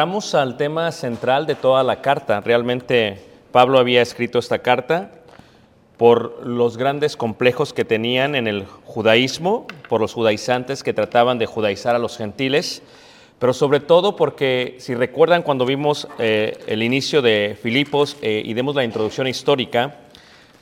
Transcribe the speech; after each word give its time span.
entramos 0.00 0.34
al 0.34 0.56
tema 0.56 0.92
central 0.92 1.44
de 1.44 1.54
toda 1.54 1.82
la 1.82 2.00
carta. 2.00 2.40
Realmente 2.40 3.20
Pablo 3.52 3.78
había 3.78 4.00
escrito 4.00 4.38
esta 4.38 4.60
carta 4.60 5.10
por 5.98 6.46
los 6.46 6.78
grandes 6.78 7.18
complejos 7.18 7.74
que 7.74 7.84
tenían 7.84 8.34
en 8.34 8.46
el 8.46 8.64
judaísmo, 8.86 9.66
por 9.90 10.00
los 10.00 10.14
judaizantes 10.14 10.82
que 10.82 10.94
trataban 10.94 11.38
de 11.38 11.44
judaizar 11.44 11.94
a 11.94 11.98
los 11.98 12.16
gentiles, 12.16 12.82
pero 13.38 13.52
sobre 13.52 13.78
todo 13.78 14.16
porque, 14.16 14.76
si 14.78 14.94
recuerdan 14.94 15.42
cuando 15.42 15.66
vimos 15.66 16.08
eh, 16.18 16.56
el 16.66 16.82
inicio 16.82 17.20
de 17.20 17.58
Filipos 17.62 18.16
eh, 18.22 18.40
y 18.42 18.54
demos 18.54 18.74
la 18.76 18.84
introducción 18.84 19.26
histórica, 19.26 19.96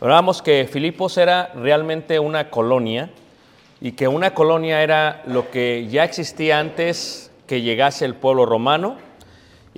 hablábamos 0.01 0.43
que 0.43 0.69
Filipos 0.69 1.17
era 1.17 1.53
realmente 1.55 2.19
una 2.19 2.51
colonia 2.51 3.09
y 3.81 3.93
que 3.93 4.09
una 4.09 4.35
colonia 4.35 4.83
era 4.83 5.23
lo 5.29 5.49
que 5.53 5.87
ya 5.89 6.03
existía 6.03 6.59
antes 6.59 7.31
que 7.47 7.63
llegase 7.63 8.05
el 8.05 8.17
pueblo 8.17 8.45
romano, 8.45 9.07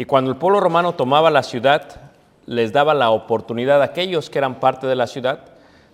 y 0.01 0.07
cuando 0.07 0.31
el 0.31 0.39
pueblo 0.39 0.61
romano 0.61 0.95
tomaba 0.95 1.31
la 1.31 1.43
ciudad, 1.43 2.01
les 2.47 2.73
daba 2.73 2.95
la 2.95 3.11
oportunidad 3.11 3.83
a 3.83 3.85
aquellos 3.85 4.31
que 4.31 4.39
eran 4.39 4.59
parte 4.59 4.87
de 4.87 4.97
la 4.97 5.07
ciudad 5.07 5.41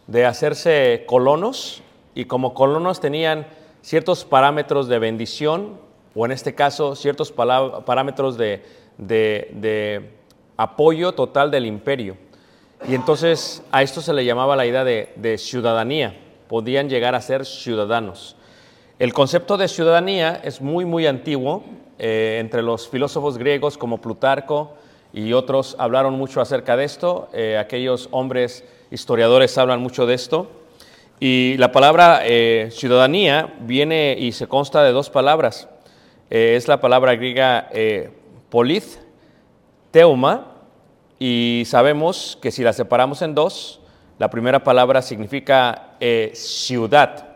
de 0.07 0.25
hacerse 0.25 1.03
colonos, 1.09 1.83
y 2.15 2.27
como 2.27 2.55
colonos 2.55 3.01
tenían 3.01 3.49
ciertos 3.83 4.25
parámetros 4.25 4.87
de 4.87 5.01
bendición, 5.01 5.81
o 6.15 6.25
en 6.25 6.31
este 6.31 6.55
caso 6.55 6.95
ciertos 6.95 7.33
parámetros 7.33 8.39
de, 8.39 10.11
apoyo 10.57 11.11
total 11.11 11.51
del 11.51 11.67
imperio. 11.67 12.17
Y 12.87 12.95
entonces 12.95 13.65
a 13.73 13.83
esto 13.83 14.01
se 14.01 14.13
le 14.13 14.25
llamaba 14.25 14.55
la 14.55 14.67
idea 14.67 14.85
de, 14.85 15.13
de 15.17 15.37
ciudadanía, 15.37 16.17
podían 16.47 16.89
llegar 16.89 17.17
a 17.17 17.21
ser 17.21 17.45
ciudadanos. 17.45 18.37
El 19.01 19.13
concepto 19.13 19.57
de 19.57 19.67
ciudadanía 19.67 20.41
es 20.45 20.61
muy, 20.61 20.85
muy 20.85 21.09
antiguo. 21.09 21.65
Eh, 21.99 22.39
entre 22.41 22.63
los 22.63 22.89
filósofos 22.89 23.39
griegos 23.39 23.79
como 23.79 24.03
Plutarco 24.03 24.75
y 25.13 25.33
otros 25.33 25.77
hablaron 25.79 26.15
mucho 26.15 26.41
acerca 26.41 26.77
de 26.77 26.85
esto. 26.85 27.29
eh, 27.33 27.57
aquellos 27.59 28.09
hombres 28.11 28.65
historiadores 28.91 29.57
hablan 29.57 29.81
mucho 29.81 30.05
de 30.07 30.15
esto. 30.15 30.51
Y 31.19 31.57
la 31.57 31.73
palabra 31.73 32.21
eh, 32.25 32.69
ciudadanía 32.71 33.55
viene 33.61 34.15
y 34.19 34.33
se 34.33 34.47
consta 34.47 34.83
de 34.83 34.93
dos 34.93 35.09
palabras. 35.09 35.69
Es 36.29 36.69
la 36.69 36.81
palabra 36.81 37.15
griega 37.15 37.71
polith, 38.51 38.99
teuma, 39.93 40.55
y 41.19 41.63
sabemos 41.67 42.37
que 42.43 42.51
si 42.51 42.65
la 42.65 42.73
separamos 42.73 43.23
en 43.23 43.35
dos, 43.35 43.81
la 44.19 44.29
primera 44.29 44.65
palabra 44.65 45.03
significa 45.03 45.95
ciudad, 46.35 47.29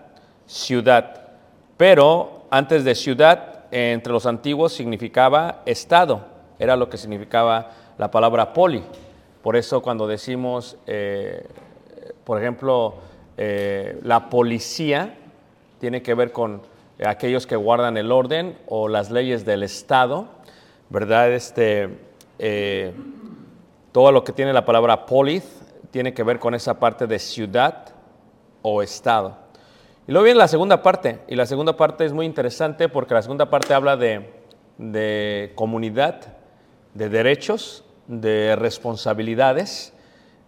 ciudad. 0.47 1.29
Pero 1.77 2.47
antes 2.51 2.85
de 2.85 2.97
ciudad, 2.97 3.50
entre 3.71 4.13
los 4.13 4.27
antiguos 4.27 4.73
significaba 4.73 5.63
estado, 5.67 6.27
era 6.59 6.77
lo 6.77 6.89
que 6.89 6.99
significaba 6.99 7.71
la 7.99 8.11
palabra 8.11 8.53
poli. 8.53 8.83
Por 9.43 9.57
eso 9.57 9.81
cuando 9.83 10.07
decimos, 10.07 10.77
eh, 10.87 11.47
por 12.25 12.41
ejemplo, 12.41 12.95
eh, 13.37 13.99
la 14.03 14.29
policía, 14.29 15.17
tiene 15.79 16.03
que 16.03 16.15
ver 16.15 16.31
con 16.31 16.63
aquellos 17.05 17.47
que 17.47 17.57
guardan 17.57 17.97
el 17.97 18.13
orden 18.13 18.59
o 18.67 18.89
las 18.89 19.11
leyes 19.11 19.45
del 19.45 19.63
Estado, 19.63 20.29
¿verdad? 20.91 21.33
Este, 21.33 21.89
eh, 22.39 22.93
todo 23.93 24.13
lo 24.13 24.23
que 24.25 24.33
tiene 24.33 24.53
la 24.53 24.65
palabra 24.65 25.07
polis 25.07 25.43
tiene 25.91 26.15
que 26.15 26.23
ver 26.23 26.39
con 26.39 26.55
esa 26.55 26.79
parte 26.79 27.07
de 27.07 27.19
ciudad 27.19 27.87
o 28.63 28.83
estado. 28.83 29.37
Y 30.07 30.13
luego 30.13 30.25
viene 30.25 30.39
la 30.39 30.49
segunda 30.49 30.83
parte, 30.83 31.21
y 31.29 31.37
la 31.37 31.47
segunda 31.47 31.77
parte 31.77 32.05
es 32.05 32.13
muy 32.13 32.27
interesante 32.27 32.89
porque 32.89 33.15
la 33.15 33.23
segunda 33.23 33.49
parte 33.49 33.75
habla 33.75 33.97
de, 33.97 35.53
comunidad, 35.55 36.37
de 36.95 37.09
derechos, 37.09 37.85
de 38.07 38.57
responsabilidades. 38.57 39.93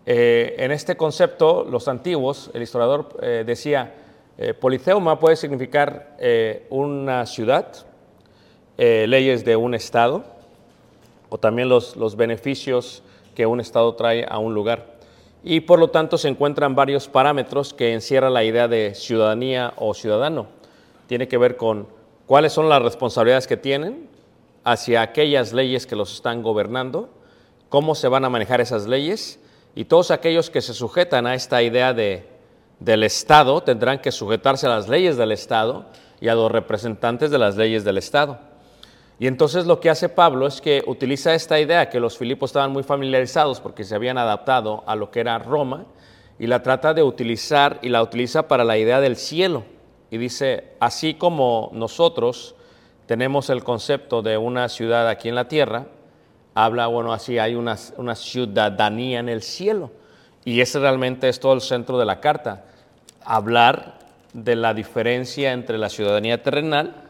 Eh, 0.06 0.56
en 0.58 0.72
este 0.72 0.96
concepto, 0.96 1.64
los 1.64 1.86
antiguos, 1.86 2.50
el 2.54 2.62
historiador 2.62 3.16
eh, 3.22 3.44
decía, 3.46 3.94
eh, 4.38 4.54
policeuma 4.54 5.20
puede 5.20 5.36
significar 5.36 6.16
eh, 6.18 6.66
una 6.70 7.26
ciudad, 7.26 7.68
leyes 8.76 9.44
de 9.44 9.54
un 9.54 9.74
estado, 9.74 10.24
o 11.28 11.38
también 11.38 11.68
los, 11.68 11.94
los 11.96 12.16
beneficios 12.16 13.04
que 13.34 13.46
un 13.46 13.60
Estado 13.60 13.94
trae 13.94 14.26
a 14.28 14.38
un 14.38 14.54
lugar. 14.54 14.91
Y 15.44 15.60
por 15.60 15.78
lo 15.78 15.88
tanto 15.88 16.18
se 16.18 16.28
encuentran 16.28 16.74
varios 16.74 17.08
parámetros 17.08 17.74
que 17.74 17.92
encierran 17.92 18.34
la 18.34 18.44
idea 18.44 18.68
de 18.68 18.94
ciudadanía 18.94 19.72
o 19.76 19.92
ciudadano. 19.94 20.46
Tiene 21.06 21.28
que 21.28 21.38
ver 21.38 21.56
con 21.56 21.88
cuáles 22.26 22.52
son 22.52 22.68
las 22.68 22.82
responsabilidades 22.82 23.46
que 23.46 23.56
tienen 23.56 24.08
hacia 24.64 25.02
aquellas 25.02 25.52
leyes 25.52 25.86
que 25.86 25.96
los 25.96 26.14
están 26.14 26.42
gobernando, 26.42 27.08
cómo 27.68 27.94
se 27.94 28.08
van 28.08 28.24
a 28.24 28.30
manejar 28.30 28.60
esas 28.60 28.86
leyes 28.86 29.40
y 29.74 29.86
todos 29.86 30.10
aquellos 30.10 30.50
que 30.50 30.60
se 30.60 30.74
sujetan 30.74 31.26
a 31.26 31.34
esta 31.34 31.62
idea 31.62 31.92
de, 31.92 32.28
del 32.78 33.02
Estado 33.02 33.62
tendrán 33.62 34.00
que 34.00 34.12
sujetarse 34.12 34.66
a 34.66 34.70
las 34.70 34.88
leyes 34.88 35.16
del 35.16 35.32
Estado 35.32 35.86
y 36.20 36.28
a 36.28 36.34
los 36.34 36.52
representantes 36.52 37.30
de 37.30 37.38
las 37.38 37.56
leyes 37.56 37.82
del 37.84 37.98
Estado. 37.98 38.38
Y 39.18 39.26
entonces 39.26 39.66
lo 39.66 39.78
que 39.78 39.90
hace 39.90 40.08
Pablo 40.08 40.46
es 40.46 40.60
que 40.60 40.82
utiliza 40.86 41.34
esta 41.34 41.60
idea 41.60 41.88
que 41.88 42.00
los 42.00 42.18
filipos 42.18 42.50
estaban 42.50 42.72
muy 42.72 42.82
familiarizados 42.82 43.60
porque 43.60 43.84
se 43.84 43.94
habían 43.94 44.18
adaptado 44.18 44.82
a 44.86 44.96
lo 44.96 45.10
que 45.10 45.20
era 45.20 45.38
Roma 45.38 45.84
y 46.38 46.46
la 46.46 46.62
trata 46.62 46.92
de 46.94 47.02
utilizar 47.02 47.78
y 47.82 47.88
la 47.88 48.02
utiliza 48.02 48.48
para 48.48 48.64
la 48.64 48.78
idea 48.78 49.00
del 49.00 49.16
cielo. 49.16 49.64
Y 50.10 50.18
dice, 50.18 50.72
así 50.80 51.14
como 51.14 51.70
nosotros 51.72 52.54
tenemos 53.06 53.48
el 53.50 53.62
concepto 53.62 54.22
de 54.22 54.38
una 54.38 54.68
ciudad 54.68 55.08
aquí 55.08 55.28
en 55.28 55.34
la 55.34 55.48
tierra, 55.48 55.86
habla, 56.54 56.86
bueno, 56.88 57.12
así 57.12 57.38
hay 57.38 57.54
una, 57.54 57.76
una 57.96 58.14
ciudadanía 58.14 59.20
en 59.20 59.28
el 59.28 59.42
cielo. 59.42 59.90
Y 60.44 60.60
ese 60.60 60.80
realmente 60.80 61.28
es 61.28 61.38
todo 61.38 61.52
el 61.52 61.60
centro 61.60 61.98
de 61.98 62.04
la 62.04 62.20
carta, 62.20 62.64
hablar 63.24 64.00
de 64.32 64.56
la 64.56 64.74
diferencia 64.74 65.52
entre 65.52 65.78
la 65.78 65.88
ciudadanía 65.88 66.42
terrenal 66.42 67.01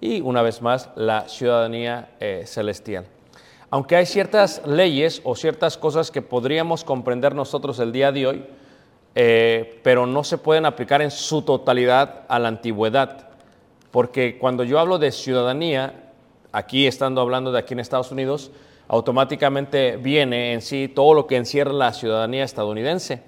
y, 0.00 0.20
una 0.20 0.42
vez 0.42 0.62
más, 0.62 0.90
la 0.96 1.28
ciudadanía 1.28 2.10
eh, 2.20 2.44
celestial. 2.46 3.06
Aunque 3.70 3.96
hay 3.96 4.06
ciertas 4.06 4.62
leyes 4.66 5.20
o 5.24 5.34
ciertas 5.34 5.76
cosas 5.76 6.10
que 6.10 6.22
podríamos 6.22 6.84
comprender 6.84 7.34
nosotros 7.34 7.78
el 7.80 7.92
día 7.92 8.12
de 8.12 8.26
hoy, 8.26 8.44
eh, 9.14 9.80
pero 9.82 10.06
no 10.06 10.22
se 10.24 10.38
pueden 10.38 10.66
aplicar 10.66 11.02
en 11.02 11.10
su 11.10 11.42
totalidad 11.42 12.22
a 12.28 12.38
la 12.38 12.48
antigüedad. 12.48 13.28
Porque 13.90 14.38
cuando 14.38 14.62
yo 14.62 14.78
hablo 14.78 14.98
de 14.98 15.10
ciudadanía, 15.10 16.12
aquí 16.52 16.86
estando 16.86 17.20
hablando 17.20 17.50
de 17.50 17.58
aquí 17.58 17.74
en 17.74 17.80
Estados 17.80 18.12
Unidos, 18.12 18.50
automáticamente 18.88 19.96
viene 19.96 20.52
en 20.52 20.62
sí 20.62 20.88
todo 20.88 21.14
lo 21.14 21.26
que 21.26 21.36
encierra 21.36 21.72
la 21.72 21.92
ciudadanía 21.92 22.44
estadounidense. 22.44 23.22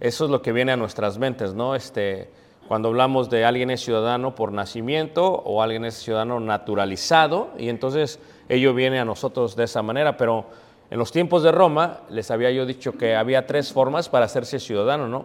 Eso 0.00 0.24
es 0.24 0.30
lo 0.30 0.42
que 0.42 0.52
viene 0.52 0.72
a 0.72 0.76
nuestras 0.76 1.18
mentes, 1.18 1.54
¿no? 1.54 1.74
Este, 1.74 2.30
cuando 2.70 2.86
hablamos 2.86 3.28
de 3.30 3.44
alguien 3.44 3.68
es 3.70 3.80
ciudadano 3.80 4.36
por 4.36 4.52
nacimiento 4.52 5.26
o 5.26 5.60
alguien 5.60 5.84
es 5.84 5.94
ciudadano 5.94 6.38
naturalizado, 6.38 7.48
y 7.58 7.68
entonces 7.68 8.20
ello 8.48 8.74
viene 8.74 9.00
a 9.00 9.04
nosotros 9.04 9.56
de 9.56 9.64
esa 9.64 9.82
manera, 9.82 10.16
pero 10.16 10.44
en 10.88 10.96
los 10.96 11.10
tiempos 11.10 11.42
de 11.42 11.50
Roma 11.50 12.02
les 12.10 12.30
había 12.30 12.52
yo 12.52 12.66
dicho 12.66 12.92
que 12.92 13.16
había 13.16 13.44
tres 13.44 13.72
formas 13.72 14.08
para 14.08 14.26
hacerse 14.26 14.60
ciudadano, 14.60 15.08
¿no? 15.08 15.24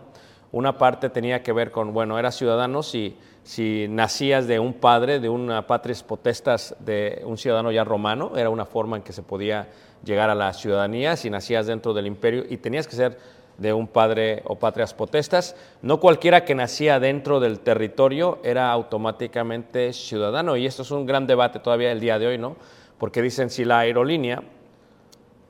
Una 0.52 0.80
parte 0.80 1.12
tenía 1.12 1.44
que 1.44 1.54
ver 1.54 1.70
con, 1.70 1.94
bueno, 1.94 2.18
eras 2.18 2.34
ciudadano 2.34 2.82
si, 2.82 3.16
si 3.44 3.86
nacías 3.92 4.48
de 4.48 4.60
un 4.60 4.74
padre, 4.74 5.20
de 5.20 5.30
una 5.30 5.68
patris 5.68 6.02
potestas, 6.02 6.76
de 6.80 7.22
un 7.26 7.38
ciudadano 7.38 7.72
ya 7.72 7.84
romano, 7.84 8.32
era 8.36 8.50
una 8.50 8.66
forma 8.66 8.98
en 8.98 9.04
que 9.04 9.14
se 9.14 9.22
podía 9.22 9.68
llegar 10.04 10.32
a 10.32 10.36
la 10.36 10.52
ciudadanía, 10.52 11.16
si 11.16 11.30
nacías 11.30 11.68
dentro 11.68 11.94
del 11.94 12.08
imperio 12.08 12.44
y 12.50 12.58
tenías 12.58 12.88
que 12.88 12.96
ser 12.96 13.20
de 13.58 13.74
un 13.74 13.88
padre 13.88 14.42
o 14.46 14.56
patrias 14.58 14.94
potestas. 14.94 15.56
No 15.82 16.00
cualquiera 16.00 16.44
que 16.46 16.56
nacía 16.56 17.00
dentro 17.00 17.40
del 17.40 17.60
territorio 17.60 18.40
era 18.44 18.72
automáticamente 18.72 19.94
ciudadano 19.94 20.58
y 20.58 20.66
esto 20.66 20.82
es 20.82 20.92
un 20.92 21.06
gran 21.06 21.26
debate 21.28 21.60
todavía 21.60 21.92
el 21.92 22.00
día 22.00 22.20
de 22.20 22.28
hoy, 22.28 22.38
¿no? 22.38 22.56
Porque 22.98 23.22
dicen 23.22 23.50
si 23.50 23.66
la 23.66 23.80
aerolínea 23.80 24.44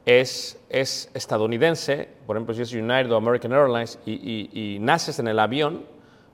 es, 0.05 0.59
es 0.69 1.09
estadounidense, 1.13 2.09
por 2.27 2.35
ejemplo, 2.37 2.53
si 2.53 2.61
es 2.61 2.73
United 2.73 3.11
o 3.11 3.15
American 3.17 3.53
Airlines 3.53 3.99
y, 4.05 4.49
y- 4.53 4.77
naces 4.79 5.19
en 5.19 5.27
el 5.27 5.39
avión, 5.39 5.83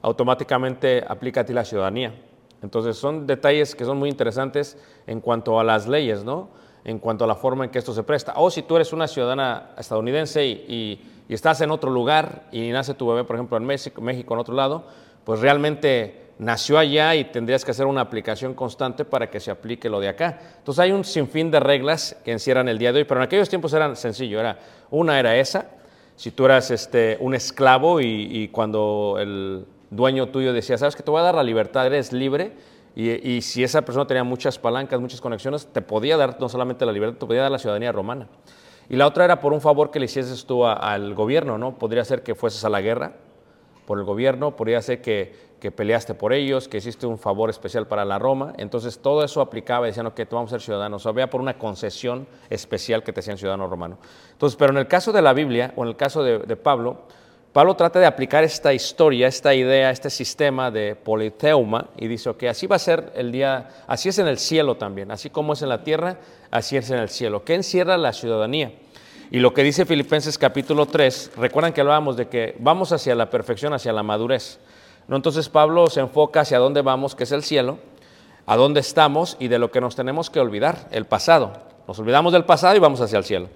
automáticamente 0.02 1.04
aplica 1.08 1.42
a 1.42 1.46
ti 1.46 1.54
la 1.54 1.64
ciudadanía. 1.64 2.14
Entonces 2.62 2.98
son 2.98 3.26
detalles 3.26 3.76
que 3.76 3.86
son 3.86 3.98
muy 3.98 4.10
interesantes 4.10 4.78
en 5.08 5.22
cuanto 5.22 5.60
a 5.60 5.64
las 5.64 5.88
leyes, 5.88 6.24
¿no? 6.24 6.50
En 6.84 7.00
cuanto 7.00 7.24
a 7.24 7.28
la 7.28 7.36
forma 7.36 7.64
en 7.66 7.72
que 7.72 7.80
esto 7.80 7.94
se 7.94 8.04
presta. 8.04 8.34
O 8.36 8.50
si 8.52 8.64
tú 8.64 8.76
eres 8.76 8.92
una 8.94 9.08
ciudadana 9.08 9.70
estadounidense 9.78 10.46
y- 10.46 11.08
y 11.32 11.34
estás 11.34 11.62
en 11.62 11.72
otro 11.72 11.90
lugar 11.90 12.44
y 12.52 12.72
nace 12.72 12.94
tu 12.94 13.08
bebé, 13.08 13.24
por 13.24 13.38
ejemplo, 13.38 13.56
en 13.56 13.64
México, 13.64 14.02
México, 14.02 14.34
en 14.34 14.42
otro 14.42 14.54
lado, 14.54 14.84
pues 15.24 15.40
realmente 15.40 16.34
nació 16.40 16.78
allá 16.78 17.16
y 17.16 17.24
tendrías 17.24 17.64
que 17.64 17.72
hacer 17.72 17.86
una 17.86 18.02
aplicación 18.02 18.54
constante 18.54 19.06
para 19.06 19.30
que 19.30 19.40
se 19.40 19.50
aplique 19.50 19.90
lo 19.90 20.02
de 20.02 20.10
acá. 20.10 20.42
Entonces 20.58 20.82
hay 20.82 20.92
un 20.92 21.06
sinfín 21.06 21.50
de 21.50 21.62
reglas 21.62 22.18
que 22.26 22.34
encierran 22.34 22.68
el 22.68 22.78
día 22.78 22.92
de 22.92 23.00
hoy, 23.00 23.06
pero 23.06 23.22
en 23.22 23.28
aquellos 23.28 23.48
tiempos 23.48 23.72
eran 23.72 23.96
sencillo. 23.96 24.42
Era, 24.42 24.60
una 24.90 25.18
era 25.18 25.38
esa, 25.38 25.68
si 26.18 26.32
tú 26.32 26.44
eras 26.44 26.70
este, 26.70 27.16
un 27.22 27.34
esclavo 27.34 28.02
y, 28.02 28.50
cuando 28.50 29.16
el 29.18 29.66
dueño 29.90 30.28
tuyo 30.28 30.52
decía, 30.52 30.78
sabes 30.78 30.98
que 30.98 31.04
te 31.04 31.12
voy 31.12 31.22
a 31.22 31.24
dar 31.24 31.36
la 31.36 31.44
libertad, 31.44 31.88
eres 31.88 32.12
libre, 32.12 32.52
y, 32.94 33.10
y 33.10 33.42
si 33.42 33.64
esa 33.64 33.84
persona 33.84 34.06
tenía 34.06 34.26
muchas 34.26 34.60
palancas, 34.60 35.00
muchas 35.00 35.22
conexiones, 35.22 35.66
te 35.66 35.82
podía 35.82 36.18
dar 36.18 36.36
no 36.42 36.50
solamente 36.50 36.86
la 36.86 36.92
libertad, 36.92 37.20
te 37.20 37.26
podía 37.26 37.44
dar 37.44 37.52
la 37.52 37.58
ciudadanía 37.58 37.94
romana. 37.94 38.28
Y 38.92 38.98
la 38.98 39.08
otra 39.08 39.24
era 39.24 39.40
por 39.40 39.54
un 39.54 39.62
favor 39.62 39.90
que 39.90 40.00
le 40.00 40.06
hicieses 40.06 40.46
tú 40.46 40.66
al 40.66 41.14
gobierno, 41.14 41.58
¿no? 41.58 41.78
Podría 41.78 42.04
ser 42.04 42.24
que 42.24 42.36
fueses 42.36 42.66
a 42.66 42.70
la 42.70 42.82
guerra 42.82 43.14
por 43.86 43.98
el 43.98 44.04
gobierno, 44.04 44.58
podría 44.58 44.82
ser 44.82 45.02
que, 45.02 45.34
que 45.62 45.72
peleaste 45.72 46.14
por 46.14 46.34
ellos, 46.34 46.68
que 46.68 46.76
hiciste 46.76 47.08
un 47.08 47.18
favor 47.18 47.50
especial 47.50 47.88
para 47.88 48.04
la 48.04 48.20
Roma. 48.20 48.52
Entonces 48.58 49.00
todo 49.00 49.24
eso 49.24 49.40
aplicaba 49.40 49.86
decían, 49.86 50.08
ok, 50.08 50.20
tú 50.30 50.36
vamos 50.36 50.52
a 50.52 50.56
ser 50.56 50.62
ciudadanos. 50.62 51.02
O 51.02 51.04
sea, 51.04 51.12
había 51.12 51.30
por 51.30 51.40
una 51.40 51.58
concesión 51.58 52.28
especial 52.50 53.02
que 53.02 53.14
te 53.14 53.22
hacían 53.22 53.38
ciudadano 53.38 53.66
romano. 53.66 53.98
Entonces, 54.34 54.58
pero 54.58 54.74
en 54.74 54.80
el 54.80 54.90
caso 54.90 55.14
de 55.14 55.22
la 55.22 55.32
Biblia, 55.32 55.72
o 55.78 55.84
en 55.84 55.88
el 55.88 55.96
caso 55.96 56.22
de 56.22 56.58
Pablo, 56.58 57.04
Pablo 57.54 57.76
trata 57.76 58.00
de 58.00 58.06
aplicar 58.06 58.46
esta 58.46 58.74
historia, 58.74 59.28
esta 59.28 59.54
idea, 59.54 59.92
este 59.92 60.10
sistema 60.10 60.72
de 60.72 60.96
politeuma 60.96 61.88
y 61.98 62.08
dice, 62.08 62.30
ok, 62.30 62.44
así 62.44 62.66
va 62.66 62.78
a 62.78 62.80
ser 62.80 63.12
el 63.14 63.30
día, 63.30 63.68
así 63.88 64.08
es 64.08 64.20
en 64.20 64.28
el 64.28 64.38
cielo 64.38 64.76
también, 64.76 65.12
así 65.12 65.30
como 65.30 65.52
es 65.52 65.62
en 65.62 65.68
la 65.68 65.84
tierra, 65.84 66.18
así 66.50 66.78
es 66.78 66.90
en 66.92 67.00
el 67.00 67.10
cielo. 67.10 67.44
¿Qué 67.44 67.56
encierra 67.56 67.98
la 67.98 68.14
ciudadanía? 68.14 68.72
Y 69.32 69.40
lo 69.40 69.54
que 69.54 69.64
dice 69.64 69.86
Filipenses 69.86 70.38
capítulo 70.38 70.86
3, 70.86 71.32
recuerdan 71.36 71.74
que 71.74 71.82
hablábamos 71.82 72.16
de 72.16 72.30
que 72.30 72.56
vamos 72.60 72.94
hacia 72.94 73.16
la 73.16 73.30
perfección, 73.30 73.74
hacia 73.74 73.92
la 73.92 74.04
madurez. 74.04 74.60
¿no? 75.10 75.18
Entonces 75.18 75.50
Pablo 75.50 75.88
se 75.88 76.00
enfoca 76.00 76.42
hacia 76.42 76.58
dónde 76.58 76.82
vamos, 76.82 77.16
que 77.16 77.26
es 77.26 77.34
el 77.34 77.44
cielo, 77.44 77.80
a 78.46 78.56
dónde 78.56 78.80
estamos 78.80 79.36
y 79.42 79.50
de 79.50 79.60
lo 79.60 79.72
que 79.72 79.82
nos 79.82 79.98
tenemos 79.98 80.30
que 80.30 80.40
olvidar, 80.40 80.88
el 80.92 81.04
pasado. 81.04 81.52
Nos 81.86 82.00
olvidamos 82.00 82.32
del 82.32 82.46
pasado 82.46 82.78
y 82.78 82.80
vamos 82.80 83.02
hacia 83.02 83.18
el 83.18 83.26
cielo. 83.26 83.50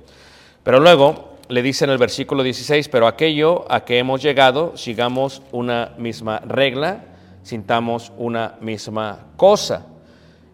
Pero 0.64 0.82
luego 0.82 1.35
le 1.48 1.62
dice 1.62 1.86
en 1.86 1.92
el 1.92 1.98
versículo 1.98 2.44
16, 2.44 2.90
pero 2.90 3.08
aquello 3.08 3.66
a 3.70 3.86
que 3.86 3.98
hemos 4.00 4.22
llegado, 4.22 4.76
sigamos 4.78 5.42
una 5.52 5.94
misma 5.98 6.40
regla, 6.40 7.04
sintamos 7.44 8.12
una 8.18 8.56
misma 8.62 9.28
cosa. 9.38 9.86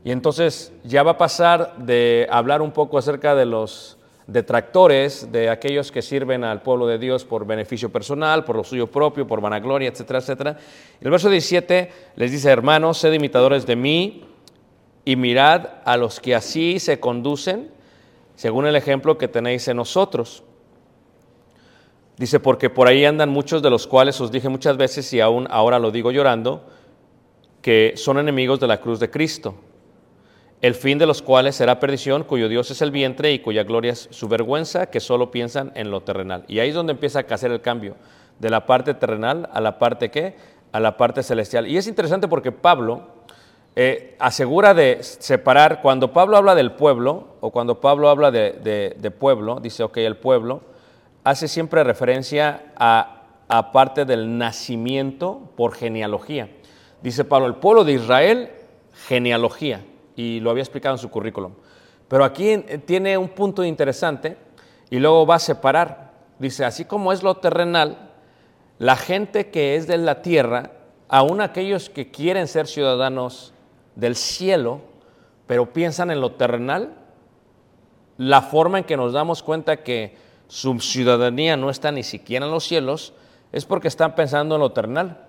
Y 0.03 0.11
entonces 0.11 0.73
ya 0.83 1.03
va 1.03 1.11
a 1.11 1.17
pasar 1.17 1.77
de 1.77 2.27
hablar 2.29 2.61
un 2.61 2.71
poco 2.71 2.97
acerca 2.97 3.35
de 3.35 3.45
los 3.45 3.97
detractores, 4.27 5.31
de 5.31 5.49
aquellos 5.49 5.91
que 5.91 6.01
sirven 6.01 6.43
al 6.43 6.61
pueblo 6.61 6.87
de 6.87 6.97
Dios 6.97 7.25
por 7.25 7.45
beneficio 7.45 7.91
personal, 7.91 8.43
por 8.43 8.55
lo 8.55 8.63
suyo 8.63 8.87
propio, 8.87 9.27
por 9.27 9.41
vanagloria, 9.41 9.89
etcétera, 9.89 10.19
etcétera. 10.19 10.57
El 10.99 11.11
verso 11.11 11.29
17 11.29 11.91
les 12.15 12.31
dice, 12.31 12.49
hermanos, 12.49 12.97
sed 12.97 13.13
imitadores 13.13 13.65
de 13.65 13.75
mí 13.75 14.25
y 15.05 15.15
mirad 15.15 15.67
a 15.85 15.97
los 15.97 16.19
que 16.19 16.35
así 16.35 16.79
se 16.79 16.99
conducen, 16.99 17.69
según 18.35 18.65
el 18.65 18.75
ejemplo 18.75 19.17
que 19.17 19.27
tenéis 19.27 19.67
en 19.67 19.77
nosotros. 19.77 20.43
Dice, 22.21 22.39
porque 22.39 22.69
por 22.69 22.87
ahí 22.87 23.03
andan 23.03 23.29
muchos 23.29 23.63
de 23.63 23.71
los 23.71 23.87
cuales 23.87 24.21
os 24.21 24.31
dije 24.31 24.47
muchas 24.47 24.77
veces 24.77 25.11
y 25.11 25.19
aún 25.19 25.47
ahora 25.49 25.79
lo 25.79 25.89
digo 25.89 26.11
llorando, 26.11 26.61
que 27.63 27.93
son 27.95 28.19
enemigos 28.19 28.59
de 28.59 28.67
la 28.67 28.79
cruz 28.79 28.99
de 28.99 29.09
Cristo, 29.09 29.55
el 30.61 30.75
fin 30.75 30.99
de 30.99 31.07
los 31.07 31.23
cuales 31.23 31.55
será 31.55 31.79
perdición, 31.79 32.23
cuyo 32.23 32.47
Dios 32.47 32.69
es 32.69 32.83
el 32.83 32.91
vientre 32.91 33.31
y 33.31 33.39
cuya 33.39 33.63
gloria 33.63 33.93
es 33.93 34.07
su 34.11 34.27
vergüenza, 34.27 34.85
que 34.91 34.99
solo 34.99 35.31
piensan 35.31 35.71
en 35.73 35.89
lo 35.89 36.01
terrenal. 36.01 36.45
Y 36.47 36.59
ahí 36.59 36.69
es 36.69 36.75
donde 36.75 36.93
empieza 36.93 37.25
a 37.27 37.33
hacer 37.33 37.51
el 37.51 37.61
cambio, 37.61 37.95
de 38.37 38.51
la 38.51 38.67
parte 38.67 38.93
terrenal 38.93 39.49
a 39.51 39.59
la 39.59 39.79
parte 39.79 40.11
qué, 40.11 40.35
a 40.71 40.79
la 40.79 40.97
parte 40.97 41.23
celestial. 41.23 41.65
Y 41.67 41.77
es 41.77 41.87
interesante 41.87 42.27
porque 42.27 42.51
Pablo 42.51 43.01
eh, 43.75 44.15
asegura 44.19 44.75
de 44.75 44.99
separar, 45.01 45.81
cuando 45.81 46.13
Pablo 46.13 46.37
habla 46.37 46.53
del 46.53 46.73
pueblo, 46.73 47.29
o 47.41 47.49
cuando 47.49 47.81
Pablo 47.81 48.09
habla 48.09 48.29
de- 48.29 48.95
de 48.95 49.09
pueblo, 49.09 49.59
dice, 49.59 49.81
ok, 49.81 49.97
el 49.97 50.17
pueblo, 50.17 50.69
hace 51.23 51.47
siempre 51.47 51.83
referencia 51.83 52.73
a, 52.75 53.17
parte 53.73 54.05
del 54.05 54.37
nacimiento 54.37 55.51
por 55.57 55.73
genealogía. 55.73 56.49
Dice 57.01 57.25
Pablo, 57.25 57.47
el 57.47 57.55
pueblo 57.55 57.83
de 57.83 57.93
Israel, 57.93 58.51
genealogía, 59.07 59.83
y 60.15 60.39
lo 60.39 60.51
había 60.51 60.63
explicado 60.63 60.95
en 60.95 60.99
su 60.99 61.09
currículum. 61.09 61.53
Pero 62.07 62.23
aquí 62.23 62.49
eh, 62.49 62.81
tiene 62.85 63.17
un 63.17 63.27
punto 63.29 63.63
interesante 63.65 64.37
y 64.89 64.99
luego 64.99 65.25
va 65.25 65.35
a 65.35 65.39
separar. 65.39 66.11
Dice, 66.39 66.63
así 66.63 66.85
como 66.85 67.11
es 67.11 67.23
lo 67.23 67.35
terrenal, 67.35 68.11
la 68.79 68.95
gente 68.95 69.49
que 69.49 69.75
es 69.75 69.85
de 69.85 69.97
la 69.97 70.21
tierra, 70.21 70.71
aún 71.09 71.41
aquellos 71.41 71.89
que 71.89 72.09
quieren 72.09 72.47
ser 72.47 72.67
ciudadanos 72.67 73.53
del 73.95 74.15
cielo, 74.15 74.79
pero 75.45 75.73
piensan 75.73 76.09
en 76.09 76.21
lo 76.21 76.31
terrenal, 76.33 76.93
la 78.17 78.41
forma 78.41 78.77
en 78.77 78.83
que 78.85 78.95
nos 78.95 79.11
damos 79.11 79.43
cuenta 79.43 79.83
que 79.83 80.15
su 80.51 80.77
ciudadanía 80.81 81.55
no 81.55 81.69
está 81.69 81.93
ni 81.93 82.03
siquiera 82.03 82.45
en 82.45 82.51
los 82.51 82.65
cielos 82.65 83.13
es 83.53 83.63
porque 83.63 83.87
están 83.87 84.15
pensando 84.15 84.55
en 84.55 84.59
lo 84.59 84.73
terrenal. 84.73 85.19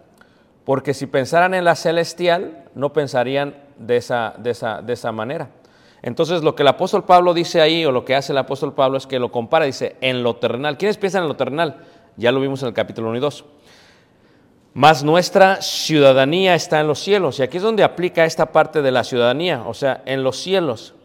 Porque 0.64 0.94
si 0.94 1.06
pensaran 1.06 1.54
en 1.54 1.64
la 1.64 1.76
celestial, 1.76 2.64
no 2.74 2.92
pensarían 2.92 3.54
de 3.78 3.98
esa, 3.98 4.34
de 4.36 4.50
esa, 4.50 4.82
de 4.82 4.92
esa 4.92 5.12
manera. 5.12 5.50
Entonces, 6.02 6.42
lo 6.42 6.56
que 6.56 6.62
el 6.62 6.68
apóstol 6.68 7.04
Pablo 7.04 7.34
dice 7.34 7.60
ahí, 7.60 7.84
o 7.84 7.92
lo 7.92 8.04
que 8.04 8.16
hace 8.16 8.32
el 8.32 8.38
apóstol 8.38 8.74
Pablo, 8.74 8.98
es 8.98 9.06
que 9.06 9.20
lo 9.20 9.30
compara, 9.30 9.64
dice, 9.64 9.94
en 10.00 10.24
lo 10.24 10.34
terrenal. 10.34 10.76
¿Quiénes 10.76 10.98
piensan 10.98 11.22
en 11.22 11.28
lo 11.28 11.36
terrenal? 11.36 11.84
Ya 12.16 12.32
lo 12.32 12.40
vimos 12.40 12.60
en 12.62 12.68
el 12.68 12.74
capítulo 12.74 13.10
1 13.10 13.18
y 13.18 13.20
2. 13.20 13.44
Más 14.74 15.04
nuestra 15.04 15.62
ciudadanía 15.62 16.56
está 16.56 16.80
en 16.80 16.88
los 16.88 16.98
cielos. 16.98 17.38
Y 17.38 17.44
aquí 17.44 17.58
es 17.58 17.62
donde 17.62 17.84
aplica 17.84 18.24
esta 18.24 18.50
parte 18.50 18.82
de 18.82 18.90
la 18.90 19.04
ciudadanía, 19.04 19.62
o 19.68 19.74
sea, 19.74 20.02
en 20.04 20.24
los 20.24 20.38
cielos. 20.38 20.96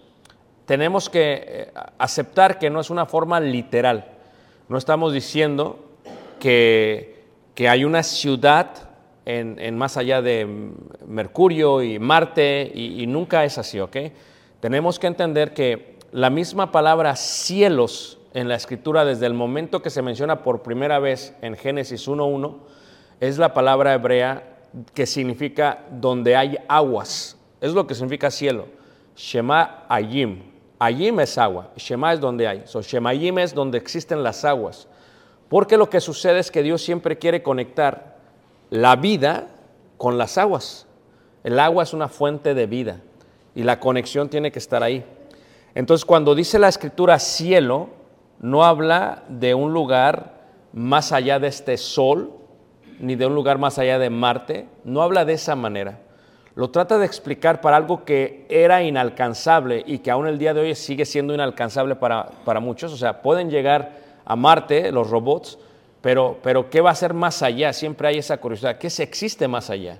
Tenemos 0.67 1.09
que 1.09 1.45
eh, 1.47 1.71
aceptar 1.97 2.59
que 2.59 2.69
no 2.69 2.81
es 2.81 2.89
una 2.89 3.05
forma 3.05 3.39
literal. 3.39 4.11
No 4.67 4.77
estamos 4.77 5.13
diciendo 5.13 5.79
que, 6.41 7.23
que 7.55 7.69
hay 7.69 7.85
una 7.85 8.03
ciudad 8.03 8.89
en, 9.25 9.57
en 9.59 9.77
más 9.77 9.95
allá 9.95 10.21
de 10.21 10.45
Mercurio 11.07 11.81
y 11.81 11.99
Marte, 11.99 12.69
y, 12.75 13.01
y 13.01 13.07
nunca 13.07 13.45
es 13.45 13.57
así, 13.57 13.79
¿ok? 13.79 13.95
Tenemos 14.59 14.99
que 14.99 15.07
entender 15.07 15.53
que 15.53 15.95
la 16.11 16.29
misma 16.29 16.73
palabra 16.73 17.15
cielos 17.15 18.19
en 18.33 18.49
la 18.49 18.55
escritura, 18.55 19.05
desde 19.05 19.25
el 19.25 19.33
momento 19.33 19.81
que 19.81 19.89
se 19.89 20.01
menciona 20.01 20.43
por 20.43 20.63
primera 20.63 20.99
vez 20.99 21.33
en 21.41 21.55
Génesis 21.55 22.09
1.1, 22.09 22.57
es 23.21 23.37
la 23.37 23.53
palabra 23.53 23.93
hebrea 23.93 24.57
que 24.93 25.05
significa 25.05 25.85
donde 25.91 26.35
hay 26.35 26.57
aguas. 26.67 27.37
Es 27.61 27.73
lo 27.73 27.87
que 27.87 27.95
significa 27.95 28.29
cielo. 28.29 28.65
Shema 29.15 29.85
Ayim. 29.87 30.56
Ayim 30.79 31.19
es 31.19 31.37
agua. 31.37 31.71
Shema 31.75 32.13
es 32.13 32.19
donde 32.19 32.47
hay. 32.47 32.63
So, 32.65 32.81
Shemayim 32.81 33.39
es 33.39 33.53
donde 33.53 33.77
existen 33.77 34.23
las 34.23 34.45
aguas. 34.45 34.87
Porque 35.49 35.77
lo 35.77 35.89
que 35.89 36.01
sucede 36.01 36.39
es 36.39 36.51
que 36.51 36.61
Dios 36.61 36.81
siempre 36.81 37.17
quiere 37.17 37.41
conectar 37.41 38.17
la 38.69 38.95
vida 38.95 39.47
con 39.97 40.17
las 40.17 40.37
aguas. 40.37 40.87
El 41.43 41.59
agua 41.59 41.83
es 41.83 41.93
una 41.93 42.09
fuente 42.09 42.53
de 42.53 42.67
vida 42.67 43.01
y 43.55 43.63
la 43.63 43.79
conexión 43.79 44.29
tiene 44.29 44.51
que 44.51 44.59
estar 44.59 44.83
ahí. 44.83 45.05
Entonces, 45.73 46.05
cuando 46.05 46.35
dice 46.35 46.59
la 46.59 46.67
escritura 46.67 47.17
cielo, 47.19 47.89
no 48.39 48.65
habla 48.65 49.23
de 49.29 49.53
un 49.53 49.73
lugar 49.73 50.37
más 50.73 51.11
allá 51.11 51.39
de 51.39 51.47
este 51.47 51.77
sol, 51.77 52.33
ni 52.99 53.15
de 53.15 53.25
un 53.25 53.35
lugar 53.35 53.57
más 53.57 53.79
allá 53.79 53.99
de 53.99 54.09
Marte, 54.09 54.67
no 54.83 55.01
habla 55.01 55.23
de 55.25 55.33
esa 55.33 55.55
manera. 55.55 55.99
Lo 56.57 56.71
trata 56.71 56.97
de 56.97 57.05
explicar 57.05 57.61
para 57.61 57.77
algo 57.77 58.03
que 58.03 58.47
era 58.49 58.81
inalcanzable 58.81 59.83
y 59.85 59.99
que 59.99 60.09
aún 60.09 60.25
el 60.25 60.39
día 60.39 60.55
de 60.55 60.61
hoy 60.61 60.73
sigue 60.73 61.05
siendo 61.05 61.35
inalcanzable 61.35 61.95
para, 61.95 62.31
para 62.45 62.59
muchos. 62.59 62.91
O 62.91 62.97
sea, 62.97 63.21
pueden 63.21 63.51
llegar 63.51 63.91
a 64.25 64.35
Marte 64.35 64.91
los 64.91 65.07
robots, 65.07 65.59
pero, 66.01 66.39
pero 66.41 66.67
¿qué 66.67 66.81
va 66.81 66.89
a 66.89 66.95
ser 66.95 67.13
más 67.13 67.43
allá? 67.43 67.73
Siempre 67.73 68.07
hay 68.07 68.17
esa 68.17 68.37
curiosidad. 68.37 68.79
¿Qué 68.79 68.89
se 68.89 69.03
existe 69.03 69.47
más 69.47 69.69
allá? 69.69 69.99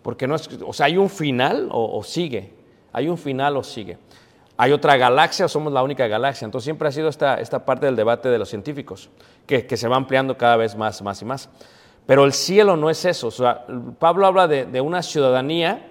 Porque 0.00 0.26
no 0.26 0.34
es, 0.34 0.48
o 0.66 0.72
sea, 0.72 0.86
¿hay 0.86 0.96
un 0.96 1.10
final 1.10 1.68
o, 1.70 2.02
sigue? 2.02 2.54
¿Hay 2.90 3.06
un 3.06 3.18
final 3.18 3.58
o 3.58 3.62
sigue? 3.62 3.98
¿Hay 4.56 4.72
otra 4.72 4.96
galaxia 4.96 5.44
o 5.44 5.48
somos 5.50 5.74
la 5.74 5.82
única 5.82 6.06
galaxia? 6.06 6.46
Entonces 6.46 6.64
siempre 6.64 6.88
ha 6.88 6.92
sido 6.92 7.10
esta, 7.10 7.38
esta 7.38 7.66
parte 7.66 7.84
del 7.84 7.96
debate 7.96 8.30
de 8.30 8.38
los 8.38 8.48
científicos, 8.48 9.10
que, 9.46 9.66
que, 9.66 9.76
se 9.76 9.86
va 9.86 9.96
ampliando 9.96 10.38
cada 10.38 10.56
vez 10.56 10.74
más, 10.74 11.02
más 11.02 11.20
y 11.20 11.26
más. 11.26 11.50
Pero 12.06 12.24
el 12.24 12.32
cielo 12.32 12.78
no 12.78 12.88
es 12.88 13.04
eso. 13.04 13.26
O 13.26 13.30
sea, 13.30 13.66
Pablo 13.98 14.26
habla 14.26 14.48
de, 14.48 14.64
de, 14.64 14.80
una 14.80 15.02
ciudadanía 15.02 15.87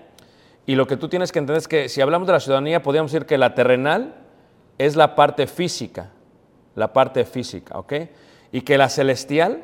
y 0.68 0.76
lo 0.76 0.86
que 0.86 0.98
tú 0.98 1.08
tienes 1.08 1.32
que 1.32 1.40
entender 1.40 1.60
es 1.60 1.68
que 1.70 1.88
si 1.88 2.02
hablamos 2.02 2.28
de 2.28 2.34
la 2.34 2.42
ciudadanía, 2.42 2.84
podríamos 2.84 3.10
decir 3.10 3.26
que 3.26 3.38
la 3.38 3.56
terrenal 3.56 4.16
es 4.78 4.98
la 4.98 5.16
parte 5.16 5.48
física, 5.48 6.12
la 6.76 6.92
parte 6.92 7.24
física, 7.24 7.80
¿ok? 7.80 7.94
Y 8.52 8.62
que 8.62 8.78
la 8.78 8.90
celestial 8.90 9.64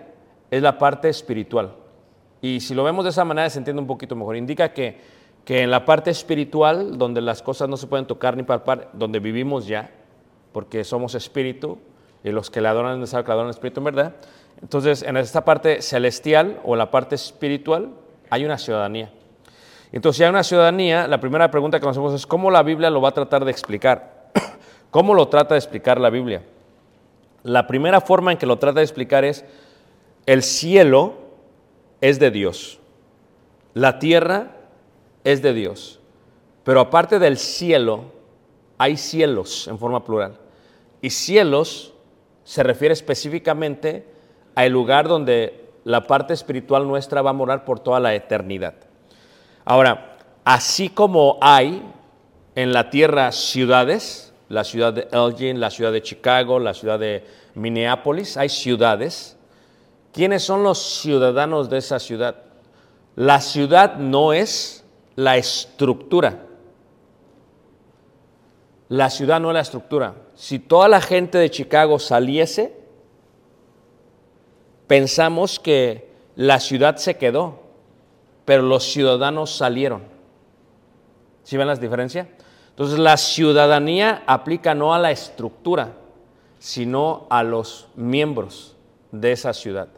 es 0.50 0.64
la 0.64 0.78
parte 0.78 1.10
espiritual. 1.10 1.76
Y 2.42 2.62
si 2.62 2.74
lo 2.74 2.86
vemos 2.86 3.04
de 3.04 3.10
esa 3.10 3.26
manera 3.26 3.50
se 3.50 3.58
entiende 3.58 3.82
un 3.82 3.88
poquito 3.88 4.16
mejor. 4.16 4.38
Indica 4.38 4.72
que, 4.72 4.98
que 5.44 5.64
en 5.64 5.72
la 5.72 5.84
parte 5.84 6.10
espiritual, 6.10 6.98
donde 6.98 7.20
las 7.20 7.42
cosas 7.42 7.68
no 7.68 7.76
se 7.76 7.88
pueden 7.88 8.08
tocar 8.08 8.38
ni 8.38 8.44
palpar, 8.44 8.90
donde 8.94 9.20
vivimos 9.20 9.68
ya, 9.68 9.92
porque 10.54 10.86
somos 10.86 11.16
espíritu, 11.16 11.80
y 12.24 12.30
los 12.30 12.50
que 12.50 12.62
le 12.62 12.70
adoran 12.70 13.04
es 13.04 13.10
que 13.10 13.18
le 13.18 13.24
adoran 13.24 13.48
el 13.48 13.52
espíritu 13.52 13.82
en 13.82 13.84
verdad. 13.84 14.16
Entonces, 14.62 15.04
en 15.04 15.18
esta 15.18 15.44
parte 15.44 15.82
celestial 15.82 16.62
o 16.64 16.78
la 16.78 16.92
parte 16.92 17.16
espiritual 17.16 17.90
hay 18.30 18.46
una 18.46 18.58
ciudadanía. 18.58 19.12
Entonces, 19.94 20.18
si 20.18 20.24
hay 20.24 20.30
una 20.32 20.44
ciudadanía, 20.44 21.08
la 21.08 21.20
primera 21.20 21.52
pregunta 21.52 21.80
que 21.80 21.86
nos 21.86 21.96
hacemos 21.96 22.16
es 22.16 22.26
cómo 22.26 22.50
la 22.50 22.64
Biblia 22.64 22.90
lo 22.90 23.00
va 23.00 23.10
a 23.10 23.14
tratar 23.14 23.46
de 23.46 23.52
explicar. 23.52 24.32
¿Cómo 24.90 25.14
lo 25.14 25.28
trata 25.28 25.54
de 25.54 25.60
explicar 25.60 26.02
la 26.02 26.10
Biblia? 26.10 26.42
La 27.44 27.68
primera 27.68 28.02
forma 28.02 28.32
en 28.32 28.40
que 28.40 28.48
lo 28.48 28.58
trata 28.58 28.80
de 28.80 28.86
explicar 28.86 29.24
es 29.24 29.46
el 30.26 30.42
cielo 30.42 31.14
es 32.02 32.20
de 32.20 32.32
Dios. 32.32 32.80
La 33.76 34.00
tierra 34.00 34.56
es 35.24 35.44
de 35.44 35.54
Dios. 35.54 36.00
Pero 36.64 36.80
aparte 36.80 37.20
del 37.20 37.38
cielo, 37.38 38.06
hay 38.80 38.98
cielos 38.98 39.68
en 39.68 39.78
forma 39.78 40.04
plural. 40.04 40.40
Y 41.02 41.12
cielos 41.12 41.94
se 42.44 42.64
refiere 42.64 42.94
específicamente 42.94 44.08
al 44.56 44.72
lugar 44.72 45.08
donde 45.08 45.70
la 45.84 46.08
parte 46.08 46.34
espiritual 46.34 46.88
nuestra 46.88 47.22
va 47.22 47.30
a 47.30 47.34
morar 47.34 47.64
por 47.64 47.80
toda 47.80 48.00
la 48.00 48.16
eternidad. 48.16 48.74
Ahora, 49.66 50.18
así 50.44 50.90
como 50.90 51.38
hay 51.42 51.84
en 52.56 52.74
la 52.74 52.90
tierra 52.90 53.32
ciudades, 53.32 54.34
la 54.50 54.64
ciudad 54.64 54.94
de 54.94 55.08
Elgin, 55.12 55.60
la 55.60 55.70
ciudad 55.70 55.92
de 55.92 56.02
Chicago, 56.02 56.60
la 56.60 56.74
ciudad 56.74 57.00
de 57.00 57.26
Minneapolis, 57.56 58.38
hay 58.38 58.50
ciudades. 58.50 59.38
¿Quiénes 60.12 60.44
son 60.44 60.64
los 60.64 60.80
ciudadanos 61.02 61.70
de 61.70 61.78
esa 61.80 62.00
ciudad? 62.00 62.36
La 63.16 63.42
ciudad 63.42 63.96
no 63.98 64.34
es 64.34 64.84
la 65.16 65.38
estructura. 65.38 66.46
La 68.90 69.10
ciudad 69.10 69.40
no 69.40 69.50
es 69.50 69.54
la 69.56 69.62
estructura. 69.62 70.16
Si 70.36 70.60
toda 70.60 70.88
la 70.88 71.02
gente 71.02 71.38
de 71.38 71.50
Chicago 71.50 71.98
saliese, 71.98 72.76
pensamos 74.88 75.60
que 75.60 76.12
la 76.36 76.60
ciudad 76.60 76.98
se 76.98 77.18
quedó, 77.18 77.63
pero 78.46 78.64
los 78.64 78.84
ciudadanos 78.84 79.56
salieron. 79.56 80.04
¿Sí 81.44 81.58
ven 81.58 81.68
las 81.68 81.82
diferencias? 81.82 82.28
Entonces 82.70 82.98
la 83.00 83.18
ciudadanía 83.18 84.24
aplica 84.26 84.74
no 84.74 84.94
a 84.94 85.00
la 85.00 85.12
estructura, 85.12 85.94
sino 86.60 87.28
a 87.30 87.44
los 87.44 87.88
miembros 87.96 88.76
de 89.12 89.32
esa 89.32 89.54
ciudad. 89.54 89.90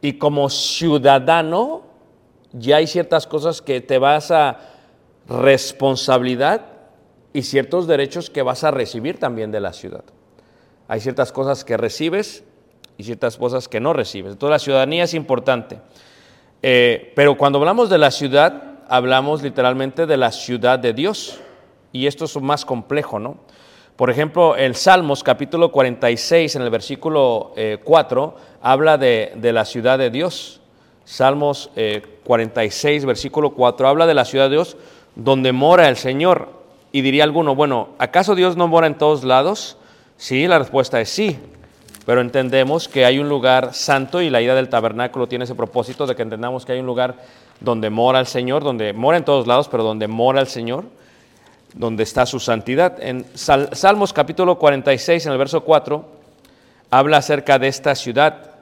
Y 0.00 0.14
como 0.14 0.48
ciudadano, 0.50 1.82
ya 2.52 2.76
hay 2.76 2.86
ciertas 2.86 3.26
cosas 3.26 3.60
que 3.60 3.80
te 3.80 3.98
vas 3.98 4.30
a 4.30 4.58
responsabilidad 5.28 6.66
y 7.32 7.42
ciertos 7.42 7.86
derechos 7.86 8.30
que 8.30 8.42
vas 8.42 8.62
a 8.64 8.70
recibir 8.70 9.18
también 9.18 9.50
de 9.50 9.60
la 9.60 9.72
ciudad. 9.72 10.04
Hay 10.88 11.00
ciertas 11.00 11.32
cosas 11.32 11.64
que 11.64 11.76
recibes 11.76 12.44
y 12.96 13.04
ciertas 13.04 13.36
cosas 13.36 13.68
que 13.68 13.80
no 13.80 13.92
recibes. 13.92 14.32
Entonces 14.32 14.52
la 14.52 14.58
ciudadanía 14.58 15.04
es 15.04 15.14
importante. 15.14 15.80
Eh, 16.68 17.12
pero 17.14 17.36
cuando 17.36 17.60
hablamos 17.60 17.88
de 17.90 17.96
la 17.96 18.10
ciudad, 18.10 18.60
hablamos 18.88 19.40
literalmente 19.40 20.04
de 20.04 20.16
la 20.16 20.32
ciudad 20.32 20.80
de 20.80 20.92
Dios. 20.92 21.38
Y 21.92 22.08
esto 22.08 22.24
es 22.24 22.36
más 22.42 22.64
complejo, 22.64 23.20
¿no? 23.20 23.36
Por 23.94 24.10
ejemplo, 24.10 24.56
el 24.56 24.74
Salmos 24.74 25.22
capítulo 25.22 25.70
46, 25.70 26.56
en 26.56 26.62
el 26.62 26.70
versículo 26.70 27.52
eh, 27.56 27.78
4, 27.84 28.34
habla 28.62 28.98
de, 28.98 29.30
de, 29.36 29.52
la 29.52 29.64
ciudad 29.64 29.96
de 29.96 30.10
Dios. 30.10 30.60
Salmos 31.04 31.70
eh, 31.76 32.02
46, 32.24 33.04
versículo 33.04 33.50
4, 33.50 33.86
habla 33.86 34.08
de 34.08 34.14
la 34.14 34.24
ciudad 34.24 34.46
de 34.46 34.56
Dios 34.56 34.76
donde 35.14 35.52
mora 35.52 35.88
el 35.88 35.96
Señor. 35.96 36.48
Y 36.90 37.02
diría 37.02 37.22
alguno, 37.22 37.54
bueno, 37.54 37.90
¿acaso 37.98 38.34
Dios 38.34 38.56
no 38.56 38.66
mora 38.66 38.88
en 38.88 38.98
todos 38.98 39.22
lados? 39.22 39.78
Sí, 40.16 40.48
la 40.48 40.58
respuesta 40.58 41.00
es 41.00 41.10
sí. 41.10 41.38
Pero 42.06 42.20
entendemos 42.20 42.88
que 42.88 43.04
hay 43.04 43.18
un 43.18 43.28
lugar 43.28 43.74
santo 43.74 44.22
y 44.22 44.30
la 44.30 44.40
idea 44.40 44.54
del 44.54 44.68
tabernáculo 44.68 45.26
tiene 45.26 45.44
ese 45.44 45.56
propósito 45.56 46.06
de 46.06 46.14
que 46.14 46.22
entendamos 46.22 46.64
que 46.64 46.72
hay 46.72 46.78
un 46.78 46.86
lugar 46.86 47.16
donde 47.60 47.90
mora 47.90 48.20
el 48.20 48.28
Señor, 48.28 48.62
donde 48.62 48.92
mora 48.92 49.18
en 49.18 49.24
todos 49.24 49.48
lados, 49.48 49.68
pero 49.68 49.82
donde 49.82 50.06
mora 50.06 50.40
el 50.40 50.46
Señor, 50.46 50.84
donde 51.74 52.04
está 52.04 52.24
su 52.24 52.38
santidad. 52.38 53.02
En 53.02 53.26
Sal 53.34 53.70
Salmos 53.72 54.12
capítulo 54.12 54.56
46, 54.56 55.26
en 55.26 55.32
el 55.32 55.38
verso 55.38 55.62
4, 55.62 56.04
habla 56.90 57.16
acerca 57.16 57.58
de 57.58 57.66
esta 57.66 57.96
ciudad 57.96 58.52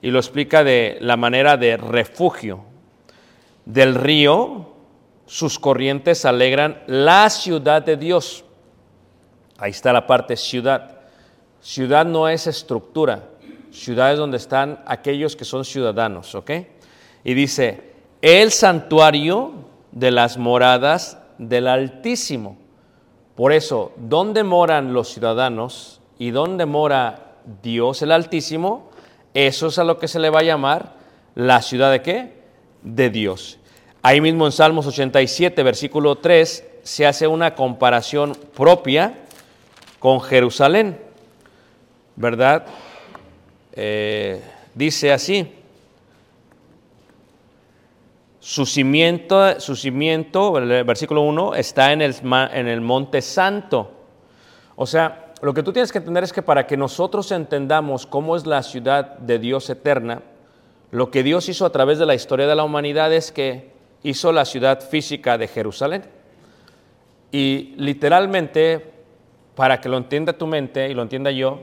y 0.00 0.10
lo 0.10 0.18
explica 0.18 0.64
de 0.64 0.96
la 1.02 1.18
manera 1.18 1.58
de 1.58 1.76
refugio. 1.76 2.64
Del 3.66 3.96
río, 3.96 4.72
sus 5.26 5.58
corrientes 5.58 6.24
alegran 6.24 6.82
la 6.86 7.28
ciudad 7.28 7.82
de 7.82 7.98
Dios. 7.98 8.46
Ahí 9.58 9.72
está 9.72 9.92
la 9.92 10.06
parte 10.06 10.36
ciudad. 10.36 11.03
Ciudad 11.64 12.04
no 12.04 12.28
es 12.28 12.46
estructura, 12.46 13.30
ciudad 13.70 14.12
es 14.12 14.18
donde 14.18 14.36
están 14.36 14.82
aquellos 14.84 15.34
que 15.34 15.46
son 15.46 15.64
ciudadanos, 15.64 16.34
¿ok? 16.34 16.50
Y 17.24 17.32
dice, 17.32 17.94
el 18.20 18.52
santuario 18.52 19.52
de 19.90 20.10
las 20.10 20.36
moradas 20.36 21.16
del 21.38 21.66
Altísimo. 21.66 22.58
Por 23.34 23.50
eso, 23.54 23.92
¿dónde 23.96 24.44
moran 24.44 24.92
los 24.92 25.08
ciudadanos 25.08 26.02
y 26.18 26.32
dónde 26.32 26.66
mora 26.66 27.38
Dios 27.62 28.02
el 28.02 28.12
Altísimo? 28.12 28.90
Eso 29.32 29.68
es 29.68 29.78
a 29.78 29.84
lo 29.84 29.98
que 29.98 30.06
se 30.06 30.18
le 30.18 30.28
va 30.28 30.40
a 30.40 30.44
llamar 30.44 30.92
la 31.34 31.62
ciudad 31.62 31.90
de 31.90 32.02
qué? 32.02 32.42
De 32.82 33.08
Dios. 33.08 33.58
Ahí 34.02 34.20
mismo 34.20 34.44
en 34.44 34.52
Salmos 34.52 34.86
87, 34.86 35.62
versículo 35.62 36.16
3, 36.16 36.62
se 36.82 37.06
hace 37.06 37.26
una 37.26 37.54
comparación 37.54 38.36
propia 38.54 39.14
con 39.98 40.20
Jerusalén. 40.20 41.03
¿Verdad? 42.16 42.66
Eh, 43.72 44.40
dice 44.74 45.12
así, 45.12 45.52
su 48.40 48.66
cimiento, 48.66 49.58
su 49.58 49.74
cimiento, 49.74 50.58
el 50.58 50.84
versículo 50.84 51.22
1, 51.22 51.54
está 51.54 51.92
en 51.92 52.02
el, 52.02 52.14
en 52.52 52.68
el 52.68 52.80
monte 52.80 53.22
santo. 53.22 53.90
O 54.76 54.86
sea, 54.86 55.32
lo 55.40 55.54
que 55.54 55.62
tú 55.62 55.72
tienes 55.72 55.92
que 55.92 55.98
entender 55.98 56.24
es 56.24 56.32
que 56.32 56.42
para 56.42 56.66
que 56.66 56.76
nosotros 56.76 57.32
entendamos 57.32 58.06
cómo 58.06 58.36
es 58.36 58.46
la 58.46 58.62
ciudad 58.62 59.18
de 59.18 59.38
Dios 59.38 59.68
eterna, 59.70 60.22
lo 60.90 61.10
que 61.10 61.22
Dios 61.22 61.48
hizo 61.48 61.66
a 61.66 61.70
través 61.70 61.98
de 61.98 62.06
la 62.06 62.14
historia 62.14 62.46
de 62.46 62.54
la 62.54 62.64
humanidad 62.64 63.12
es 63.12 63.32
que 63.32 63.72
hizo 64.02 64.30
la 64.30 64.44
ciudad 64.44 64.80
física 64.80 65.36
de 65.38 65.48
Jerusalén. 65.48 66.04
Y 67.32 67.74
literalmente, 67.76 68.92
para 69.56 69.80
que 69.80 69.88
lo 69.88 69.96
entienda 69.96 70.34
tu 70.34 70.46
mente 70.46 70.88
y 70.88 70.94
lo 70.94 71.02
entienda 71.02 71.30
yo, 71.30 71.62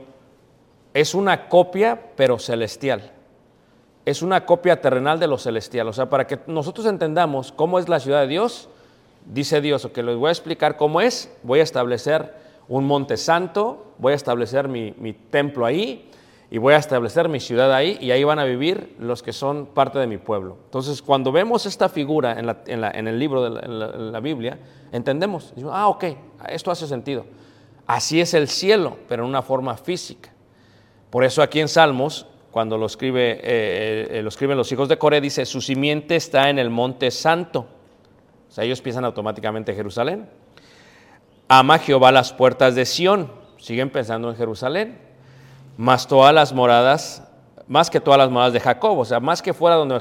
es 0.94 1.14
una 1.14 1.48
copia 1.48 2.00
pero 2.16 2.38
celestial. 2.38 3.12
Es 4.04 4.20
una 4.22 4.44
copia 4.46 4.80
terrenal 4.80 5.20
de 5.20 5.28
lo 5.28 5.38
celestial. 5.38 5.88
O 5.88 5.92
sea, 5.92 6.10
para 6.10 6.26
que 6.26 6.40
nosotros 6.46 6.86
entendamos 6.86 7.52
cómo 7.52 7.78
es 7.78 7.88
la 7.88 8.00
ciudad 8.00 8.20
de 8.22 8.26
Dios, 8.26 8.68
dice 9.26 9.60
Dios, 9.60 9.86
que 9.94 10.02
les 10.02 10.16
voy 10.16 10.28
a 10.28 10.32
explicar 10.32 10.76
cómo 10.76 11.00
es, 11.00 11.32
voy 11.44 11.60
a 11.60 11.62
establecer 11.62 12.34
un 12.68 12.84
monte 12.84 13.16
santo, 13.16 13.92
voy 13.98 14.12
a 14.12 14.16
establecer 14.16 14.66
mi, 14.68 14.92
mi 14.98 15.12
templo 15.12 15.64
ahí 15.66 16.10
y 16.50 16.58
voy 16.58 16.74
a 16.74 16.78
establecer 16.78 17.28
mi 17.28 17.38
ciudad 17.38 17.72
ahí 17.72 17.96
y 18.00 18.10
ahí 18.10 18.24
van 18.24 18.38
a 18.40 18.44
vivir 18.44 18.96
los 18.98 19.22
que 19.22 19.32
son 19.32 19.66
parte 19.66 19.98
de 20.00 20.06
mi 20.08 20.18
pueblo. 20.18 20.56
Entonces, 20.64 21.00
cuando 21.00 21.30
vemos 21.30 21.64
esta 21.66 21.88
figura 21.88 22.38
en, 22.38 22.46
la- 22.46 22.62
en 22.66 22.80
la- 22.80 22.90
en 22.90 23.06
el 23.06 23.18
libro 23.18 23.42
de 23.48 23.68
la, 23.68 24.20
Biblia, 24.20 24.58
entendemos, 24.90 25.52
ah, 25.70 25.88
ok, 25.88 26.04
esto 26.48 26.70
hace 26.72 26.86
sentido. 26.88 27.24
Así 27.86 28.20
es 28.20 28.34
el 28.34 28.48
cielo, 28.48 28.96
pero 29.08 29.22
en 29.22 29.28
una 29.30 29.42
forma 29.42 29.76
física. 29.76 30.31
Por 31.12 31.24
eso 31.24 31.42
aquí 31.42 31.60
en 31.60 31.68
Salmos, 31.68 32.24
cuando 32.50 32.78
lo, 32.78 32.86
escribe, 32.86 33.32
eh, 33.42 34.08
eh, 34.12 34.22
lo 34.22 34.30
escriben 34.30 34.56
los 34.56 34.72
hijos 34.72 34.88
de 34.88 34.96
Coré, 34.96 35.20
dice, 35.20 35.44
su 35.44 35.60
simiente 35.60 36.16
está 36.16 36.48
en 36.48 36.58
el 36.58 36.70
monte 36.70 37.10
santo. 37.10 37.66
O 38.48 38.50
sea, 38.50 38.64
ellos 38.64 38.80
piensan 38.80 39.04
automáticamente 39.04 39.72
en 39.72 39.76
Jerusalén. 39.76 40.30
Ama 41.48 41.78
Jehová 41.80 42.12
las 42.12 42.32
puertas 42.32 42.74
de 42.74 42.86
Sión. 42.86 43.30
Siguen 43.58 43.90
pensando 43.90 44.30
en 44.30 44.36
Jerusalén. 44.36 44.98
Más 45.76 46.08
todas 46.08 46.32
las 46.32 46.54
moradas, 46.54 47.30
más 47.68 47.90
que 47.90 48.00
todas 48.00 48.16
las 48.16 48.30
moradas 48.30 48.54
de 48.54 48.60
Jacob. 48.60 48.98
O 48.98 49.04
sea, 49.04 49.20
más 49.20 49.42
que 49.42 49.52
fuera 49.52 49.76
donde 49.76 50.00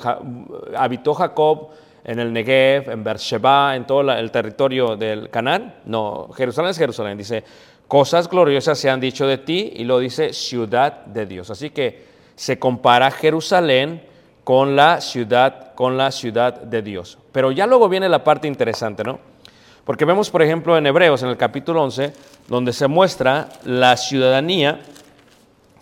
habitó 0.78 1.14
Jacob, 1.14 1.72
en 2.04 2.20
el 2.20 2.34
Negev, 2.34 2.90
en 2.90 3.04
Beersheba, 3.04 3.76
en 3.76 3.86
todo 3.86 4.10
el 4.12 4.32
territorio 4.32 4.96
del 4.96 5.30
Canaán. 5.30 5.76
No, 5.86 6.30
Jerusalén 6.36 6.72
es 6.72 6.78
Jerusalén. 6.78 7.18
Dice, 7.18 7.44
cosas 7.92 8.30
gloriosas 8.30 8.80
se 8.80 8.90
han 8.90 9.02
dicho 9.02 9.28
de 9.28 9.38
ti. 9.38 9.74
Y 9.76 9.84
lo 9.84 10.00
dice 10.00 10.32
ciudad 10.32 11.04
de 11.08 11.26
Dios. 11.26 11.50
Así 11.50 11.72
que 11.72 12.06
se 12.38 12.58
compara 12.58 13.12
Jerusalén 13.12 14.02
con 14.46 14.78
la 14.78 15.02
ciudad, 15.02 15.74
con 15.76 15.98
la 15.98 16.10
ciudad 16.14 16.54
de 16.54 16.82
Dios. 16.82 17.18
Pero 17.34 17.52
ya 17.52 17.68
luego 17.68 17.90
viene 17.90 18.08
la 18.08 18.24
parte 18.24 18.48
interesante, 18.48 19.04
¿no? 19.04 19.20
Porque 19.84 20.06
vemos, 20.06 20.30
por 20.30 20.42
ejemplo, 20.42 20.78
en 20.78 20.88
Hebreos, 20.88 21.22
en 21.22 21.28
el 21.28 21.36
capítulo 21.36 21.84
11, 21.84 22.14
donde 22.48 22.72
se 22.72 22.88
muestra 22.88 23.50
la 23.66 23.98
ciudadanía 23.98 24.80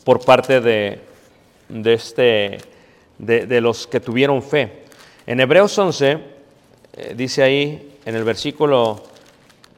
por 0.04 0.26
parte 0.26 0.62
de, 0.62 1.02
de 1.68 1.94
este, 1.94 2.58
de, 3.20 3.46
de 3.46 3.62
los 3.62 3.86
que 3.86 4.00
tuvieron 4.00 4.42
fe. 4.42 4.86
En 5.28 5.40
Hebreos 5.40 5.78
11, 5.78 6.18
eh, 6.94 7.14
dice 7.16 7.44
ahí, 7.44 7.98
en 8.04 8.16
el 8.16 8.24
versículo, 8.24 9.04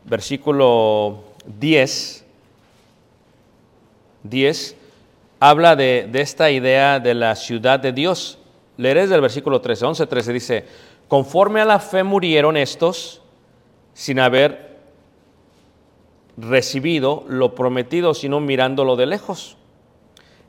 versículo 0.05 1.25
10, 1.45 2.20
10, 4.23 4.75
habla 5.39 5.75
de, 5.75 6.09
esta 6.13 6.51
idea 6.51 6.99
de 6.99 7.13
la 7.13 7.35
ciudad 7.35 7.79
de 7.79 7.91
Dios. 7.91 8.37
Leeré 8.77 9.01
desde 9.01 9.15
el 9.15 9.21
versículo 9.21 9.61
13, 9.61 9.85
11, 9.85 10.07
13, 10.07 10.33
dice, 10.33 10.65
conforme 11.07 11.61
a 11.61 11.65
la 11.65 11.79
fe 11.79 12.03
murieron 12.03 12.57
estos 12.57 13.21
sin 13.93 14.19
haber 14.19 14.79
recibido 16.37 17.25
lo 17.27 17.55
prometido, 17.55 18.13
sino 18.13 18.39
mirándolo 18.39 18.95
de 18.95 19.05
lejos 19.05 19.57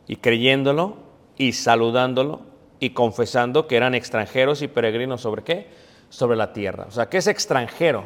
y 0.06 0.16
creyéndolo 0.16 0.96
y 1.36 1.52
saludándolo 1.52 2.40
y 2.80 2.90
confesando 2.90 3.66
que 3.66 3.76
eran 3.76 3.94
extranjeros 3.94 4.62
y 4.62 4.68
peregrinos 4.68 5.20
sobre 5.20 5.42
qué? 5.42 5.68
Sobre 6.08 6.36
la 6.36 6.52
tierra. 6.52 6.86
O 6.88 6.90
sea, 6.90 7.08
¿qué 7.08 7.18
es 7.18 7.26
extranjero? 7.26 8.04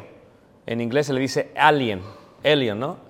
En 0.65 0.81
inglés 0.81 1.07
se 1.07 1.13
le 1.13 1.19
dice 1.19 1.51
alien, 1.55 2.01
alien, 2.43 2.79
¿no? 2.79 3.06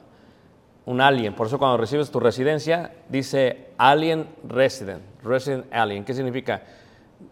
Un 0.88 1.02
alien. 1.02 1.36
Por 1.36 1.48
eso 1.48 1.60
cuando 1.60 1.76
recibes 1.76 2.10
tu 2.10 2.22
residencia 2.22 2.94
dice 3.10 3.72
alien 3.78 4.26
resident, 4.48 5.02
resident 5.22 5.66
alien. 5.70 6.06
¿Qué 6.06 6.14
significa? 6.14 6.64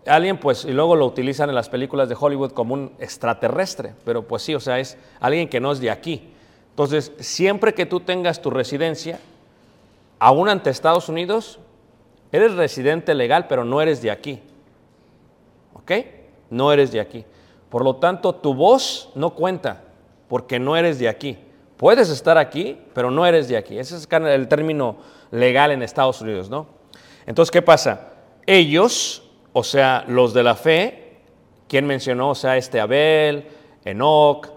Alien, 0.06 0.38
pues, 0.38 0.66
y 0.66 0.74
luego 0.74 0.98
lo 0.98 1.06
utilizan 1.06 1.48
en 1.48 1.56
las 1.56 1.70
películas 1.70 2.10
de 2.10 2.18
Hollywood 2.20 2.52
como 2.52 2.74
un 2.74 2.92
extraterrestre, 3.00 3.94
pero 4.04 4.24
pues 4.28 4.44
sí, 4.44 4.54
o 4.54 4.60
sea, 4.60 4.78
es 4.78 4.98
alguien 5.22 5.48
que 5.48 5.62
no 5.62 5.72
es 5.72 5.80
de 5.80 5.90
aquí. 5.90 6.34
Entonces, 6.72 7.14
siempre 7.20 7.74
que 7.74 7.86
tú 7.86 8.02
tengas 8.02 8.42
tu 8.42 8.50
residencia, 8.50 9.20
aún 10.20 10.50
ante 10.50 10.70
Estados 10.70 11.08
Unidos, 11.08 11.60
eres 12.34 12.56
residente 12.56 13.16
legal, 13.16 13.48
pero 13.48 13.64
no 13.64 13.82
eres 13.82 14.02
de 14.02 14.12
aquí. 14.12 14.42
¿Ok? 15.76 15.92
No 16.50 16.74
eres 16.74 16.92
de 16.92 17.00
aquí. 17.00 17.24
Por 17.70 17.86
lo 17.86 17.96
tanto, 17.96 18.36
tu 18.36 18.54
voz 18.54 19.12
no 19.16 19.30
cuenta, 19.30 19.84
porque 20.28 20.60
no 20.60 20.76
eres 20.76 21.00
de 21.00 21.08
aquí. 21.08 21.38
Puedes 21.78 22.10
estar 22.10 22.38
aquí, 22.38 22.78
pero 22.94 23.12
no 23.12 23.26
eres 23.26 23.48
de 23.48 23.58
aquí. 23.58 23.78
Ese 23.78 23.98
es 23.98 24.08
el 24.10 24.48
término 24.48 24.98
legal 25.32 25.72
en 25.72 25.82
Estados 25.82 26.22
Unidos, 26.22 26.50
¿no? 26.50 26.68
Entonces, 27.26 27.52
¿qué 27.52 27.62
pasa? 27.62 28.14
Ellos, 28.46 29.24
o 29.52 29.64
sea, 29.64 30.06
los 30.08 30.34
de 30.34 30.44
la 30.44 30.56
fe, 30.56 31.18
¿quién 31.68 31.86
mencionó? 31.86 32.30
O 32.30 32.36
sea, 32.36 32.56
este 32.56 32.80
Abel, 32.80 33.48
Enoch, 33.84 34.48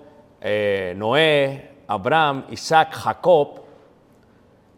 eh, 0.40 0.94
Noé, 0.96 1.70
Abraham, 1.88 2.44
Isaac, 2.50 2.92
Jacob, 2.92 3.62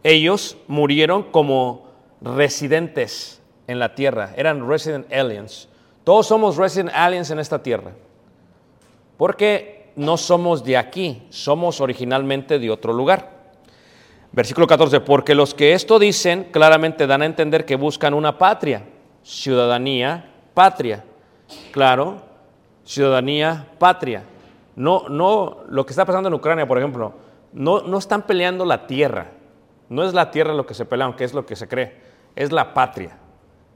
ellos 0.02 0.56
murieron 0.66 1.24
como 1.24 1.88
residentes 2.22 3.42
en 3.66 3.78
la 3.78 3.94
tierra, 3.94 4.32
eran 4.36 4.66
resident 4.68 5.12
aliens. 5.12 5.68
Todos 6.04 6.26
somos 6.26 6.56
resident 6.56 6.90
aliens 6.94 7.30
en 7.30 7.38
esta 7.38 7.62
tierra, 7.62 7.92
porque 9.16 9.79
no 10.00 10.16
somos 10.16 10.64
de 10.64 10.78
aquí, 10.78 11.26
somos 11.28 11.80
originalmente 11.80 12.58
de 12.58 12.70
otro 12.70 12.92
lugar. 12.92 13.38
Versículo 14.32 14.66
14, 14.66 15.00
porque 15.00 15.34
los 15.34 15.54
que 15.54 15.74
esto 15.74 15.98
dicen 15.98 16.48
claramente 16.50 17.06
dan 17.06 17.20
a 17.22 17.26
entender 17.26 17.66
que 17.66 17.76
buscan 17.76 18.14
una 18.14 18.38
patria, 18.38 18.84
ciudadanía, 19.22 20.32
patria. 20.54 21.04
Claro, 21.70 22.22
ciudadanía, 22.84 23.66
patria. 23.78 24.24
No, 24.74 25.08
no, 25.08 25.58
lo 25.68 25.84
que 25.84 25.92
está 25.92 26.06
pasando 26.06 26.28
en 26.28 26.34
Ucrania, 26.34 26.66
por 26.66 26.78
ejemplo, 26.78 27.12
no, 27.52 27.82
no 27.82 27.98
están 27.98 28.22
peleando 28.22 28.64
la 28.64 28.86
tierra. 28.86 29.32
No 29.90 30.02
es 30.02 30.14
la 30.14 30.30
tierra 30.30 30.54
lo 30.54 30.64
que 30.64 30.74
se 30.74 30.86
pelea, 30.86 31.06
aunque 31.06 31.24
es 31.24 31.34
lo 31.34 31.44
que 31.44 31.56
se 31.56 31.68
cree. 31.68 32.00
Es 32.36 32.52
la 32.52 32.72
patria. 32.72 33.18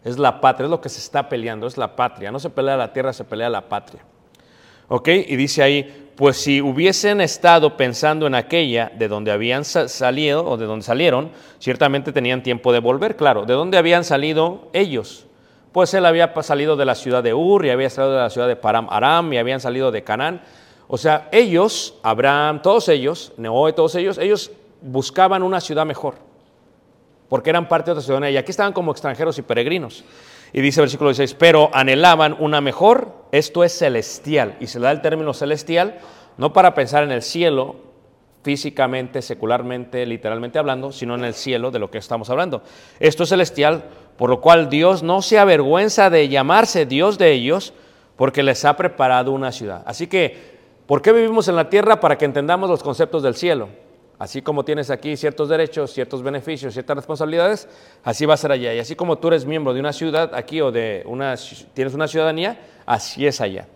Es 0.04 0.18
la 0.18 0.40
patria, 0.40 0.64
es 0.64 0.70
lo 0.70 0.80
que 0.80 0.88
se 0.88 1.00
está 1.00 1.28
peleando, 1.28 1.66
es 1.66 1.76
la 1.76 1.94
patria. 1.94 2.32
No 2.32 2.38
se 2.38 2.48
pelea 2.48 2.76
la 2.76 2.92
tierra, 2.92 3.12
se 3.12 3.24
pelea 3.24 3.50
la 3.50 3.68
patria. 3.68 4.02
¿Ok? 4.88 5.08
Y 5.08 5.36
dice 5.36 5.62
ahí, 5.62 6.10
pues 6.16 6.36
si 6.36 6.60
hubiesen 6.60 7.20
estado 7.20 7.76
pensando 7.76 8.26
en 8.26 8.34
aquella 8.34 8.92
de 8.96 9.08
donde 9.08 9.32
habían 9.32 9.64
sa- 9.64 9.88
salido 9.88 10.44
o 10.44 10.56
de 10.56 10.66
donde 10.66 10.84
salieron, 10.84 11.30
ciertamente 11.58 12.12
tenían 12.12 12.42
tiempo 12.42 12.72
de 12.72 12.78
volver, 12.80 13.16
claro. 13.16 13.44
¿De 13.46 13.54
dónde 13.54 13.78
habían 13.78 14.04
salido 14.04 14.68
ellos? 14.72 15.26
Pues 15.72 15.92
él 15.94 16.06
había 16.06 16.32
salido 16.42 16.76
de 16.76 16.84
la 16.84 16.94
ciudad 16.94 17.22
de 17.22 17.34
Ur 17.34 17.66
y 17.66 17.70
había 17.70 17.90
salido 17.90 18.14
de 18.14 18.20
la 18.20 18.30
ciudad 18.30 18.46
de 18.46 18.54
Param 18.54 18.86
Aram 18.90 19.32
y 19.32 19.38
habían 19.38 19.58
salido 19.60 19.90
de 19.90 20.04
Canaán. 20.04 20.40
O 20.86 20.96
sea, 20.98 21.28
ellos, 21.32 21.94
Abraham, 22.02 22.62
todos 22.62 22.88
ellos, 22.88 23.32
Noé, 23.36 23.72
todos 23.72 23.94
ellos, 23.96 24.18
ellos 24.18 24.52
buscaban 24.82 25.42
una 25.42 25.60
ciudad 25.60 25.84
mejor, 25.86 26.14
porque 27.28 27.50
eran 27.50 27.66
parte 27.68 27.86
de 27.86 27.92
otra 27.92 28.02
ciudadanía. 28.04 28.30
Y 28.30 28.36
aquí 28.36 28.50
estaban 28.52 28.72
como 28.72 28.92
extranjeros 28.92 29.36
y 29.38 29.42
peregrinos. 29.42 30.04
Y 30.54 30.60
dice 30.60 30.80
versículo 30.80 31.10
16, 31.10 31.34
pero 31.34 31.68
anhelaban 31.72 32.36
una 32.38 32.60
mejor, 32.60 33.26
esto 33.32 33.64
es 33.64 33.76
celestial. 33.76 34.56
Y 34.60 34.68
se 34.68 34.78
le 34.78 34.84
da 34.84 34.92
el 34.92 35.02
término 35.02 35.34
celestial, 35.34 35.98
no 36.38 36.52
para 36.52 36.74
pensar 36.74 37.02
en 37.02 37.10
el 37.10 37.22
cielo, 37.22 37.74
físicamente, 38.44 39.20
secularmente, 39.20 40.06
literalmente 40.06 40.60
hablando, 40.60 40.92
sino 40.92 41.16
en 41.16 41.24
el 41.24 41.34
cielo 41.34 41.72
de 41.72 41.80
lo 41.80 41.90
que 41.90 41.98
estamos 41.98 42.30
hablando. 42.30 42.62
Esto 43.00 43.24
es 43.24 43.30
celestial, 43.30 43.86
por 44.16 44.30
lo 44.30 44.40
cual 44.40 44.68
Dios 44.68 45.02
no 45.02 45.22
se 45.22 45.40
avergüenza 45.40 46.08
de 46.08 46.28
llamarse 46.28 46.86
Dios 46.86 47.18
de 47.18 47.32
ellos, 47.32 47.72
porque 48.14 48.44
les 48.44 48.64
ha 48.64 48.76
preparado 48.76 49.32
una 49.32 49.50
ciudad. 49.50 49.82
Así 49.86 50.06
que, 50.06 50.56
¿por 50.86 51.02
qué 51.02 51.12
vivimos 51.12 51.48
en 51.48 51.56
la 51.56 51.68
tierra? 51.68 51.98
Para 51.98 52.16
que 52.16 52.26
entendamos 52.26 52.70
los 52.70 52.84
conceptos 52.84 53.24
del 53.24 53.34
cielo. 53.34 53.70
Así 54.18 54.42
como 54.42 54.64
tienes 54.64 54.90
aquí 54.90 55.16
ciertos 55.16 55.48
derechos, 55.48 55.92
ciertos 55.92 56.22
beneficios, 56.22 56.72
ciertas 56.72 56.96
responsabilidades, 56.96 57.68
así 58.04 58.26
va 58.26 58.34
a 58.34 58.36
ser 58.36 58.52
allá. 58.52 58.72
Y 58.72 58.78
así 58.78 58.94
como 58.94 59.18
tú 59.18 59.28
eres 59.28 59.44
miembro 59.44 59.74
de 59.74 59.80
una 59.80 59.92
ciudad 59.92 60.34
aquí 60.34 60.60
o 60.60 60.70
de 60.70 61.02
una, 61.06 61.34
tienes 61.74 61.94
una 61.94 62.06
ciudadanía, 62.06 62.60
así 62.86 63.26
es 63.26 63.40
allá. 63.40 63.66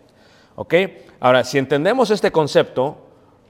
¿Ok? 0.55 0.75
Ahora, 1.21 1.43
si 1.43 1.59
entendemos 1.59 2.11
este 2.11 2.31
concepto, 2.31 2.99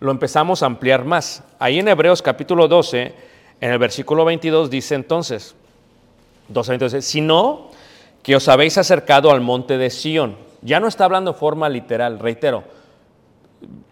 lo 0.01 0.11
empezamos 0.11 0.63
a 0.63 0.67
ampliar 0.67 1.05
más. 1.05 1.43
Ahí 1.59 1.79
en 1.79 1.89
Hebreos 1.89 2.23
capítulo 2.23 2.69
12, 2.69 3.15
en 3.61 3.71
el 3.71 3.79
versículo 3.79 4.25
22 4.25 4.71
dice 4.71 4.95
entonces, 4.95 5.55
12, 6.49 6.73
entonces, 6.73 7.05
sino 7.05 7.71
que 8.23 8.37
os 8.37 8.49
habéis 8.49 8.79
acercado 8.79 9.31
al 9.31 9.41
monte 9.41 9.77
de 9.77 9.91
Sión. 9.91 10.37
Ya 10.63 10.81
no 10.81 10.89
está 10.89 11.05
hablando 11.05 11.35
forma 11.35 11.69
literal, 11.69 12.19
reitero. 12.19 12.65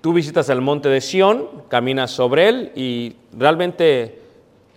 Tú 0.01 0.13
visitas 0.13 0.49
el 0.49 0.61
monte 0.61 0.89
de 0.89 1.01
Sión, 1.01 1.49
caminas 1.69 2.11
sobre 2.11 2.49
él 2.49 2.73
y 2.77 3.17
realmente 3.37 4.21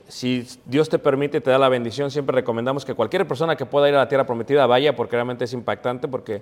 si 0.07 0.47
Dios 0.65 0.89
te 0.89 0.97
permite 0.97 1.39
te 1.39 1.51
da 1.51 1.59
la 1.59 1.69
bendición, 1.69 2.09
siempre 2.09 2.35
recomendamos 2.35 2.83
que 2.83 2.95
cualquier 2.95 3.27
persona 3.27 3.55
que 3.55 3.65
pueda 3.67 3.87
ir 3.87 3.95
a 3.95 3.99
la 3.99 4.07
tierra 4.07 4.25
prometida 4.25 4.65
vaya 4.65 4.95
porque 4.95 5.15
realmente 5.15 5.45
es 5.45 5.53
impactante 5.53 6.07
porque 6.07 6.41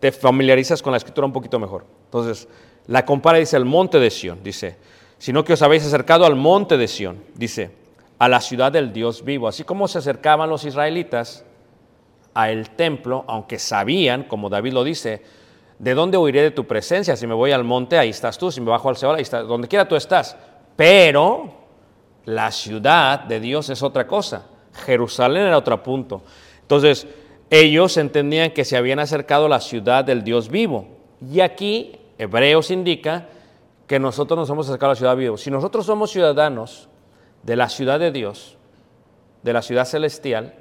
te 0.00 0.10
familiarizas 0.10 0.82
con 0.82 0.90
la 0.90 0.96
escritura 0.96 1.26
un 1.26 1.32
poquito 1.32 1.58
mejor. 1.60 1.84
Entonces, 2.06 2.48
la 2.88 3.04
compara 3.04 3.38
dice 3.38 3.56
el 3.56 3.64
monte 3.64 4.00
de 4.00 4.10
Sión, 4.10 4.40
dice, 4.42 4.76
sino 5.18 5.44
que 5.44 5.52
os 5.52 5.62
habéis 5.62 5.86
acercado 5.86 6.26
al 6.26 6.34
monte 6.34 6.76
de 6.76 6.88
Sión, 6.88 7.22
dice, 7.34 7.70
a 8.18 8.28
la 8.28 8.40
ciudad 8.40 8.72
del 8.72 8.92
Dios 8.92 9.24
vivo, 9.24 9.46
así 9.46 9.62
como 9.62 9.86
se 9.86 9.98
acercaban 9.98 10.50
los 10.50 10.64
israelitas 10.64 11.44
a 12.34 12.50
el 12.50 12.70
templo, 12.70 13.24
aunque 13.28 13.58
sabían, 13.58 14.24
como 14.24 14.48
David 14.48 14.72
lo 14.72 14.84
dice, 14.84 15.22
¿de 15.82 15.94
dónde 15.94 16.16
huiré 16.16 16.42
de 16.42 16.52
tu 16.52 16.64
presencia? 16.64 17.16
Si 17.16 17.26
me 17.26 17.34
voy 17.34 17.50
al 17.50 17.64
monte, 17.64 17.98
ahí 17.98 18.10
estás 18.10 18.38
tú, 18.38 18.52
si 18.52 18.60
me 18.60 18.70
bajo 18.70 18.88
al 18.88 18.96
Seol, 18.96 19.16
ahí 19.16 19.22
estás, 19.22 19.48
donde 19.48 19.66
quiera 19.66 19.88
tú 19.88 19.96
estás. 19.96 20.36
Pero 20.76 21.52
la 22.24 22.52
ciudad 22.52 23.18
de 23.18 23.40
Dios 23.40 23.68
es 23.68 23.82
otra 23.82 24.06
cosa. 24.06 24.46
Jerusalén 24.86 25.42
era 25.42 25.58
otro 25.58 25.82
punto. 25.82 26.22
Entonces, 26.60 27.08
ellos 27.50 27.96
entendían 27.96 28.52
que 28.52 28.64
se 28.64 28.76
habían 28.76 29.00
acercado 29.00 29.46
a 29.46 29.48
la 29.48 29.60
ciudad 29.60 30.04
del 30.04 30.22
Dios 30.22 30.48
vivo. 30.48 30.86
Y 31.20 31.40
aquí, 31.40 31.98
Hebreos 32.16 32.70
indica 32.70 33.26
que 33.88 33.98
nosotros 33.98 34.38
nos 34.38 34.50
hemos 34.50 34.68
acercado 34.68 34.90
a 34.90 34.94
la 34.94 34.98
ciudad 34.98 35.16
viva. 35.16 35.36
Si 35.36 35.50
nosotros 35.50 35.84
somos 35.84 36.12
ciudadanos 36.12 36.88
de 37.42 37.56
la 37.56 37.68
ciudad 37.68 37.98
de 37.98 38.12
Dios, 38.12 38.56
de 39.42 39.52
la 39.52 39.62
ciudad 39.62 39.84
celestial, 39.84 40.54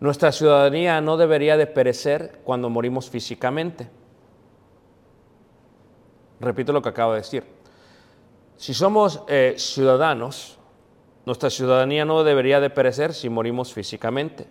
nuestra 0.00 0.32
ciudadanía 0.32 1.00
no 1.00 1.16
debería 1.16 1.56
de 1.56 1.66
perecer 1.66 2.40
cuando 2.44 2.68
morimos 2.68 3.08
físicamente. 3.08 3.88
Repito 6.40 6.72
lo 6.72 6.82
que 6.82 6.88
acabo 6.88 7.12
de 7.12 7.18
decir. 7.18 7.44
Si 8.56 8.74
somos 8.74 9.22
eh, 9.28 9.54
ciudadanos, 9.56 10.58
nuestra 11.26 11.50
ciudadanía 11.50 12.04
no 12.04 12.24
debería 12.24 12.60
de 12.60 12.70
perecer 12.70 13.12
si 13.12 13.28
morimos 13.28 13.72
físicamente. 13.72 14.46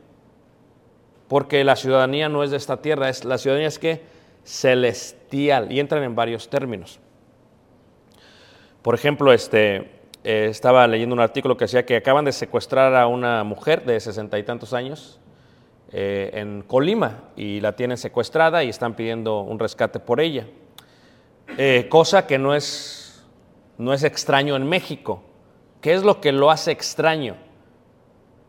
Porque 1.27 1.63
la 1.63 1.75
ciudadanía 1.75 2.29
no 2.29 2.43
es 2.43 2.51
de 2.51 2.57
esta 2.57 2.81
tierra, 2.81 3.09
es, 3.09 3.25
la 3.25 3.37
ciudadanía 3.37 3.67
es 3.67 3.79
que 3.79 4.01
celestial 4.43 5.71
y 5.71 5.79
entran 5.79 6.03
en 6.03 6.15
varios 6.15 6.49
términos. 6.49 6.99
Por 8.81 8.95
ejemplo, 8.95 9.33
este, 9.33 9.91
eh, 10.23 10.47
estaba 10.49 10.87
leyendo 10.87 11.13
un 11.13 11.19
artículo 11.19 11.57
que 11.57 11.65
decía 11.65 11.85
que 11.85 11.97
acaban 11.97 12.23
de 12.23 12.31
secuestrar 12.31 12.95
a 12.95 13.07
una 13.07 13.43
mujer 13.43 13.83
de 13.85 13.99
sesenta 13.99 14.39
y 14.39 14.43
tantos 14.43 14.73
años 14.73 15.19
eh, 15.91 16.31
en 16.33 16.61
Colima 16.61 17.23
y 17.35 17.59
la 17.59 17.75
tienen 17.75 17.97
secuestrada 17.97 18.63
y 18.63 18.69
están 18.69 18.95
pidiendo 18.95 19.41
un 19.41 19.59
rescate 19.59 19.99
por 19.99 20.21
ella. 20.21 20.47
Eh, 21.57 21.87
cosa 21.89 22.27
que 22.27 22.37
no 22.37 22.53
es, 22.53 23.23
no 23.77 23.93
es 23.93 24.03
extraño 24.03 24.55
en 24.55 24.67
México. 24.67 25.23
¿Qué 25.81 25.93
es 25.93 26.03
lo 26.03 26.19
que 26.19 26.31
lo 26.31 26.51
hace 26.51 26.71
extraño? 26.71 27.35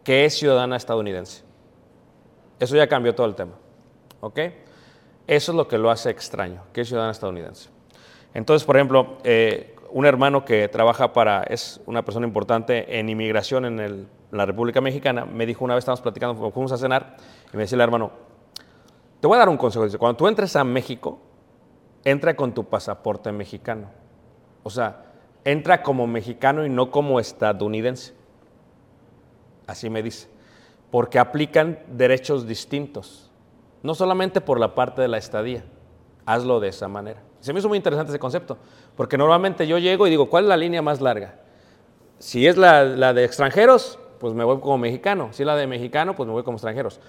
Que 0.05 0.25
es 0.25 0.39
ciudadana 0.39 0.77
estadounidense. 0.77 1.43
Eso 2.59 2.77
ya 2.77 2.89
cambió 2.89 3.15
todo 3.15 3.27
el 3.27 3.35
tema. 3.35 3.53
¿Ok? 4.21 4.41
Eso 5.27 5.53
es 5.53 5.57
lo 5.57 5.69
que 5.69 5.79
lo 5.79 5.91
hace 5.91 6.11
extraño, 6.11 6.63
que 6.73 6.81
es 6.81 6.89
ciudadana 6.89 7.13
estadounidense. 7.13 7.69
Entonces, 8.35 8.65
por 8.65 8.77
ejemplo, 8.77 9.19
eh, 9.25 9.77
un 9.91 10.07
hermano 10.07 10.45
que 10.45 10.69
trabaja 10.69 11.13
para, 11.13 11.43
es 11.45 11.81
una 11.87 12.05
persona 12.05 12.27
importante 12.27 12.99
en 12.99 13.09
inmigración 13.09 13.65
en, 13.65 13.79
el, 13.79 14.09
la 14.31 14.47
República 14.47 14.81
Mexicana, 14.81 15.25
me 15.25 15.47
dijo 15.47 15.65
una 15.65 15.75
vez, 15.75 15.83
estábamos 15.83 16.01
platicando, 16.01 16.51
fuimos 16.51 16.73
a 16.73 16.79
cenar, 16.79 17.17
y 17.53 17.57
me 17.57 17.63
decía 17.63 17.77
el 17.77 17.83
hermano, 17.83 18.11
te 19.21 19.27
voy 19.27 19.37
a 19.37 19.39
dar 19.41 19.49
un 19.49 19.57
consejo. 19.57 19.85
Dice, 19.85 19.99
cuando 19.99 20.17
tú 20.17 20.29
entres 20.29 20.55
a 20.57 20.65
México, 20.65 21.19
entra 22.05 22.37
con 22.37 22.53
tu 22.53 22.65
pasaporte 22.65 23.33
mexicano. 23.33 23.89
O 24.63 24.71
sea, 24.71 25.05
entra 25.45 25.83
como 25.83 26.07
mexicano 26.07 26.65
y 26.65 26.69
no 26.69 26.91
como 26.91 27.21
estadounidense. 27.21 28.15
Así 29.67 29.91
me 29.91 30.03
dice. 30.03 30.29
Porque 30.91 31.19
aplican 31.19 31.81
derechos 31.89 32.47
distintos. 32.47 33.31
No 33.83 33.95
solamente 33.95 34.41
por 34.41 34.59
la 34.59 34.75
parte 34.75 35.03
de 35.03 35.09
la 35.09 35.19
estadía. 35.19 35.65
Hazlo 36.27 36.61
de 36.61 36.69
esa 36.69 36.89
manera. 36.89 37.23
Se 37.41 37.53
me 37.53 37.61
hizo 37.61 37.69
muy 37.69 37.77
interesante 37.77 38.11
ese 38.11 38.19
concepto. 38.19 38.59
Porque 38.97 39.17
normalmente 39.17 39.67
yo 39.67 39.79
llego 39.79 40.07
y 40.07 40.11
digo, 40.11 40.29
¿cuál 40.29 40.45
es 40.45 40.49
la 40.49 40.57
línea 40.57 40.83
más 40.83 41.01
larga? 41.01 41.37
Si 42.19 42.47
es 42.47 42.57
la, 42.57 42.85
la 42.85 43.15
de 43.15 43.25
extranjeros, 43.25 43.99
pues 44.19 44.35
me 44.35 44.45
voy 44.45 44.59
como 44.61 44.79
mexicano. 44.79 45.29
Si 45.33 45.43
es 45.43 45.47
la 45.47 45.57
de 45.57 45.67
mexicano, 45.67 46.17
pues 46.17 46.27
me 46.27 46.33
voy 46.33 46.43
como 46.43 46.57
extranjeros. 46.57 47.01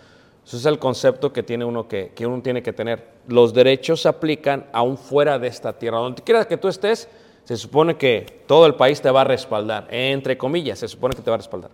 Ese 0.46 0.58
es 0.58 0.66
el 0.66 0.80
concepto 0.80 1.32
que 1.32 1.44
tiene 1.44 1.66
uno 1.66 1.88
que, 1.88 2.12
que 2.16 2.26
uno 2.26 2.42
tiene 2.42 2.64
que 2.64 2.74
tener. 2.74 3.08
Los 3.28 3.54
derechos 3.54 4.02
se 4.02 4.10
aplican 4.10 4.68
aún 4.74 4.98
fuera 4.98 5.38
de 5.38 5.48
esta 5.48 5.78
tierra. 5.78 6.00
Donde 6.00 6.24
quiera 6.24 6.48
que 6.48 6.58
tú 6.58 6.68
estés, 6.68 7.08
se 7.44 7.58
supone 7.58 7.98
que 7.98 8.44
todo 8.48 8.66
el 8.66 8.76
país 8.76 9.02
te 9.02 9.10
va 9.12 9.22
a 9.22 9.24
respaldar. 9.24 9.88
Entre 9.90 10.38
comillas, 10.38 10.80
se 10.80 10.88
supone 10.88 11.16
que 11.16 11.22
te 11.22 11.30
va 11.30 11.36
a 11.36 11.38
respaldar. 11.38 11.72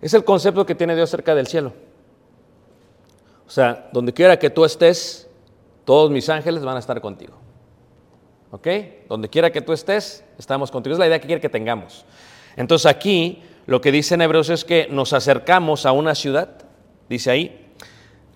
Es 0.00 0.14
el 0.14 0.24
concepto 0.24 0.64
que 0.64 0.74
tiene 0.74 0.96
Dios 0.96 1.10
cerca 1.10 1.34
del 1.34 1.46
cielo. 1.46 1.72
O 3.46 3.50
sea, 3.50 3.88
donde 3.92 4.12
quiera 4.12 4.38
que 4.38 4.48
tú 4.50 4.64
estés, 4.64 5.28
todos 5.84 6.10
mis 6.10 6.28
ángeles 6.28 6.62
van 6.62 6.76
a 6.76 6.78
estar 6.78 7.00
contigo. 7.00 7.34
¿Ok? 8.52 8.68
Donde 9.08 9.28
quiera 9.28 9.50
que 9.50 9.60
tú 9.60 9.72
estés, 9.72 10.24
estamos 10.38 10.70
contigo. 10.70 10.94
Es 10.94 10.98
la 10.98 11.06
idea 11.06 11.20
que 11.20 11.26
quiere 11.26 11.40
que 11.40 11.48
tengamos. 11.48 12.04
Entonces 12.56 12.86
aquí 12.86 13.42
lo 13.66 13.80
que 13.80 13.92
dice 13.92 14.14
en 14.14 14.22
Hebreos 14.22 14.50
es 14.50 14.64
que 14.64 14.88
nos 14.90 15.12
acercamos 15.12 15.86
a 15.86 15.92
una 15.92 16.14
ciudad, 16.14 16.48
dice 17.08 17.30
ahí, 17.30 17.59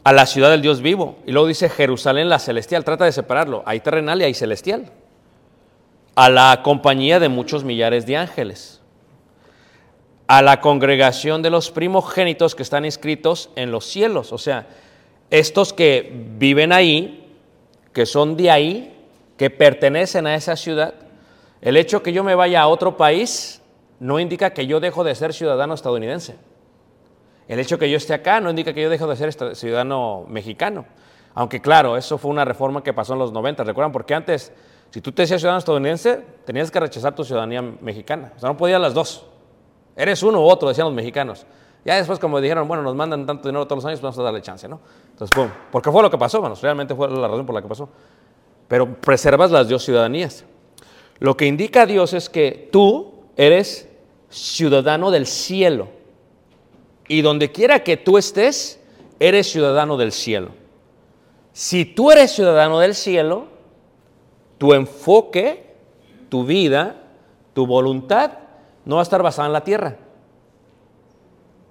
a 0.05 0.13
la 0.13 0.27
ciudad 0.27 0.51
del 0.51 0.61
Dios 0.61 0.83
vivo. 0.83 1.17
Y 1.27 1.33
luego 1.33 1.49
dice 1.49 1.71
Jerusalén 1.71 2.29
la 2.29 2.39
celestial, 2.39 2.85
trata 2.85 3.07
de 3.07 3.13
separarlo. 3.13 3.63
Hay 3.67 3.81
terrenal 3.81 4.21
y 4.21 4.25
hay 4.25 4.35
celestial. 4.35 4.93
A 6.15 6.29
la 6.29 6.61
compañía 6.63 7.19
de 7.19 7.31
muchos 7.31 7.65
millares 7.65 8.07
de 8.07 8.19
ángeles. 8.19 8.83
A 10.27 10.43
la 10.43 10.61
congregación 10.61 11.43
de 11.43 11.51
los 11.51 11.71
primogénitos 11.71 12.55
que 12.55 12.63
están 12.63 12.85
inscritos 12.85 13.51
en 13.57 13.73
los 13.73 13.87
cielos. 13.87 14.33
O 14.33 14.39
sea, 14.39 14.67
estos 15.31 15.73
que 15.73 16.13
viven 16.39 16.73
ahí, 16.73 17.27
que 17.93 18.05
son 18.05 18.37
de 18.37 18.51
ahí, 18.51 18.95
que 19.39 19.49
pertenecen 19.49 20.27
a 20.27 20.35
esa 20.35 20.55
ciudad. 20.55 20.95
El 21.63 21.79
hecho 21.79 22.03
que 22.03 22.13
yo 22.13 22.23
me 22.23 22.35
vaya 22.35 22.61
a 22.61 22.69
otro 22.69 22.99
país 22.99 23.63
no 24.01 24.21
indica 24.21 24.53
que 24.53 24.67
yo 24.67 24.81
dejo 24.81 25.03
de 25.03 25.15
ser 25.15 25.33
ciudadano 25.33 25.73
estadounidense. 25.73 26.37
El 27.49 27.59
hecho 27.59 27.79
que 27.79 27.91
yo 27.91 27.97
esté 27.97 28.15
acá 28.15 28.41
no 28.41 28.51
indica 28.51 28.73
que 28.73 28.83
yo 28.83 28.91
dejo 28.91 29.07
de 29.07 29.17
ser 29.17 29.55
ciudadano 29.55 30.25
mexicano. 30.29 30.87
Aunque 31.35 31.61
claro, 31.61 31.97
eso 31.97 32.17
fue 32.17 32.31
una 32.31 32.45
reforma 32.45 32.83
que 32.83 32.93
pasó 32.93 33.13
en 33.13 33.19
los 33.19 33.33
90. 33.33 33.65
¿Recuerdan? 33.65 33.93
Porque 33.93 34.15
antes, 34.15 34.53
si 34.91 35.01
tú 35.01 35.13
te 35.13 35.23
decías 35.23 35.41
ciudadano 35.41 35.59
estadounidense, 35.59 36.25
tenías 36.45 36.71
que 36.71 36.81
rechazar 36.81 37.15
tu 37.15 37.25
ciudadanía 37.25 37.61
mexicana. 37.61 38.33
O 38.37 38.39
sea, 38.39 38.49
no 38.49 38.57
podías 38.57 38.81
las 38.81 38.95
dos. 38.95 39.27
Eres 39.97 40.23
uno 40.23 40.41
u 40.41 40.45
otro, 40.45 40.69
decían 40.69 40.87
los 40.87 40.95
mexicanos. 40.95 41.47
Ya 41.85 41.97
después, 41.97 42.19
como 42.19 42.41
dijeron, 42.41 42.67
bueno, 42.67 42.83
nos 42.83 42.95
mandan 42.95 43.27
tanto 43.27 43.49
dinero 43.49 43.67
todos 43.67 43.83
los 43.83 43.89
años, 43.89 44.01
vamos 44.01 44.19
a 44.19 44.23
darle 44.23 44.41
chance, 44.41 44.67
¿no? 44.67 44.81
Entonces, 45.11 45.35
pum. 45.35 45.49
Porque 45.71 45.91
fue 45.91 46.03
lo 46.03 46.11
que 46.11 46.17
pasó, 46.17 46.41
bueno, 46.41 46.57
realmente 46.61 46.95
fue 46.95 47.11
la 47.11 47.29
razón 47.29 47.45
por 47.45 47.55
la 47.55 47.61
que 47.61 47.69
pasó. 47.69 47.89
Pero 48.69 48.95
preservas 48.95 49.51
las 49.51 49.69
dos 49.69 49.85
ciudadanías. 49.85 50.45
Lo 51.19 51.37
que 51.37 51.47
indica 51.47 51.85
Dios 51.85 52.15
es 52.15 52.31
que 52.31 52.69
tú 52.73 53.13
eres 53.37 53.89
ciudadano 54.31 55.11
del 55.11 55.27
cielo. 55.27 55.89
Y 57.09 57.23
donde 57.23 57.53
quiera 57.53 57.85
que 57.85 57.97
tú 57.97 58.19
estés, 58.19 58.81
eres 59.19 59.51
ciudadano 59.51 59.97
del 59.97 60.13
cielo. 60.13 60.51
Si 61.53 61.85
tú 61.85 62.11
eres 62.11 62.33
ciudadano 62.33 62.81
del 62.81 62.95
cielo, 62.95 63.47
tu 64.59 64.73
enfoque, 64.75 65.75
tu 66.29 66.45
vida, 66.45 66.97
tu 67.53 67.67
voluntad 67.67 68.39
no 68.85 68.97
va 68.97 69.03
a 69.03 69.05
estar 69.05 69.23
basada 69.23 69.47
en 69.47 69.53
la 69.53 69.65
tierra. 69.65 69.97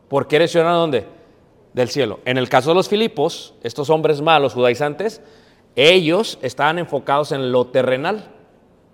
Porque 0.07 0.35
eres 0.35 0.51
ciudadano 0.51 0.79
¿dónde? 0.79 1.05
Del 1.73 1.89
cielo. 1.89 2.19
En 2.25 2.37
el 2.37 2.49
caso 2.49 2.69
de 2.69 2.75
los 2.75 2.87
Filipos, 2.87 3.55
estos 3.63 3.89
hombres 3.89 4.21
malos, 4.21 4.53
judaizantes, 4.53 5.21
ellos 5.75 6.37
estaban 6.41 6.77
enfocados 6.77 7.31
en 7.31 7.51
lo 7.51 7.67
terrenal 7.67 8.31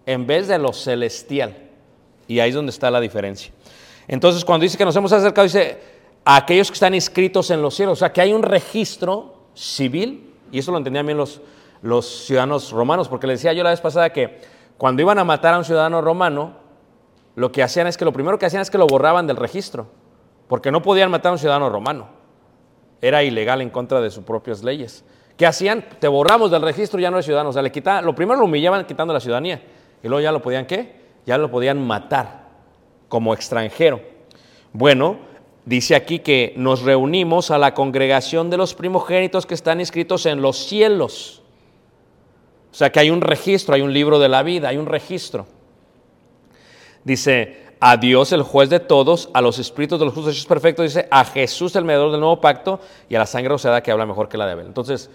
en 0.06 0.26
vez 0.26 0.48
de 0.48 0.58
lo 0.58 0.74
celestial. 0.74 1.56
Y 2.28 2.40
ahí 2.40 2.50
es 2.50 2.56
donde 2.56 2.72
está 2.72 2.90
la 2.90 3.02
diferencia. 3.02 3.52
Entonces, 4.08 4.44
cuando 4.46 4.64
dice 4.64 4.78
que 4.78 4.86
nos 4.86 4.96
hemos 4.96 5.12
acercado, 5.12 5.44
dice 5.44 5.99
a 6.30 6.36
aquellos 6.36 6.70
que 6.70 6.76
están 6.76 6.94
inscritos 6.94 7.50
en 7.50 7.60
los 7.60 7.74
cielos. 7.74 7.94
O 7.94 7.96
sea, 7.96 8.14
que 8.14 8.22
hay 8.22 8.34
un 8.34 8.44
registro 8.44 9.34
civil, 9.56 10.32
y 10.52 10.60
eso 10.60 10.72
lo 10.72 10.78
entendían 10.78 11.04
bien 11.08 11.18
los, 11.18 11.42
los 11.82 12.06
ciudadanos 12.06 12.72
romanos, 12.72 13.10
porque 13.10 13.26
le 13.26 13.34
decía 13.34 13.52
yo 13.54 13.64
la 13.64 13.72
vez 13.72 13.82
pasada 13.82 14.12
que 14.12 14.40
cuando 14.78 15.02
iban 15.02 15.18
a 15.18 15.24
matar 15.24 15.56
a 15.56 15.58
un 15.58 15.66
ciudadano 15.66 16.02
romano, 16.02 16.54
lo 17.34 17.52
que 17.52 17.64
hacían 17.64 17.88
es 17.88 17.98
que 17.98 18.06
lo 18.06 18.14
primero 18.14 18.38
que 18.38 18.46
hacían 18.46 18.62
es 18.62 18.70
que 18.70 18.78
lo 18.78 18.86
borraban 18.86 19.26
del 19.26 19.38
registro, 19.38 19.88
porque 20.48 20.70
no 20.70 20.84
podían 20.84 21.10
matar 21.10 21.32
a 21.32 21.34
un 21.34 21.40
ciudadano 21.40 21.68
romano. 21.68 22.10
Era 23.02 23.24
ilegal 23.24 23.64
en 23.64 23.72
contra 23.72 24.00
de 24.00 24.12
sus 24.12 24.24
propias 24.24 24.64
leyes. 24.64 25.04
¿Qué 25.36 25.48
hacían? 25.48 25.84
Te 26.00 26.08
borramos 26.08 26.52
del 26.52 26.62
registro, 26.62 27.00
ya 27.00 27.10
no 27.10 27.18
eres 27.18 27.26
ciudadano. 27.26 27.50
O 27.50 27.54
sea, 27.54 27.64
le 27.64 27.72
quitaban, 27.72 28.06
lo 28.06 28.14
primero 28.14 28.38
lo 28.38 28.46
humillaban 28.46 28.86
quitando 28.86 29.16
la 29.16 29.20
ciudadanía. 29.20 29.64
Y 30.04 30.08
luego 30.08 30.22
ya 30.22 30.32
lo 30.32 30.44
podían, 30.44 30.68
¿qué? 30.68 30.94
Ya 31.26 31.40
lo 31.40 31.50
podían 31.50 31.82
matar 31.82 32.50
como 33.08 33.34
extranjero. 33.34 34.00
Bueno, 34.74 35.29
dice 35.70 35.96
aquí 35.96 36.18
que 36.18 36.54
nos 36.58 36.82
reunimos 36.82 37.52
a 37.52 37.60
la 37.60 37.76
congregación 37.76 38.50
de 38.50 38.58
los 38.58 38.74
primogénitos 38.74 39.46
que 39.46 39.54
están 39.54 39.80
inscritos 39.80 40.26
en 40.26 40.42
los 40.42 40.58
cielos. 40.58 41.44
O 42.72 42.76
sea 42.76 42.92
que 42.92 43.00
hay 43.00 43.12
un 43.12 43.22
registro, 43.22 43.76
hay 43.76 43.82
un 43.82 43.94
libro 43.94 44.18
de 44.18 44.30
la 44.30 44.42
vida, 44.42 44.70
hay 44.70 44.78
un 44.78 44.88
registro. 44.88 45.46
Dice, 47.04 47.68
a 47.80 47.98
Dios 47.98 48.32
el 48.32 48.42
juez 48.42 48.72
de 48.72 48.80
todos, 48.80 49.30
a 49.32 49.42
los 49.42 49.60
espíritus 49.60 50.00
de 50.00 50.06
los 50.06 50.16
justos 50.16 50.34
hechos 50.34 50.48
perfectos, 50.48 50.86
dice, 50.86 51.08
a 51.12 51.24
Jesús 51.24 51.76
el 51.76 51.86
mediador 51.86 52.12
del 52.12 52.20
nuevo 52.20 52.42
pacto 52.42 52.80
y 53.08 53.14
a 53.14 53.20
la 53.20 53.28
sangre 53.28 53.50
rociada 53.50 53.84
que 53.84 53.92
habla 53.92 54.08
mejor 54.08 54.28
que 54.28 54.40
la 54.40 54.48
de 54.48 54.54
Abel. 54.54 54.66
Entonces, 54.66 55.12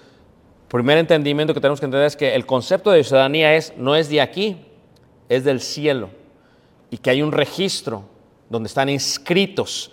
primer 0.68 0.98
entendimiento 0.98 1.52
que 1.52 1.60
tenemos 1.60 1.80
que 1.80 1.86
entender 1.86 2.06
es 2.06 2.14
que 2.14 2.32
el 2.32 2.46
concepto 2.46 2.92
de 2.92 3.02
ciudadanía 3.02 3.56
es, 3.56 3.74
no 3.76 3.96
es 3.96 4.08
de 4.08 4.20
aquí, 4.20 4.58
es 5.28 5.42
del 5.42 5.60
cielo. 5.60 6.10
Y 6.90 6.98
que 6.98 7.10
hay 7.10 7.22
un 7.22 7.32
registro 7.32 8.04
donde 8.48 8.68
están 8.68 8.88
inscritos. 8.88 9.90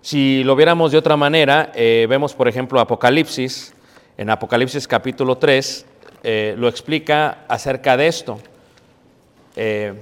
Si 0.00 0.44
lo 0.44 0.54
viéramos 0.54 0.92
de 0.92 0.98
otra 0.98 1.16
manera, 1.16 1.72
eh, 1.74 2.06
vemos 2.08 2.32
por 2.32 2.46
ejemplo 2.46 2.78
Apocalipsis, 2.80 3.74
en 4.16 4.30
Apocalipsis 4.30 4.86
capítulo 4.86 5.38
3, 5.38 5.86
eh, 6.22 6.54
lo 6.56 6.68
explica 6.68 7.38
acerca 7.48 7.96
de 7.96 8.06
esto. 8.06 8.38
Eh, 9.56 9.94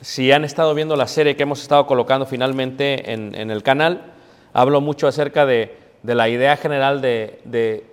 si 0.00 0.32
han 0.32 0.44
estado 0.44 0.74
viendo 0.74 0.96
la 0.96 1.06
serie 1.06 1.36
que 1.36 1.42
hemos 1.42 1.60
estado 1.60 1.86
colocando 1.86 2.24
finalmente 2.24 3.12
en, 3.12 3.50
el 3.50 3.62
canal, 3.62 4.00
hablo 4.54 4.80
mucho 4.80 5.06
acerca 5.06 5.44
de, 5.44 5.76
la 6.02 6.30
idea 6.30 6.56
general 6.56 7.02
de, 7.02 7.84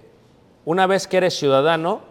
una 0.64 0.88
vez 0.88 1.08
que 1.08 1.18
eres 1.18 1.38
ciudadano, 1.38 2.02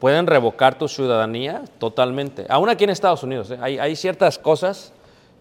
pueden 0.00 0.26
revocar 0.26 0.76
tu 0.76 0.88
ciudadanía 0.88 1.62
totalmente. 1.78 2.46
Aún 2.48 2.68
aquí 2.68 2.82
en 2.82 2.90
Estados 2.90 3.22
Unidos, 3.22 3.52
hay 3.60 3.94
ciertas 3.94 4.40
cosas 4.40 4.92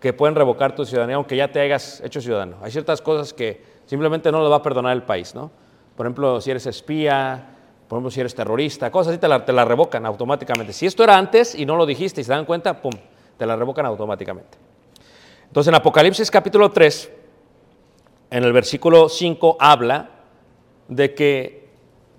que 0.03 0.11
pueden 0.11 0.35
revocar 0.35 0.75
tu 0.75 0.83
ciudadanía, 0.83 1.15
aunque 1.15 1.37
ya 1.37 1.49
te 1.49 1.61
hayas 1.61 2.01
hecho 2.01 2.19
ciudadano. 2.19 2.57
Hay 2.61 2.71
ciertas 2.71 3.01
cosas 3.01 3.31
que 3.31 3.63
simplemente 3.85 4.33
no 4.33 4.41
lo 4.41 4.49
va 4.49 4.57
a 4.57 4.61
perdonar 4.61 4.91
el 4.91 5.03
país, 5.03 5.33
¿no? 5.33 5.49
Por 5.95 6.05
ejemplo, 6.05 6.41
si 6.41 6.51
eres 6.51 6.65
espía, 6.65 7.55
por 7.87 7.95
ejemplo, 7.95 8.11
si 8.11 8.19
eres 8.19 8.35
terrorista, 8.35 8.91
cosas 8.91 9.11
así 9.11 9.17
te 9.17 9.29
la, 9.29 9.45
te 9.45 9.53
la 9.53 9.63
revocan 9.63 10.05
automáticamente. 10.05 10.73
Si 10.73 10.85
esto 10.85 11.05
era 11.05 11.17
antes 11.17 11.55
y 11.55 11.65
no 11.65 11.77
lo 11.77 11.85
dijiste 11.85 12.19
y 12.19 12.25
se 12.25 12.33
dan 12.33 12.43
cuenta, 12.43 12.81
¡pum!, 12.81 12.91
te 13.37 13.45
la 13.45 13.55
revocan 13.55 13.85
automáticamente. 13.85 14.57
Entonces, 15.47 15.69
en 15.69 15.75
Apocalipsis 15.75 16.29
capítulo 16.29 16.69
3, 16.69 17.09
en 18.31 18.43
el 18.43 18.51
versículo 18.51 19.07
5, 19.07 19.55
habla 19.57 20.09
de 20.89 21.13
que 21.13 21.69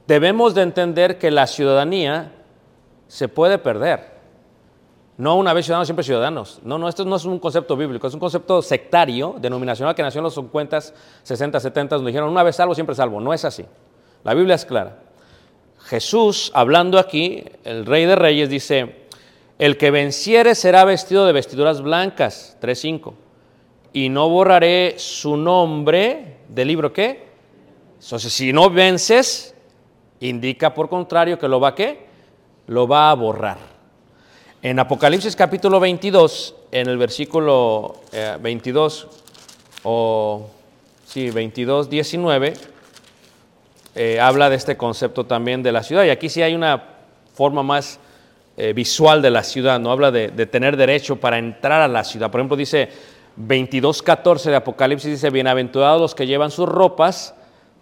debemos 0.07 0.55
de 0.55 0.63
entender 0.63 1.19
que 1.19 1.31
la 1.31 1.47
ciudadanía 1.47 2.33
se 3.09 3.29
puede 3.29 3.59
perder. 3.59 4.14
No 5.17 5.37
una 5.37 5.53
vez 5.53 5.67
ciudadanos, 5.67 5.87
siempre 5.87 6.05
ciudadanos. 6.05 6.61
No, 6.65 6.77
no, 6.77 6.89
esto 6.89 7.05
no 7.05 7.17
es 7.17 7.25
un 7.25 7.39
concepto 7.39 7.77
bíblico, 7.77 8.07
es 8.07 8.15
un 8.15 8.21
concepto 8.21 8.61
sectario, 8.63 9.37
denominacional, 9.39 9.95
que 9.95 10.03
nació 10.03 10.19
en 10.19 10.25
los 10.25 10.35
50, 10.35 10.81
60, 11.23 11.61
70, 11.61 11.97
donde 11.97 12.11
dijeron 12.11 12.31
una 12.31 12.43
vez 12.43 12.57
salvo, 12.57 12.75
siempre 12.75 12.97
salvo. 12.97 13.21
No 13.21 13.33
es 13.33 13.45
así. 13.45 13.65
La 14.25 14.35
Biblia 14.35 14.57
es 14.57 14.65
clara. 14.65 14.99
Jesús, 15.85 16.51
hablando 16.55 16.99
aquí, 16.99 17.45
el 17.63 17.87
Rey 17.87 18.07
de 18.07 18.17
Reyes, 18.17 18.49
dice, 18.49 19.07
el 19.59 19.77
que 19.77 19.91
venciere 19.91 20.55
será 20.55 20.85
vestido 20.85 21.27
de 21.27 21.33
vestiduras 21.33 21.81
blancas, 21.81 22.57
3.5, 22.61 23.13
y 23.93 24.09
no 24.09 24.29
borraré 24.29 24.95
su 24.99 25.37
nombre 25.37 26.39
del 26.49 26.69
libro 26.69 26.93
qué. 26.93 27.29
Entonces, 28.03 28.33
si 28.33 28.53
no 28.53 28.69
vences, 28.71 29.55
indica 30.19 30.75
por 30.75 30.89
contrario 30.89 31.39
que 31.39 31.47
lo 31.47 31.61
va 31.61 31.75
qué? 31.75 32.07
Lo 32.67 32.89
va 32.89 33.11
a 33.11 33.15
borrar. 33.15 33.74
En 34.65 34.79
Apocalipsis 34.79 35.37
capítulo 35.37 35.79
22, 35.79 36.55
en 36.73 36.89
el 36.89 36.97
versículo 36.97 37.97
eh, 38.15 38.39
22, 38.41 39.09
o 39.83 40.49
sí, 41.05 41.29
22, 41.29 41.91
19, 41.91 42.55
eh, 43.95 44.19
habla 44.19 44.49
de 44.49 44.57
este 44.57 44.79
concepto 44.79 45.27
también 45.27 45.63
de 45.63 45.71
la 45.71 45.83
ciudad. 45.83 46.05
Y 46.05 46.09
aquí 46.09 46.31
sí 46.31 46.41
hay 46.41 46.55
una 46.55 46.83
forma 47.35 47.63
más 47.63 48.01
eh, 48.57 48.73
visual 48.73 49.21
de 49.21 49.29
la 49.29 49.43
ciudad, 49.43 49.79
no 49.79 49.93
habla 49.93 50.11
de, 50.11 50.31
tener 50.47 50.79
derecho 50.79 51.17
para 51.17 51.37
entrar 51.37 51.83
a 51.83 51.89
la 51.89 52.03
ciudad. 52.03 52.31
Por 52.31 52.41
ejemplo, 52.41 52.57
dice 52.57 52.89
22, 53.37 54.03
14 54.03 54.49
de 54.49 54.57
Apocalipsis, 54.57 55.11
dice, 55.11 55.29
bienaventurados 55.29 56.01
los 56.01 56.15
que 56.15 56.27
llevan 56.27 56.51
sus 56.51 56.71
ropas 56.71 57.35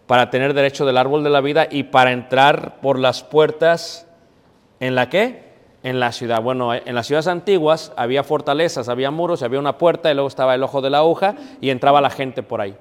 para 0.09 0.31
tener 0.31 0.53
derecho 0.53 0.85
del 0.85 0.99
árbol 0.99 1.23
de 1.23 1.31
la 1.31 1.43
vida 1.43 1.69
y 1.71 1.85
para 1.85 2.11
entrar 2.11 2.81
por 2.81 2.99
las 2.99 3.23
puertas 3.23 4.05
en 4.81 4.97
la 4.97 5.09
que 5.09 5.52
en 5.83 6.01
la 6.01 6.13
ciudad. 6.13 6.43
Bueno, 6.43 6.75
en 6.75 6.95
las 6.95 7.07
ciudades 7.07 7.27
antiguas 7.27 7.93
había 7.97 8.23
fortalezas, 8.23 8.89
había 8.89 9.11
muros, 9.11 9.43
había 9.43 9.59
una 9.59 9.79
puerta 9.79 10.11
y 10.11 10.15
luego 10.15 10.29
estaba 10.29 10.55
el 10.55 10.63
ojo 10.63 10.81
de 10.81 10.91
la 10.91 10.99
aguja 10.99 11.35
y 11.61 11.71
entraba 11.71 12.01
la 12.01 12.11
gente 12.11 12.43
por 12.43 12.61
ahí. 12.61 12.77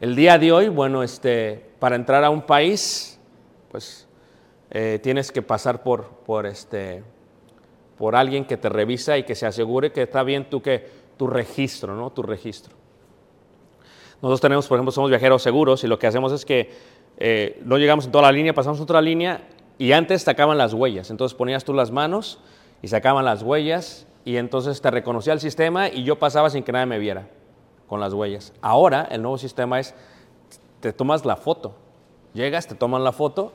El 0.00 0.16
día 0.16 0.38
de 0.38 0.52
hoy, 0.52 0.68
bueno, 0.68 1.02
este, 1.02 1.70
para 1.78 1.96
entrar 1.96 2.24
a 2.24 2.30
un 2.30 2.42
país, 2.42 3.18
pues 3.70 4.06
eh, 4.70 4.98
tienes 5.02 5.30
que 5.30 5.42
pasar 5.42 5.82
por, 5.82 6.08
por, 6.26 6.46
este, 6.46 7.02
por 7.96 8.16
alguien 8.16 8.44
que 8.44 8.56
te 8.56 8.68
revisa 8.68 9.18
y 9.18 9.24
que 9.24 9.34
se 9.34 9.46
asegure 9.46 9.92
que 9.92 10.02
está 10.02 10.22
bien 10.22 10.48
tu, 10.48 10.62
que, 10.62 10.88
tu 11.16 11.26
registro, 11.26 11.94
¿no? 11.94 12.10
Tu 12.10 12.22
registro. 12.22 12.74
Nosotros 14.20 14.40
tenemos, 14.40 14.68
por 14.68 14.76
ejemplo, 14.76 14.92
somos 14.92 15.10
viajeros 15.10 15.42
seguros 15.42 15.82
y 15.82 15.88
lo 15.88 15.98
que 15.98 16.06
hacemos 16.06 16.32
es 16.32 16.44
que 16.44 16.70
eh, 17.18 17.60
no 17.64 17.78
llegamos 17.78 18.06
en 18.06 18.12
toda 18.12 18.22
la 18.22 18.32
línea, 18.32 18.54
pasamos 18.54 18.80
otra 18.80 19.00
línea 19.00 19.40
y 19.78 19.92
antes 19.92 20.22
sacaban 20.22 20.58
las 20.58 20.74
huellas, 20.74 21.10
entonces 21.10 21.36
ponías 21.36 21.64
tú 21.64 21.74
las 21.74 21.90
manos 21.90 22.38
y 22.82 22.88
sacaban 22.88 23.24
las 23.24 23.42
huellas 23.42 24.06
y 24.24 24.36
entonces 24.36 24.80
te 24.80 24.90
reconocía 24.90 25.32
el 25.32 25.40
sistema 25.40 25.88
y 25.88 26.04
yo 26.04 26.18
pasaba 26.18 26.50
sin 26.50 26.62
que 26.62 26.72
nadie 26.72 26.86
me 26.86 26.98
viera 26.98 27.28
con 27.86 28.00
las 28.00 28.12
huellas. 28.12 28.52
Ahora 28.62 29.08
el 29.10 29.22
nuevo 29.22 29.38
sistema 29.38 29.80
es, 29.80 29.94
te 30.80 30.92
tomas 30.92 31.24
la 31.24 31.36
foto, 31.36 31.74
llegas, 32.34 32.66
te 32.66 32.74
toman 32.74 33.04
la 33.04 33.12
foto 33.12 33.52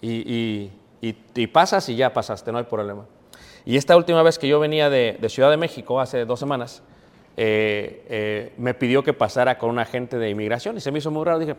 y, 0.00 0.70
y, 1.00 1.16
y, 1.34 1.46
pasas 1.46 1.88
y 1.88 1.96
ya 1.96 2.12
pasaste, 2.12 2.52
no 2.52 2.58
hay 2.58 2.64
problema. 2.64 3.06
Y 3.64 3.76
esta 3.76 3.96
última 3.96 4.22
vez 4.22 4.38
que 4.38 4.48
yo 4.48 4.58
venía 4.58 4.90
de, 4.90 5.18
de 5.20 5.28
Ciudad 5.28 5.50
de 5.50 5.56
México, 5.56 6.00
hace 6.00 6.24
dos 6.24 6.40
semanas, 6.40 6.82
eh, 7.36 8.04
eh, 8.08 8.52
me 8.58 8.74
pidió 8.74 9.02
que 9.02 9.12
pasara 9.12 9.56
con 9.56 9.70
un 9.70 9.78
agente 9.78 10.18
de 10.18 10.30
inmigración 10.30 10.76
y 10.76 10.80
se 10.80 10.90
me 10.90 10.98
hizo 10.98 11.10
muy 11.10 11.24
raro. 11.24 11.38
Dije, 11.38 11.56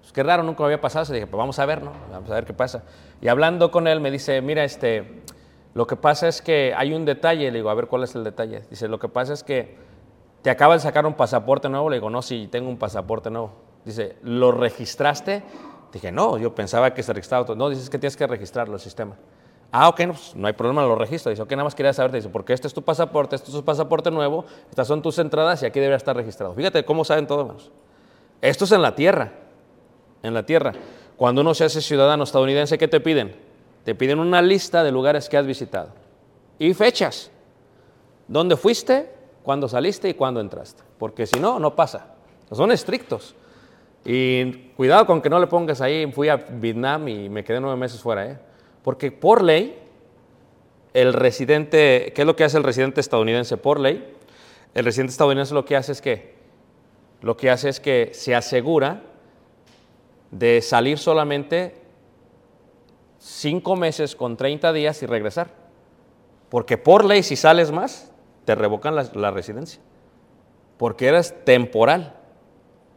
pues 0.00 0.12
qué 0.12 0.22
raro, 0.22 0.42
nunca 0.42 0.60
me 0.62 0.66
había 0.66 0.80
pasado. 0.80 1.04
Se 1.04 1.14
dije, 1.14 1.26
pues 1.26 1.38
vamos 1.38 1.58
a 1.58 1.66
ver, 1.66 1.82
¿no? 1.82 1.92
Vamos 2.10 2.30
a 2.30 2.34
ver 2.34 2.44
qué 2.44 2.54
pasa. 2.54 2.82
Y 3.20 3.28
hablando 3.28 3.70
con 3.70 3.86
él, 3.86 4.00
me 4.00 4.10
dice, 4.10 4.40
mira, 4.40 4.64
este, 4.64 5.22
lo 5.74 5.86
que 5.86 5.96
pasa 5.96 6.28
es 6.28 6.40
que 6.40 6.74
hay 6.76 6.94
un 6.94 7.04
detalle. 7.04 7.50
Le 7.50 7.58
digo, 7.58 7.70
a 7.70 7.74
ver, 7.74 7.86
¿cuál 7.86 8.04
es 8.04 8.14
el 8.14 8.24
detalle? 8.24 8.62
Dice, 8.70 8.88
lo 8.88 8.98
que 8.98 9.08
pasa 9.08 9.32
es 9.32 9.42
que 9.42 9.76
te 10.42 10.50
acaba 10.50 10.74
de 10.74 10.80
sacar 10.80 11.04
un 11.06 11.14
pasaporte 11.14 11.68
nuevo. 11.68 11.90
Le 11.90 11.96
digo, 11.96 12.10
no, 12.10 12.22
sí, 12.22 12.48
tengo 12.50 12.68
un 12.68 12.78
pasaporte 12.78 13.30
nuevo. 13.30 13.52
Dice, 13.84 14.16
¿lo 14.22 14.52
registraste? 14.52 15.42
Dije, 15.92 16.12
no, 16.12 16.38
yo 16.38 16.54
pensaba 16.54 16.94
que 16.94 17.02
se 17.02 17.12
registraba 17.12 17.44
todo. 17.44 17.56
No, 17.56 17.68
dices 17.68 17.90
que 17.90 17.98
tienes 17.98 18.16
que 18.16 18.26
registrarlo, 18.26 18.74
el 18.74 18.80
sistema. 18.80 19.16
Ah, 19.70 19.88
ok, 19.88 20.00
no, 20.00 20.12
pues 20.14 20.34
no 20.34 20.46
hay 20.46 20.54
problema, 20.54 20.82
lo 20.82 20.94
registro. 20.94 21.30
Dice, 21.30 21.42
ok, 21.42 21.50
nada 21.50 21.64
más 21.64 21.74
quería 21.74 21.92
saber. 21.92 22.12
Dice, 22.12 22.28
porque 22.28 22.52
este 22.52 22.66
es 22.66 22.74
tu 22.74 22.82
pasaporte, 22.82 23.36
este 23.36 23.48
es 23.48 23.54
tu 23.54 23.64
pasaporte 23.64 24.10
nuevo, 24.10 24.46
estas 24.70 24.86
son 24.86 25.02
tus 25.02 25.18
entradas 25.18 25.62
y 25.62 25.66
aquí 25.66 25.80
debería 25.80 25.96
estar 25.96 26.16
registrado. 26.16 26.54
Fíjate 26.54 26.84
cómo 26.84 27.04
saben 27.04 27.26
todo, 27.26 27.40
hermanos. 27.40 27.70
Esto 28.40 28.64
es 28.64 28.72
en 28.72 28.82
la 28.82 28.94
tierra 28.94 29.32
en 30.22 30.34
la 30.34 30.44
tierra. 30.44 30.72
Cuando 31.16 31.40
uno 31.40 31.54
se 31.54 31.64
hace 31.64 31.80
ciudadano 31.80 32.24
estadounidense, 32.24 32.78
¿qué 32.78 32.88
te 32.88 33.00
piden? 33.00 33.34
Te 33.84 33.94
piden 33.94 34.18
una 34.18 34.42
lista 34.42 34.82
de 34.84 34.92
lugares 34.92 35.28
que 35.28 35.36
has 35.36 35.46
visitado 35.46 35.90
y 36.58 36.74
fechas. 36.74 37.30
¿Dónde 38.26 38.56
fuiste? 38.56 39.10
¿Cuándo 39.42 39.68
saliste 39.68 40.08
y 40.08 40.14
cuándo 40.14 40.40
entraste? 40.40 40.82
Porque 40.98 41.26
si 41.26 41.40
no, 41.40 41.58
no 41.58 41.74
pasa. 41.74 42.14
Son 42.52 42.70
estrictos. 42.72 43.34
Y 44.04 44.52
cuidado 44.76 45.06
con 45.06 45.20
que 45.22 45.30
no 45.30 45.38
le 45.38 45.46
pongas 45.46 45.80
ahí, 45.80 46.10
fui 46.12 46.28
a 46.28 46.36
Vietnam 46.36 47.08
y 47.08 47.28
me 47.28 47.44
quedé 47.44 47.60
nueve 47.60 47.76
meses 47.76 48.00
fuera, 48.00 48.26
¿eh? 48.26 48.38
Porque 48.82 49.10
por 49.10 49.42
ley, 49.42 49.78
el 50.94 51.12
residente, 51.12 52.12
¿qué 52.14 52.22
es 52.22 52.26
lo 52.26 52.36
que 52.36 52.44
hace 52.44 52.56
el 52.56 52.64
residente 52.64 53.00
estadounidense 53.00 53.56
por 53.56 53.80
ley? 53.80 54.14
El 54.74 54.84
residente 54.84 55.12
estadounidense 55.12 55.54
lo 55.54 55.64
que 55.64 55.76
hace 55.76 55.92
es 55.92 56.00
que, 56.00 56.34
lo 57.20 57.36
que 57.36 57.50
hace 57.50 57.68
es 57.68 57.80
que 57.80 58.10
se 58.12 58.34
asegura 58.34 59.02
de 60.30 60.60
salir 60.62 60.98
solamente 60.98 61.74
cinco 63.18 63.76
meses 63.76 64.14
con 64.14 64.36
30 64.36 64.72
días 64.72 65.02
y 65.02 65.06
regresar. 65.06 65.50
Porque 66.48 66.78
por 66.78 67.04
ley, 67.04 67.22
si 67.22 67.36
sales 67.36 67.70
más, 67.70 68.10
te 68.44 68.54
revocan 68.54 68.94
la, 68.94 69.30
residencia. 69.30 69.80
Porque 70.76 71.08
eres 71.08 71.44
temporal. 71.44 72.14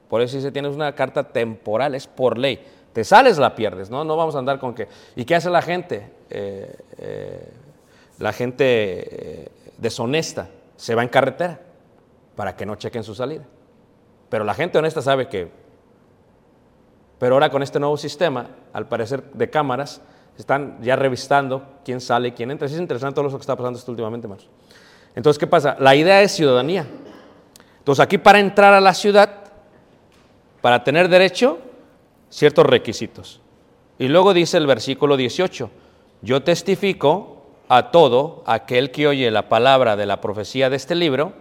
Por 0.08 0.22
eso 0.22 0.40
si 0.40 0.52
tienes 0.52 0.76
una 0.76 0.94
carta 0.94 1.24
temporal, 1.24 1.96
es 1.96 2.08
por 2.08 2.38
ley. 2.38 2.66
Te 2.94 3.04
sales, 3.04 3.38
la 3.38 3.56
pierdes, 3.56 3.90
¿no? 3.90 4.04
No 4.04 4.18
vamos 4.18 4.36
a 4.36 4.40
andar 4.40 4.60
con 4.60 4.74
que... 4.74 4.88
¿Y 5.16 5.26
qué 5.26 5.36
hace 5.36 5.50
la 5.50 5.62
gente? 5.62 6.12
Eh, 6.30 6.76
eh, 6.98 7.50
la 8.20 8.34
gente 8.34 8.66
eh, 8.66 9.52
deshonesta 9.78 10.50
se 10.76 10.96
va 10.96 11.04
en 11.04 11.10
carretera 11.10 11.62
para 12.36 12.56
que 12.56 12.66
no 12.66 12.76
chequen 12.76 13.04
su 13.04 13.16
salida. 13.16 13.46
Pero 14.30 14.44
la 14.44 14.54
gente 14.54 14.78
honesta 14.78 15.02
sabe 15.02 15.28
que 15.28 15.52
pero 17.22 17.36
ahora 17.36 17.52
con 17.52 17.62
este 17.62 17.80
nuevo 17.80 17.98
sistema, 17.98 18.48
al 18.74 18.88
parecer 18.88 19.22
de 19.34 19.48
cámaras, 19.48 20.02
están 20.40 20.80
ya 20.82 20.96
revisando 20.96 21.64
quién 21.86 22.02
sale 22.02 22.30
y 22.30 22.32
quién 22.32 22.50
entra. 22.50 22.66
Es 22.66 22.74
interesante 22.74 23.14
todo 23.14 23.26
lo 23.26 23.30
que 23.30 23.42
está 23.42 23.56
pasando 23.56 23.78
esto 23.78 23.92
últimamente, 23.92 24.26
hermanos. 24.26 24.48
Entonces, 25.14 25.38
¿qué 25.38 25.46
pasa? 25.46 25.76
La 25.80 25.94
idea 25.94 26.24
es 26.24 26.32
ciudadanía. 26.32 26.88
Entonces, 27.78 28.02
aquí 28.02 28.18
para 28.18 28.40
entrar 28.40 28.74
a 28.74 28.82
la 28.82 28.96
ciudad, 28.96 29.30
para 30.62 30.84
tener 30.84 31.10
derecho, 31.10 31.60
ciertos 32.32 32.66
requisitos. 32.66 33.40
Y 34.00 34.08
luego 34.08 34.34
dice 34.34 34.58
el 34.58 34.66
versículo 34.66 35.16
18, 35.16 35.70
yo 36.24 36.42
testifico 36.42 37.46
a 37.70 37.92
todo 37.92 38.42
aquel 38.48 38.90
que 38.90 39.06
oye 39.06 39.30
la 39.30 39.48
palabra 39.48 39.96
de 39.96 40.08
la 40.08 40.22
profecía 40.22 40.72
de 40.72 40.78
este 40.78 40.96
libro, 40.96 41.34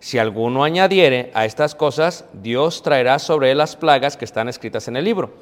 si 0.00 0.18
alguno 0.18 0.62
añadiere 0.62 1.30
a 1.34 1.44
estas 1.44 1.74
cosas, 1.74 2.24
Dios 2.32 2.82
traerá 2.82 3.18
sobre 3.18 3.50
él 3.50 3.58
las 3.58 3.76
plagas 3.76 4.16
que 4.16 4.24
están 4.24 4.48
escritas 4.48 4.88
en 4.88 4.96
el 4.96 5.04
libro. 5.04 5.34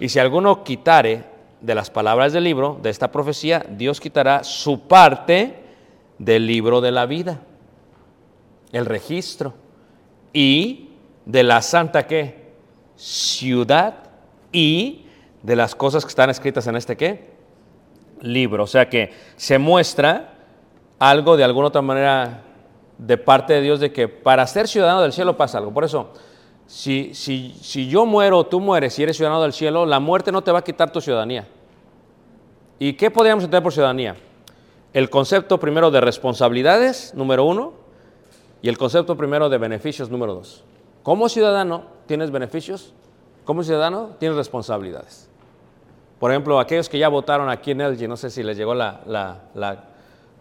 Y 0.00 0.08
si 0.08 0.18
alguno 0.18 0.64
quitare 0.64 1.24
de 1.60 1.74
las 1.74 1.90
palabras 1.90 2.32
del 2.32 2.44
libro, 2.44 2.78
de 2.82 2.90
esta 2.90 3.12
profecía, 3.12 3.64
Dios 3.68 4.00
quitará 4.00 4.42
su 4.44 4.88
parte 4.88 5.56
del 6.18 6.46
libro 6.46 6.80
de 6.80 6.90
la 6.90 7.06
vida, 7.06 7.40
el 8.72 8.86
registro, 8.86 9.54
y 10.32 10.90
de 11.24 11.42
la 11.42 11.62
santa 11.62 12.06
qué? 12.06 12.50
Ciudad 12.96 13.94
y 14.52 15.06
de 15.42 15.56
las 15.56 15.74
cosas 15.74 16.04
que 16.04 16.10
están 16.10 16.30
escritas 16.30 16.66
en 16.66 16.76
este 16.76 16.96
qué? 16.96 17.30
Libro. 18.20 18.64
O 18.64 18.66
sea 18.66 18.88
que 18.88 19.12
se 19.36 19.58
muestra 19.58 20.34
algo 20.98 21.36
de 21.36 21.44
alguna 21.44 21.68
otra 21.68 21.82
manera 21.82 22.42
de 23.06 23.16
parte 23.16 23.54
de 23.54 23.62
Dios 23.62 23.80
de 23.80 23.92
que 23.92 24.08
para 24.08 24.46
ser 24.46 24.68
ciudadano 24.68 25.00
del 25.00 25.12
cielo 25.12 25.36
pasa 25.36 25.58
algo. 25.58 25.72
Por 25.72 25.84
eso, 25.84 26.10
si, 26.66 27.14
si, 27.14 27.56
si 27.60 27.88
yo 27.88 28.04
muero 28.04 28.38
o 28.38 28.46
tú 28.46 28.60
mueres 28.60 28.98
y 28.98 29.02
eres 29.02 29.16
ciudadano 29.16 29.42
del 29.42 29.52
cielo, 29.52 29.86
la 29.86 30.00
muerte 30.00 30.30
no 30.30 30.42
te 30.42 30.52
va 30.52 30.58
a 30.58 30.64
quitar 30.64 30.92
tu 30.92 31.00
ciudadanía. 31.00 31.46
¿Y 32.78 32.92
qué 32.94 33.10
podríamos 33.10 33.44
entender 33.44 33.62
por 33.62 33.72
ciudadanía? 33.72 34.16
El 34.92 35.08
concepto 35.08 35.58
primero 35.58 35.90
de 35.90 36.00
responsabilidades, 36.00 37.14
número 37.14 37.44
uno, 37.44 37.72
y 38.62 38.68
el 38.68 38.76
concepto 38.76 39.16
primero 39.16 39.48
de 39.48 39.56
beneficios, 39.56 40.10
número 40.10 40.34
dos. 40.34 40.64
Como 41.02 41.28
ciudadano 41.28 41.84
tienes 42.06 42.30
beneficios, 42.30 42.92
como 43.44 43.62
ciudadano 43.62 44.10
tienes 44.18 44.36
responsabilidades. 44.36 45.28
Por 46.18 46.30
ejemplo, 46.30 46.60
aquellos 46.60 46.90
que 46.90 46.98
ya 46.98 47.08
votaron 47.08 47.48
aquí 47.48 47.70
en 47.70 47.80
Elgin, 47.80 48.10
no 48.10 48.16
sé 48.18 48.28
si 48.28 48.42
les 48.42 48.58
llegó 48.58 48.74
la, 48.74 49.00
la, 49.06 49.84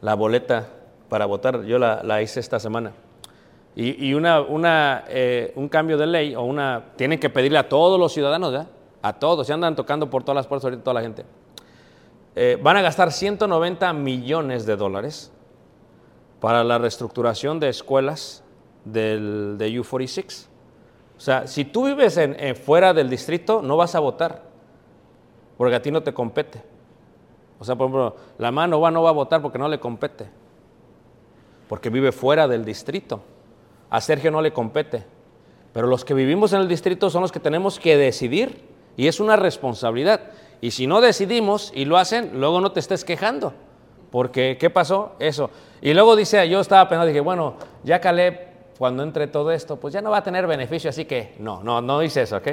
la 0.02 0.14
boleta 0.16 0.68
para 1.10 1.26
votar, 1.26 1.64
yo 1.64 1.78
la, 1.80 2.22
hice 2.22 2.40
esta 2.40 2.60
semana. 2.60 2.94
Y, 3.76 4.14
una, 4.14 5.06
eh, 5.08 5.54
un 5.56 5.70
cambio 5.70 5.98
de 5.98 6.06
ley, 6.06 6.36
o 6.36 6.44
una, 6.44 6.92
tienen 6.96 7.20
que 7.20 7.30
pedirle 7.30 7.58
a 7.58 7.70
todos 7.70 8.00
los 8.00 8.12
ciudadanos, 8.12 8.52
¿verdad? 8.52 8.68
A 9.02 9.14
todos, 9.14 9.48
se 9.48 9.54
andan 9.54 9.76
tocando 9.76 10.10
por 10.10 10.24
todas 10.24 10.36
las 10.36 10.48
puertas 10.48 10.66
ahorita 10.66 10.84
toda 10.84 10.96
la 10.96 11.02
gente. 11.02 11.26
Eh, 12.36 12.60
van 12.62 12.78
a 12.78 12.82
gastar 12.82 13.12
190 13.12 13.94
millones 13.94 14.66
de 14.66 14.76
dólares 14.76 15.32
para 16.42 16.64
la 16.64 16.78
reestructuración 16.78 17.60
de 17.60 17.70
escuelas 17.70 18.44
del, 18.84 19.56
de 19.58 19.70
U46. 19.70 20.48
O 21.18 21.22
sea, 21.22 21.48
si 21.48 21.66
tú 21.66 21.86
vives 21.86 22.20
fuera 22.64 22.94
del 22.94 23.10
distrito, 23.10 23.62
no 23.62 23.78
vas 23.78 23.96
a 23.96 24.00
votar, 24.00 24.44
porque 25.58 25.76
a 25.76 25.82
ti 25.82 25.92
no 25.92 26.04
te 26.04 26.14
compete. 26.14 26.62
O 27.60 27.66
sea, 27.66 27.76
por 27.76 27.88
ejemplo, 27.88 28.16
la 28.38 28.52
mano 28.52 28.80
va, 28.80 28.90
no 28.90 29.04
va 29.04 29.10
a 29.10 29.14
votar 29.14 29.42
porque 29.42 29.58
no 29.58 29.68
le 29.68 29.80
compete, 29.80 30.30
porque 31.70 31.92
vive 31.92 32.12
fuera 32.12 32.48
del 32.48 32.66
distrito. 32.66 33.22
A 33.92 34.02
Sergio 34.02 34.32
no 34.32 34.42
le 34.42 34.52
compete, 34.52 35.06
pero 35.72 35.88
los 35.88 36.04
que 36.04 36.16
vivimos 36.16 36.52
en 36.52 36.62
el 36.62 36.68
distrito 36.68 37.12
son 37.12 37.22
los 37.22 37.32
que 37.32 37.40
tenemos 37.40 37.80
que 37.80 37.96
decidir 37.96 38.68
y 38.98 39.08
es 39.08 39.20
una 39.20 39.36
responsabilidad. 39.36 40.32
Y 40.62 40.72
si 40.72 40.88
no 40.88 41.00
decidimos 41.00 41.72
y 41.76 41.86
lo 41.86 41.98
hacen, 41.98 42.32
luego 42.34 42.60
no 42.60 42.72
te 42.72 42.80
estés 42.80 43.06
quejando. 43.06 43.54
Porque, 44.12 44.58
¿qué 44.60 44.72
pasó? 44.72 45.14
Eso. 45.20 45.52
Y 45.80 45.94
luego 45.94 46.16
dice, 46.16 46.50
yo 46.50 46.60
estaba 46.60 46.90
pensando, 46.90 47.06
dije, 47.06 47.20
bueno, 47.20 47.54
ya 47.84 48.02
Caleb, 48.02 48.50
cuando 48.80 49.04
entre 49.04 49.28
todo 49.28 49.52
esto, 49.52 49.80
pues 49.80 49.94
ya 49.94 50.02
no 50.02 50.10
va 50.10 50.18
a 50.18 50.24
tener 50.24 50.48
beneficio, 50.48 50.90
así 50.90 51.06
que 51.06 51.36
no, 51.38 51.62
no, 51.64 51.82
no 51.82 52.00
dice 52.00 52.24
eso, 52.24 52.38
¿ok? 52.38 52.48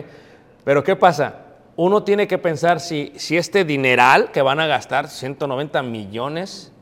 Pero 0.62 0.84
¿qué 0.84 0.94
pasa? 0.94 1.46
Uno 1.76 2.02
tiene 2.02 2.28
que 2.28 2.36
pensar 2.36 2.80
si, 2.80 3.14
si 3.16 3.38
este 3.38 3.64
dineral 3.64 4.30
que 4.30 4.42
van 4.42 4.60
a 4.60 4.66
gastar, 4.66 5.08
190 5.08 5.82
millones, 5.82 6.72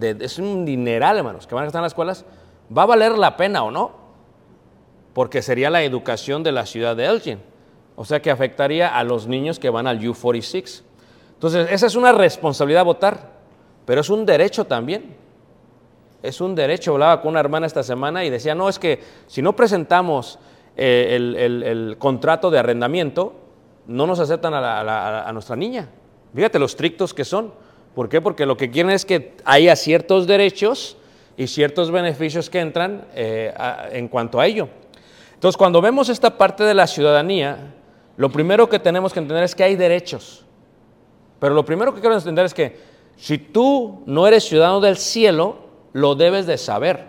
es 0.00 0.38
un 0.38 0.64
dineral, 0.64 1.18
hermanos, 1.18 1.46
que 1.46 1.54
van 1.54 1.62
a 1.62 1.66
gastar 1.66 1.80
en 1.80 1.84
las 1.84 1.92
escuelas, 1.92 2.24
¿va 2.76 2.82
a 2.82 2.86
valer 2.86 3.16
la 3.18 3.36
pena 3.36 3.62
o 3.64 3.70
no? 3.70 3.92
Porque 5.12 5.42
sería 5.42 5.70
la 5.70 5.82
educación 5.82 6.42
de 6.42 6.52
la 6.52 6.66
ciudad 6.66 6.96
de 6.96 7.06
Elgin. 7.06 7.40
O 7.96 8.04
sea 8.04 8.22
que 8.22 8.30
afectaría 8.30 8.96
a 8.96 9.04
los 9.04 9.26
niños 9.26 9.58
que 9.58 9.68
van 9.70 9.86
al 9.86 10.00
U46. 10.00 10.82
Entonces, 11.34 11.68
esa 11.70 11.86
es 11.86 11.96
una 11.96 12.12
responsabilidad 12.12 12.84
votar, 12.84 13.30
pero 13.84 14.00
es 14.00 14.08
un 14.10 14.24
derecho 14.24 14.64
también. 14.66 15.16
Es 16.22 16.40
un 16.40 16.54
derecho. 16.54 16.92
Hablaba 16.92 17.20
con 17.20 17.30
una 17.30 17.40
hermana 17.40 17.66
esta 17.66 17.82
semana 17.82 18.24
y 18.24 18.30
decía, 18.30 18.54
no, 18.54 18.68
es 18.68 18.78
que 18.78 19.02
si 19.26 19.42
no 19.42 19.56
presentamos 19.56 20.38
eh, 20.76 21.08
el, 21.16 21.36
el- 21.64 21.96
contrato 21.98 22.50
de 22.50 22.58
arrendamiento, 22.58 23.34
no 23.86 24.06
nos 24.06 24.20
aceptan 24.20 24.54
a, 24.54 25.28
a 25.28 25.32
nuestra 25.32 25.56
niña. 25.56 25.88
Fíjate 26.34 26.58
lo 26.58 26.66
estrictos 26.66 27.12
que 27.12 27.24
son. 27.24 27.52
¿Por 27.94 28.08
qué? 28.08 28.20
Porque 28.20 28.46
lo 28.46 28.56
que 28.56 28.70
quieren 28.70 28.92
es 28.92 29.04
que 29.04 29.34
haya 29.44 29.74
ciertos 29.76 30.26
derechos 30.26 30.96
y 31.36 31.46
ciertos 31.46 31.90
beneficios 31.90 32.50
que 32.50 32.60
entran 32.60 33.06
eh, 33.14 33.52
en 33.92 34.08
cuanto 34.08 34.40
a 34.40 34.46
ello. 34.46 34.68
Entonces, 35.34 35.56
cuando 35.56 35.80
vemos 35.80 36.08
esta 36.08 36.36
parte 36.36 36.64
de 36.64 36.74
la 36.74 36.86
ciudadanía, 36.86 37.74
lo 38.16 38.30
primero 38.30 38.68
que 38.68 38.78
tenemos 38.78 39.12
que 39.12 39.20
entender 39.20 39.44
es 39.44 39.54
que 39.54 39.64
hay 39.64 39.76
derechos. 39.76 40.44
Pero 41.38 41.54
lo 41.54 41.64
primero 41.64 41.94
que 41.94 42.00
quiero 42.00 42.14
entender 42.14 42.44
es 42.44 42.54
que 42.54 42.76
si 43.16 43.38
tú 43.38 44.02
no 44.06 44.26
eres 44.26 44.44
ciudadano 44.44 44.80
del 44.80 44.96
cielo, 44.96 45.56
lo 45.92 46.14
debes 46.14 46.46
de 46.46 46.58
saber. 46.58 47.06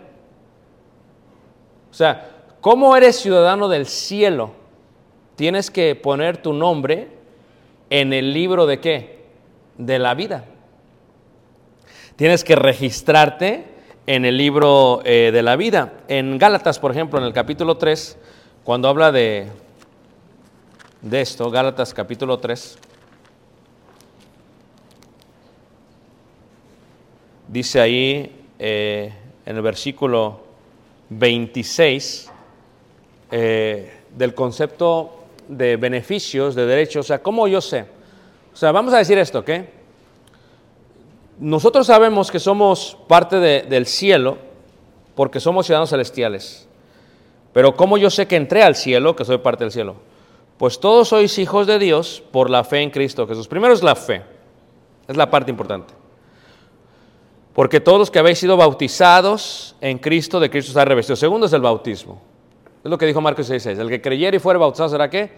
O 1.92 1.94
sea, 1.94 2.30
¿cómo 2.62 2.96
eres 2.96 3.18
ciudadano 3.18 3.68
del 3.68 3.86
cielo? 3.86 4.52
Tienes 5.36 5.70
que 5.70 5.96
poner 5.96 6.38
tu 6.38 6.54
nombre 6.54 7.10
en 7.90 8.14
el 8.14 8.34
libro 8.34 8.66
de 8.66 8.80
qué? 8.80 9.26
De 9.78 10.00
la 10.00 10.14
vida. 10.14 10.46
Tienes 12.22 12.44
que 12.44 12.56
registrarte 12.56 13.64
en 14.06 14.26
el 14.26 14.38
libro 14.38 15.02
eh, 15.04 15.32
de 15.34 15.42
la 15.42 15.56
vida. 15.56 15.94
En 16.08 16.38
Gálatas, 16.38 16.78
por 16.78 16.92
ejemplo, 16.92 17.18
en 17.18 17.26
el 17.26 17.34
capítulo 17.34 17.78
3, 17.78 18.16
cuando 18.64 18.90
habla 18.90 19.12
de, 19.12 19.48
de 21.02 21.20
esto, 21.20 21.50
Gálatas 21.50 21.96
capítulo 21.96 22.38
3, 22.38 22.78
dice 27.48 27.82
ahí 27.82 28.46
eh, 28.60 29.12
en 29.44 29.56
el 29.56 29.64
versículo 29.64 30.42
26 31.10 32.32
eh, 33.32 33.94
del 34.16 34.36
concepto 34.36 35.24
de 35.48 35.76
beneficios, 35.76 36.54
de 36.54 36.68
derechos, 36.68 37.04
o 37.04 37.08
sea, 37.08 37.24
¿cómo 37.24 37.48
yo 37.48 37.62
sé? 37.62 37.88
O 38.54 38.56
sea, 38.56 38.72
vamos 38.72 38.94
a 38.94 39.00
decir 39.00 39.18
esto, 39.18 39.40
¿ok? 39.40 39.50
Nosotros 41.42 41.88
sabemos 41.88 42.30
que 42.30 42.40
somos 42.40 42.96
parte 43.08 43.40
de- 43.40 43.64
del 43.64 43.88
cielo 43.88 44.38
porque 45.16 45.40
somos 45.40 45.66
ciudadanos 45.66 45.90
celestiales. 45.90 46.68
Pero 47.52 47.76
¿cómo 47.76 47.98
yo 47.98 48.12
sé 48.12 48.28
que 48.28 48.36
entré 48.36 48.62
al 48.62 48.76
cielo, 48.76 49.16
que 49.16 49.26
soy 49.26 49.40
parte 49.40 49.64
del 49.64 49.72
cielo? 49.72 49.96
Pues 50.60 50.80
todos 50.80 51.08
sois 51.08 51.40
hijos 51.40 51.66
de 51.66 51.80
Dios 51.80 52.22
por 52.32 52.52
la 52.52 52.64
fe 52.64 52.82
en 52.82 52.92
Cristo 52.92 53.28
Jesús. 53.28 53.48
Primero 53.48 53.74
es 53.74 53.82
la 53.82 53.96
fe, 53.96 54.22
es 55.08 55.18
la 55.18 55.32
parte 55.32 55.50
importante. 55.50 55.96
Porque 57.54 57.80
todos 57.80 57.98
los 57.98 58.12
que 58.12 58.20
habéis 58.20 58.38
sido 58.38 58.56
bautizados 58.56 59.76
en 59.82 59.98
Cristo, 59.98 60.40
de 60.40 60.50
Cristo 60.52 60.70
está 60.70 60.86
revestido. 60.86 61.16
Segundo 61.16 61.48
es 61.48 61.54
el 61.54 61.62
bautismo. 61.62 62.22
Es 62.84 62.90
lo 62.90 63.00
que 63.00 63.08
dijo 63.08 63.20
Marcos 63.20 63.50
6.6. 63.50 63.80
El 63.80 63.90
que 63.90 64.00
creyere 64.00 64.38
y 64.38 64.40
fuere 64.40 64.60
bautizado 64.60 64.90
será 64.90 65.10
que 65.10 65.32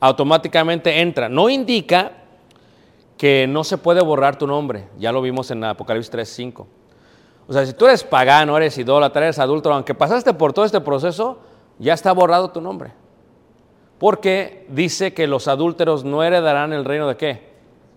automáticamente 0.00 1.00
entra. 1.02 1.28
No 1.28 1.50
indica 1.50 2.23
que 3.16 3.46
no 3.48 3.64
se 3.64 3.78
puede 3.78 4.02
borrar 4.02 4.36
tu 4.36 4.46
nombre. 4.46 4.88
Ya 4.98 5.12
lo 5.12 5.22
vimos 5.22 5.50
en 5.50 5.64
Apocalipsis 5.64 6.12
3.5. 6.12 6.66
O 7.46 7.52
sea, 7.52 7.66
si 7.66 7.74
tú 7.74 7.86
eres 7.86 8.04
pagano, 8.04 8.56
eres 8.56 8.76
idólatra, 8.78 9.24
eres 9.24 9.38
adulto, 9.38 9.72
aunque 9.72 9.94
pasaste 9.94 10.32
por 10.34 10.52
todo 10.52 10.64
este 10.64 10.80
proceso, 10.80 11.38
ya 11.78 11.94
está 11.94 12.12
borrado 12.12 12.50
tu 12.50 12.60
nombre. 12.60 12.92
Porque 13.98 14.66
dice 14.70 15.14
que 15.14 15.26
los 15.26 15.46
adúlteros 15.48 16.04
no 16.04 16.22
heredarán 16.22 16.72
el 16.72 16.84
reino 16.84 17.06
de 17.06 17.16
qué? 17.16 17.54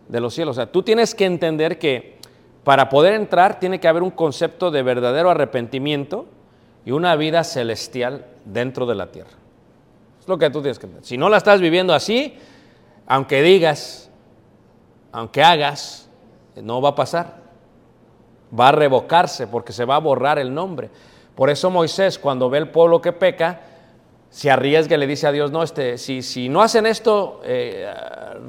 De 0.07 0.19
los 0.19 0.33
cielos. 0.33 0.57
O 0.57 0.59
sea, 0.59 0.71
tú 0.71 0.83
tienes 0.83 1.15
que 1.15 1.25
entender 1.25 1.79
que 1.79 2.17
para 2.63 2.89
poder 2.89 3.13
entrar 3.13 3.59
tiene 3.59 3.79
que 3.79 3.87
haber 3.87 4.03
un 4.03 4.11
concepto 4.11 4.71
de 4.71 4.83
verdadero 4.83 5.29
arrepentimiento 5.29 6.25
y 6.85 6.91
una 6.91 7.15
vida 7.15 7.43
celestial 7.43 8.25
dentro 8.45 8.85
de 8.85 8.95
la 8.95 9.11
tierra. 9.11 9.31
Es 10.19 10.27
lo 10.27 10.37
que 10.37 10.49
tú 10.49 10.61
tienes 10.61 10.77
que 10.77 10.85
entender. 10.85 11.05
Si 11.05 11.17
no 11.17 11.29
la 11.29 11.37
estás 11.37 11.61
viviendo 11.61 11.93
así, 11.93 12.37
aunque 13.05 13.41
digas, 13.41 14.06
aunque 15.17 15.41
hagas, 15.41 16.07
no 16.55 16.79
va 16.79 16.89
a 16.89 16.95
pasar. 16.95 17.37
Va 18.57 18.67
a 18.67 18.71
revocarse 18.71 19.47
porque 19.47 19.73
se 19.73 19.83
va 19.83 19.95
a 19.95 19.99
borrar 19.99 20.37
el 20.37 20.53
nombre. 20.53 20.91
Por 21.33 21.49
eso 21.49 21.71
Moisés, 21.71 22.19
cuando 22.19 22.51
ve 22.51 22.59
el 22.59 22.69
pueblo 22.69 23.01
que 23.01 23.13
peca, 23.13 23.61
se 24.29 24.51
arriesga 24.51 24.95
y 24.95 24.99
le 24.99 25.07
dice 25.07 25.25
a 25.25 25.31
Dios, 25.31 25.49
no, 25.51 25.63
este, 25.63 25.97
si, 25.97 26.21
si 26.21 26.49
no 26.49 26.61
hacen 26.61 26.85
esto, 26.85 27.41
eh, 27.43 27.91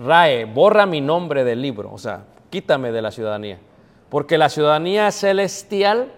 Rae, 0.05 0.45
borra 0.45 0.85
mi 0.85 1.01
nombre 1.01 1.43
del 1.43 1.62
libro, 1.62 1.91
o 1.91 1.97
sea, 1.97 2.25
quítame 2.51 2.93
de 2.93 3.01
la 3.01 3.12
ciudadanía. 3.12 3.59
Porque 4.11 4.37
la 4.37 4.51
ciudadanía 4.51 5.11
celestial 5.11 6.12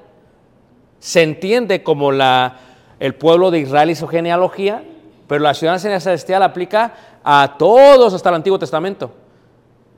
se 0.98 1.22
entiende 1.22 1.84
como 1.84 2.11
la, 2.11 2.57
el 2.98 3.14
pueblo 3.14 3.53
de 3.53 3.61
Israel 3.61 3.90
y 3.90 3.94
su 3.94 4.09
genealogía, 4.09 4.82
pero 5.28 5.42
la 5.42 5.55
ciudadanía 5.55 6.01
celestial 6.01 6.42
aplica 6.42 7.20
a 7.22 7.55
todos 7.57 8.12
hasta 8.14 8.30
el 8.30 8.34
Antiguo 8.34 8.59
Testamento. 8.59 9.12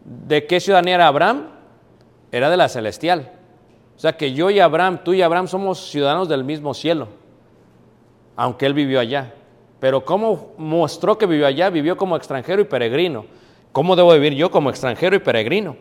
¿De 0.05 0.47
qué 0.47 0.61
ciudadanía 0.61 0.97
era 0.97 1.07
Abraham? 1.09 1.47
Era 2.31 2.51
de 2.51 2.57
la 2.57 2.69
celestial. 2.69 3.33
O 3.97 3.99
sea 3.99 4.17
que 4.17 4.33
yo 4.33 4.51
y 4.51 4.59
Abraham, 4.59 5.01
tú 5.05 5.13
y 5.13 5.23
Abraham 5.23 5.47
somos 5.49 5.91
ciudadanos 5.91 6.29
del 6.29 6.45
mismo 6.45 6.75
cielo, 6.75 7.09
aunque 8.37 8.67
él 8.67 8.75
vivió 8.75 8.99
allá. 9.01 9.33
Pero 9.79 10.05
¿cómo 10.05 10.53
mostró 10.59 11.19
que 11.19 11.27
vivió 11.27 11.47
allá? 11.47 11.71
Vivió 11.71 11.97
como 11.97 12.17
extranjero 12.17 12.63
y 12.63 12.65
peregrino. 12.65 13.27
¿Cómo 13.73 13.97
debo 13.97 14.13
vivir 14.13 14.35
yo 14.35 14.51
como 14.51 14.71
extranjero 14.71 15.17
y 15.17 15.19
peregrino? 15.19 15.77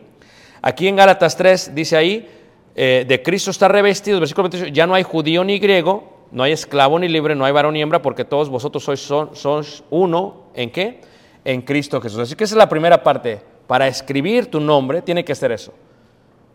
Aquí 0.60 0.88
en 0.88 0.96
Gálatas 0.96 1.36
3 1.36 1.74
dice 1.74 1.96
ahí, 1.96 2.28
eh, 2.74 3.04
de 3.06 3.22
Cristo 3.22 3.50
está 3.50 3.68
revestido, 3.68 4.18
versículo 4.20 4.48
28, 4.48 4.72
ya 4.72 4.86
no 4.86 4.94
hay 4.94 5.02
judío 5.02 5.44
ni 5.44 5.58
griego, 5.58 6.26
no 6.30 6.42
hay 6.42 6.52
esclavo 6.52 6.98
ni 6.98 7.08
libre, 7.08 7.34
no 7.34 7.44
hay 7.44 7.52
varón 7.52 7.74
ni 7.74 7.82
hembra, 7.82 8.00
porque 8.00 8.24
todos 8.24 8.48
vosotros 8.48 8.82
sois, 8.84 9.00
son- 9.00 9.34
sois 9.36 9.82
uno, 9.90 10.44
¿en 10.54 10.70
qué? 10.70 11.00
En 11.44 11.62
Cristo 11.62 12.00
Jesús. 12.00 12.20
Así 12.20 12.34
que 12.34 12.44
esa 12.44 12.54
es 12.54 12.58
la 12.58 12.68
primera 12.68 13.02
parte. 13.02 13.42
Para 13.66 13.86
escribir 13.86 14.50
tu 14.50 14.60
nombre 14.60 15.02
tiene 15.02 15.24
que 15.24 15.34
ser 15.34 15.52
eso. 15.52 15.72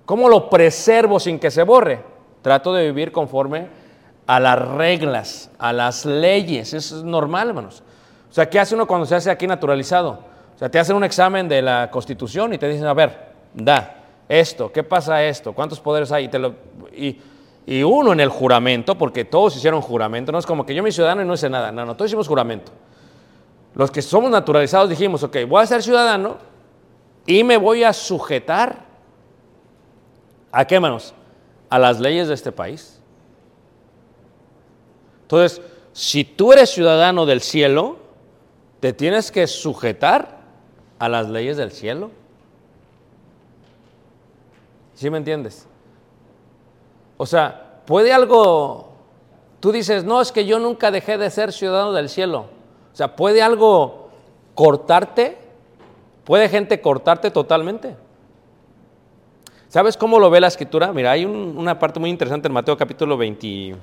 ¿Cómo 0.06 0.30
lo 0.30 0.50
preservo 0.50 1.20
sin 1.20 1.40
que 1.40 1.52
se 1.52 1.64
borre? 1.64 2.02
Trato 2.42 2.74
de 2.74 2.86
vivir 2.86 3.12
conforme 3.12 3.68
a 4.26 4.40
las 4.40 4.60
reglas, 4.60 5.52
a 5.58 5.74
las 5.74 6.06
leyes. 6.06 6.74
Es 6.74 6.92
normal, 6.92 7.50
hermanos. 7.50 7.84
O 8.30 8.34
sea, 8.34 8.50
¿qué 8.50 8.60
hace 8.60 8.76
uno 8.76 8.86
cuando 8.86 9.06
se 9.06 9.16
hace 9.16 9.32
aquí 9.32 9.48
naturalizado? 9.48 10.20
O 10.56 10.60
sea, 10.60 10.70
te 10.70 10.80
hacen 10.80 10.96
un 10.96 11.04
examen 11.04 11.48
de 11.48 11.62
la 11.62 11.90
Constitución 11.92 12.54
y 12.54 12.58
te 12.58 12.68
dicen, 12.68 12.88
a 12.88 12.94
ver, 12.94 13.34
da 13.54 13.96
esto, 14.28 14.72
¿qué 14.72 14.84
pasa 14.84 15.24
esto? 15.24 15.54
¿Cuántos 15.54 15.80
poderes 15.80 16.12
hay? 16.12 16.30
Y 17.66 17.84
uno 17.84 18.14
en 18.14 18.20
el 18.20 18.30
juramento, 18.30 18.98
porque 18.98 19.26
todos 19.26 19.56
hicieron 19.56 19.82
juramento, 19.82 20.32
no 20.32 20.40
es 20.40 20.46
como 20.46 20.66
que 20.66 20.74
yo 20.74 20.84
me 20.84 20.92
ciudadano 20.92 21.22
y 21.22 21.26
no 21.26 21.34
hice 21.34 21.50
nada. 21.50 21.72
No, 21.72 21.86
no, 21.86 21.96
todos 21.96 22.10
hicimos 22.10 22.28
juramento. 22.28 22.72
Los 23.76 23.92
que 23.92 24.02
somos 24.02 24.32
naturalizados 24.32 24.90
dijimos, 24.90 25.22
ok, 25.24 25.38
voy 25.48 25.64
a 25.64 25.66
ser 25.66 25.84
ciudadano 25.84 26.38
y 27.28 27.44
me 27.44 27.58
voy 27.58 27.84
a 27.84 27.94
sujetar 27.94 28.88
¿A 30.52 30.66
qué 30.66 30.80
manos? 30.80 31.14
A 31.70 31.78
las 31.78 32.00
leyes 32.00 32.28
de 32.28 32.34
este 32.34 32.52
país. 32.52 33.00
Entonces, 35.22 35.62
si 35.94 36.24
tú 36.24 36.54
eres 36.54 36.72
ciudadano 36.72 37.28
del 37.28 37.42
cielo, 37.42 37.98
te 38.80 38.92
tienes 38.92 39.32
que 39.32 39.46
sujetar 39.46 40.40
a 40.98 41.10
las 41.10 41.30
leyes 41.30 41.58
del 41.58 41.72
cielo. 41.72 42.10
¿Sí 44.96 45.12
me 45.12 45.18
entiendes? 45.18 45.68
O 47.18 47.26
sea, 47.26 47.82
puede 47.86 48.14
algo, 48.14 48.94
tú 49.60 49.72
dices, 49.72 50.06
no, 50.06 50.22
es 50.22 50.32
que 50.32 50.46
yo 50.46 50.58
nunca 50.58 50.90
dejé 50.90 51.20
de 51.20 51.30
ser 51.30 51.52
ciudadano 51.52 51.94
del 51.94 52.10
cielo. 52.10 52.48
O 52.94 52.96
sea, 52.96 53.16
puede 53.16 53.44
algo 53.44 54.10
cortarte, 54.56 55.38
puede 56.28 56.50
gente 56.50 56.82
cortarte 56.82 57.32
totalmente. 57.32 57.96
¿Sabes 59.70 59.96
cómo 59.96 60.20
lo 60.20 60.30
ve 60.30 60.42
la 60.42 60.48
escritura? 60.48 60.92
Mira, 60.92 61.12
hay 61.12 61.24
un- 61.24 61.58
una 61.58 61.80
parte 61.80 62.02
muy 62.02 62.10
interesante 62.10 62.48
en 62.50 62.54
Mateo 62.54 62.76
capítulo 62.76 63.16
20, 63.18 63.76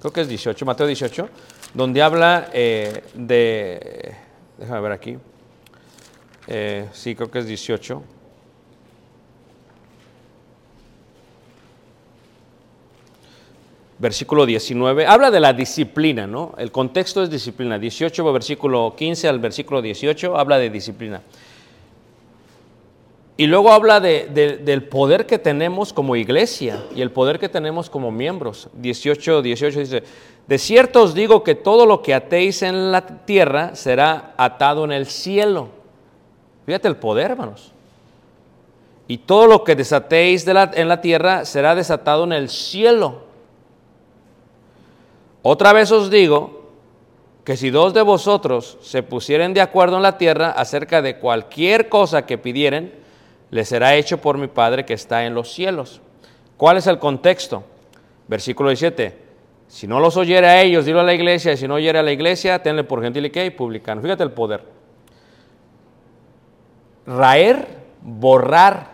creo 0.00 0.10
que 0.12 0.22
es 0.22 0.28
18, 0.28 0.64
Mateo 0.64 0.86
18, 0.86 1.28
donde 1.74 2.00
habla 2.00 2.48
eh, 2.54 3.04
de, 3.14 4.14
déjame 4.58 4.80
ver 4.80 4.92
aquí, 4.92 5.18
Eh, 6.52 6.88
sí, 6.92 7.14
creo 7.14 7.30
que 7.30 7.38
es 7.38 7.46
18. 7.46 8.02
Versículo 13.98 14.46
19, 14.46 15.06
habla 15.06 15.30
de 15.30 15.40
la 15.40 15.52
disciplina, 15.52 16.26
¿no? 16.26 16.54
El 16.56 16.72
contexto 16.72 17.22
es 17.22 17.28
disciplina. 17.28 17.78
18, 17.78 18.32
versículo 18.32 18.94
15 18.96 19.28
al 19.28 19.38
versículo 19.40 19.82
18, 19.82 20.38
habla 20.38 20.58
de 20.58 20.70
disciplina. 20.70 21.20
Y 23.40 23.46
luego 23.46 23.72
habla 23.72 24.00
de- 24.00 24.26
de- 24.26 24.58
del 24.58 24.82
poder 24.82 25.24
que 25.24 25.38
tenemos 25.38 25.94
como 25.94 26.14
iglesia 26.14 26.84
y 26.94 27.00
el 27.00 27.10
poder 27.10 27.38
que 27.38 27.48
tenemos 27.48 27.88
como 27.88 28.10
miembros. 28.10 28.68
18, 28.74 29.40
18 29.40 29.78
dice, 29.80 30.02
de 30.46 30.58
cierto 30.58 31.04
os 31.04 31.14
digo 31.14 31.42
que 31.42 31.54
todo 31.54 31.86
lo 31.86 32.02
que 32.02 32.12
atéis 32.12 32.60
en 32.60 32.92
la 32.92 33.06
tierra 33.24 33.74
será 33.74 34.34
atado 34.36 34.84
en 34.84 34.92
el 34.92 35.06
cielo. 35.06 35.68
Fíjate 36.66 36.86
el 36.88 36.96
poder, 36.96 37.30
hermanos. 37.30 37.72
Y 39.08 39.16
todo 39.16 39.46
lo 39.46 39.64
que 39.64 39.74
desatéis 39.74 40.46
en 40.46 40.88
la 40.88 41.00
tierra 41.00 41.46
será 41.46 41.74
desatado 41.74 42.24
en 42.24 42.34
el 42.34 42.50
cielo. 42.50 43.22
Otra 45.40 45.72
vez 45.72 45.90
os 45.92 46.10
digo 46.10 46.68
que 47.44 47.56
si 47.56 47.70
dos 47.70 47.94
de 47.94 48.02
vosotros 48.02 48.76
se 48.82 49.02
pusieren 49.02 49.54
de 49.54 49.62
acuerdo 49.62 49.96
en 49.96 50.02
la 50.02 50.18
tierra 50.18 50.50
acerca 50.50 51.00
de 51.00 51.16
cualquier 51.16 51.88
cosa 51.88 52.26
que 52.26 52.36
pidieren, 52.36 52.99
les 53.50 53.68
será 53.68 53.94
hecho 53.94 54.18
por 54.18 54.38
mi 54.38 54.46
Padre 54.46 54.84
que 54.84 54.94
está 54.94 55.24
en 55.24 55.34
los 55.34 55.52
cielos. 55.52 56.00
¿Cuál 56.56 56.76
es 56.76 56.86
el 56.86 56.98
contexto? 56.98 57.64
Versículo 58.28 58.68
17. 58.68 59.30
Si 59.66 59.86
no 59.86 60.00
los 60.00 60.16
oyere 60.16 60.46
a 60.46 60.62
ellos, 60.62 60.84
dilo 60.84 61.00
a 61.00 61.04
la 61.04 61.14
iglesia, 61.14 61.52
y 61.52 61.56
si 61.56 61.66
no 61.68 61.74
oyere 61.74 61.98
a 61.98 62.02
la 62.02 62.12
iglesia, 62.12 62.62
tenle 62.62 62.84
por 62.84 63.02
gentil 63.02 63.26
y 63.26 63.40
y 63.40 63.50
publicano. 63.50 64.02
Fíjate 64.02 64.22
el 64.22 64.32
poder. 64.32 64.64
Raer, 67.06 67.66
borrar 68.02 68.88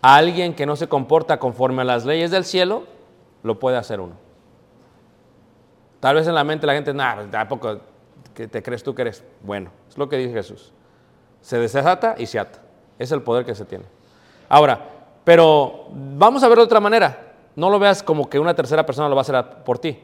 a 0.00 0.16
alguien 0.16 0.54
que 0.54 0.64
no 0.64 0.76
se 0.76 0.88
comporta 0.88 1.38
conforme 1.38 1.82
a 1.82 1.84
las 1.84 2.04
leyes 2.04 2.30
del 2.30 2.44
cielo, 2.44 2.84
lo 3.42 3.58
puede 3.58 3.76
hacer 3.76 4.00
uno. 4.00 4.14
Tal 6.00 6.14
vez 6.14 6.28
en 6.28 6.34
la 6.34 6.44
mente 6.44 6.66
la 6.66 6.74
gente, 6.74 6.94
nada, 6.94 7.28
tampoco 7.30 7.80
que 8.34 8.46
te 8.46 8.62
crees 8.62 8.82
tú 8.84 8.94
que 8.94 9.02
eres 9.02 9.24
bueno. 9.42 9.70
Es 9.88 9.98
lo 9.98 10.08
que 10.08 10.16
dice 10.16 10.32
Jesús. 10.32 10.72
Se 11.40 11.58
desata 11.58 12.14
y 12.16 12.26
se 12.26 12.38
ata. 12.38 12.67
Es 12.98 13.12
el 13.12 13.22
poder 13.22 13.44
que 13.44 13.54
se 13.54 13.64
tiene. 13.64 13.84
Ahora, 14.48 14.80
pero 15.24 15.86
vamos 15.92 16.42
a 16.42 16.48
verlo 16.48 16.62
de 16.62 16.66
otra 16.66 16.80
manera. 16.80 17.32
No 17.54 17.70
lo 17.70 17.78
veas 17.78 18.02
como 18.02 18.28
que 18.28 18.38
una 18.38 18.54
tercera 18.54 18.84
persona 18.86 19.08
lo 19.08 19.14
va 19.14 19.20
a 19.20 19.22
hacer 19.22 19.64
por 19.64 19.78
ti. 19.78 19.98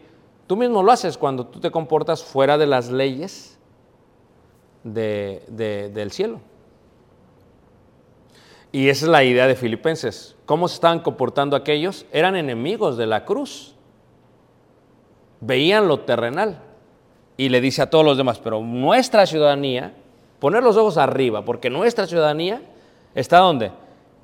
Tú 0.47 0.57
mismo 0.57 0.83
lo 0.83 0.93
haces 0.93 1.17
cuando 1.17 1.47
tú 1.47 1.61
te 1.61 1.71
comportas 1.71 2.23
fuera 2.23 2.59
de 2.59 2.67
las 2.67 2.91
leyes 2.91 3.59
de- 4.83 5.43
del 5.95 6.11
cielo. 6.11 6.41
Y 8.73 8.89
esa 8.89 9.07
es 9.07 9.11
la 9.11 9.23
idea 9.25 9.47
de 9.47 9.55
Filipenses. 9.55 10.35
¿Cómo 10.47 10.69
se 10.69 10.75
estaban 10.75 10.99
comportando 11.01 11.57
aquellos? 11.57 12.07
Eran 12.13 12.35
enemigos 12.37 12.97
de 12.97 13.07
la 13.07 13.25
cruz. 13.25 13.75
Veían 15.41 15.87
lo 15.89 16.01
terrenal. 16.01 16.59
Y 17.37 17.49
le 17.49 17.61
dice 17.61 17.83
a 17.83 17.91
todos 17.91 18.05
los 18.05 18.17
demás, 18.17 18.39
pero 18.41 18.61
nuestra 18.61 19.27
ciudadanía, 19.27 19.95
poner 20.41 20.63
los 20.63 20.77
ojos 20.77 20.99
arriba, 20.99 21.45
porque 21.45 21.71
nuestra 21.71 22.07
ciudadanía 22.07 22.63
está 23.15 23.39
donde? 23.39 23.73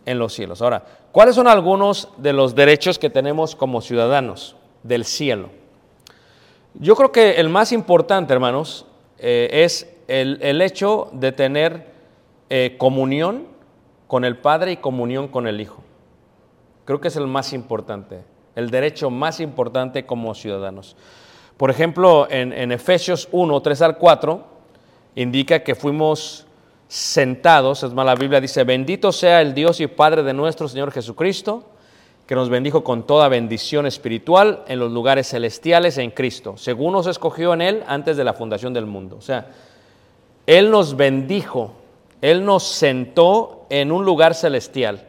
En 0.07 0.19
los 0.19 0.33
cielos. 0.33 0.63
Ahora, 0.63 0.85
¿cuáles 1.13 1.35
son 1.35 1.47
algunos 1.47 2.09
de 2.17 2.33
los 2.33 2.55
derechos 2.55 2.99
que 2.99 3.11
tenemos 3.11 3.55
como 3.55 3.81
ciudadanos 3.81 4.57
del 4.83 5.05
cielo? 5.05 5.51
Yo 6.75 6.95
creo 6.97 7.13
que 7.13 7.33
el 7.33 7.49
más 7.49 7.73
importante, 7.73 8.33
hermanos, 8.33 8.87
eh, 9.19 9.49
es 9.53 9.91
el, 10.09 10.39
el 10.41 10.63
hecho 10.63 11.09
de 11.13 11.33
tener 11.33 11.87
eh, 12.49 12.77
comunión 12.79 13.47
con 14.07 14.25
el 14.25 14.39
Padre 14.39 14.73
y 14.73 14.77
comunión 14.77 15.29
con 15.29 15.47
el 15.47 15.61
Hijo. 15.61 15.83
Creo 16.85 17.01
que 17.01 17.09
es 17.09 17.17
el 17.17 17.27
más 17.27 17.53
importante, 17.53 18.25
el 18.57 18.71
derecho 18.71 19.11
más 19.11 19.41
importante 19.41 20.07
como 20.07 20.35
ciudadanos. 20.35 20.97
Por 21.57 21.71
ejemplo, 21.71 22.27
en, 22.31 22.53
en 22.53 22.73
Efesios 22.73 23.29
1, 23.31 23.61
3 23.61 23.83
al 23.83 23.99
4, 23.99 24.45
indica 25.15 25.63
que 25.63 25.75
fuimos 25.75 26.47
sentados, 26.91 27.85
es 27.85 27.93
más, 27.93 28.05
la 28.05 28.17
Biblia 28.17 28.41
dice, 28.41 28.65
bendito 28.65 29.13
sea 29.13 29.41
el 29.41 29.55
Dios 29.55 29.81
y 29.81 29.87
Padre 29.87 30.25
de 30.25 30.33
nuestro 30.35 30.67
Señor 30.67 30.91
Jesucristo, 30.91 31.63
que 32.27 32.35
nos 32.35 32.49
bendijo 32.49 32.83
con 32.83 33.07
toda 33.07 33.29
bendición 33.29 33.87
espiritual 33.87 34.65
en 34.67 34.81
los 34.81 34.91
lugares 34.91 35.29
celestiales 35.29 35.99
en 35.99 36.11
Cristo, 36.11 36.57
según 36.57 36.93
nos 36.93 37.07
escogió 37.07 37.55
en 37.55 37.63
Él 37.63 37.85
antes 37.87 38.17
de 38.17 38.25
la 38.25 38.33
fundación 38.35 38.75
del 38.75 38.87
mundo. 38.87 39.15
O 39.17 39.21
sea, 39.21 39.47
Él 40.47 40.73
nos 40.73 40.97
bendijo, 40.97 41.75
Él 42.21 42.45
nos 42.45 42.65
sentó 42.65 43.67
en 43.71 43.93
un 43.93 44.05
lugar 44.05 44.35
celestial. 44.35 45.07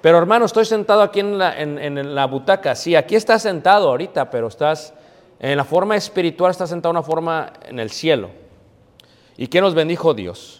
Pero 0.00 0.16
hermano, 0.16 0.44
estoy 0.44 0.64
sentado 0.64 1.02
aquí 1.02 1.18
en 1.18 1.38
la, 1.38 1.60
en- 1.60 1.78
en 1.78 2.14
la 2.14 2.26
butaca. 2.26 2.76
Sí, 2.76 2.94
aquí 2.94 3.16
estás 3.16 3.42
sentado 3.42 3.88
ahorita, 3.88 4.30
pero 4.30 4.46
estás 4.46 4.94
en 5.40 5.56
la 5.56 5.64
forma 5.64 5.96
espiritual, 5.96 6.52
estás 6.52 6.70
sentado 6.70 6.92
en 6.92 6.98
una 6.98 7.02
forma 7.06 7.52
en 7.68 7.80
el 7.80 7.90
cielo. 7.90 8.30
¿Y 9.36 9.48
qué 9.48 9.60
nos 9.60 9.74
bendijo 9.74 10.14
Dios? 10.14 10.58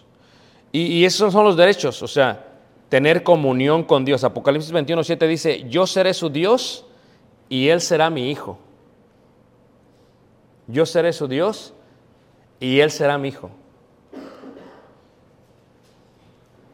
Y, 0.73 1.05
esos 1.05 1.33
son 1.33 1.45
los 1.45 1.57
derechos, 1.57 2.01
o 2.03 2.07
sea, 2.09 2.47
tener 2.89 3.23
comunión 3.25 3.83
con 3.83 4.05
Dios. 4.05 4.23
Apocalipsis 4.23 4.71
21, 4.71 5.03
7 5.03 5.27
dice, 5.27 5.65
yo 5.69 5.87
seré 5.87 6.15
su 6.15 6.31
Dios 6.31 6.85
y 7.49 7.69
Él 7.69 7.81
será 7.81 8.09
mi 8.09 8.31
hijo. 8.31 8.57
Yo 10.69 10.87
seré 10.87 11.13
su 11.13 11.27
Dios 11.27 11.73
y 12.61 12.79
Él 12.79 12.91
será 12.93 13.19
mi 13.19 13.29
hijo. 13.29 13.51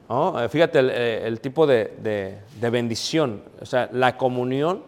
¿No? 0.08 0.40
Eh, 0.42 0.48
Fíjate 0.48 0.78
el, 0.78 0.90
eh, 0.90 1.26
el 1.26 1.40
tipo 1.40 1.66
de, 1.66 1.94
de- 1.98 2.38
de 2.60 2.70
bendición, 2.70 3.42
o 3.60 3.66
sea, 3.66 3.88
la 3.92 4.16
comunión 4.16 4.82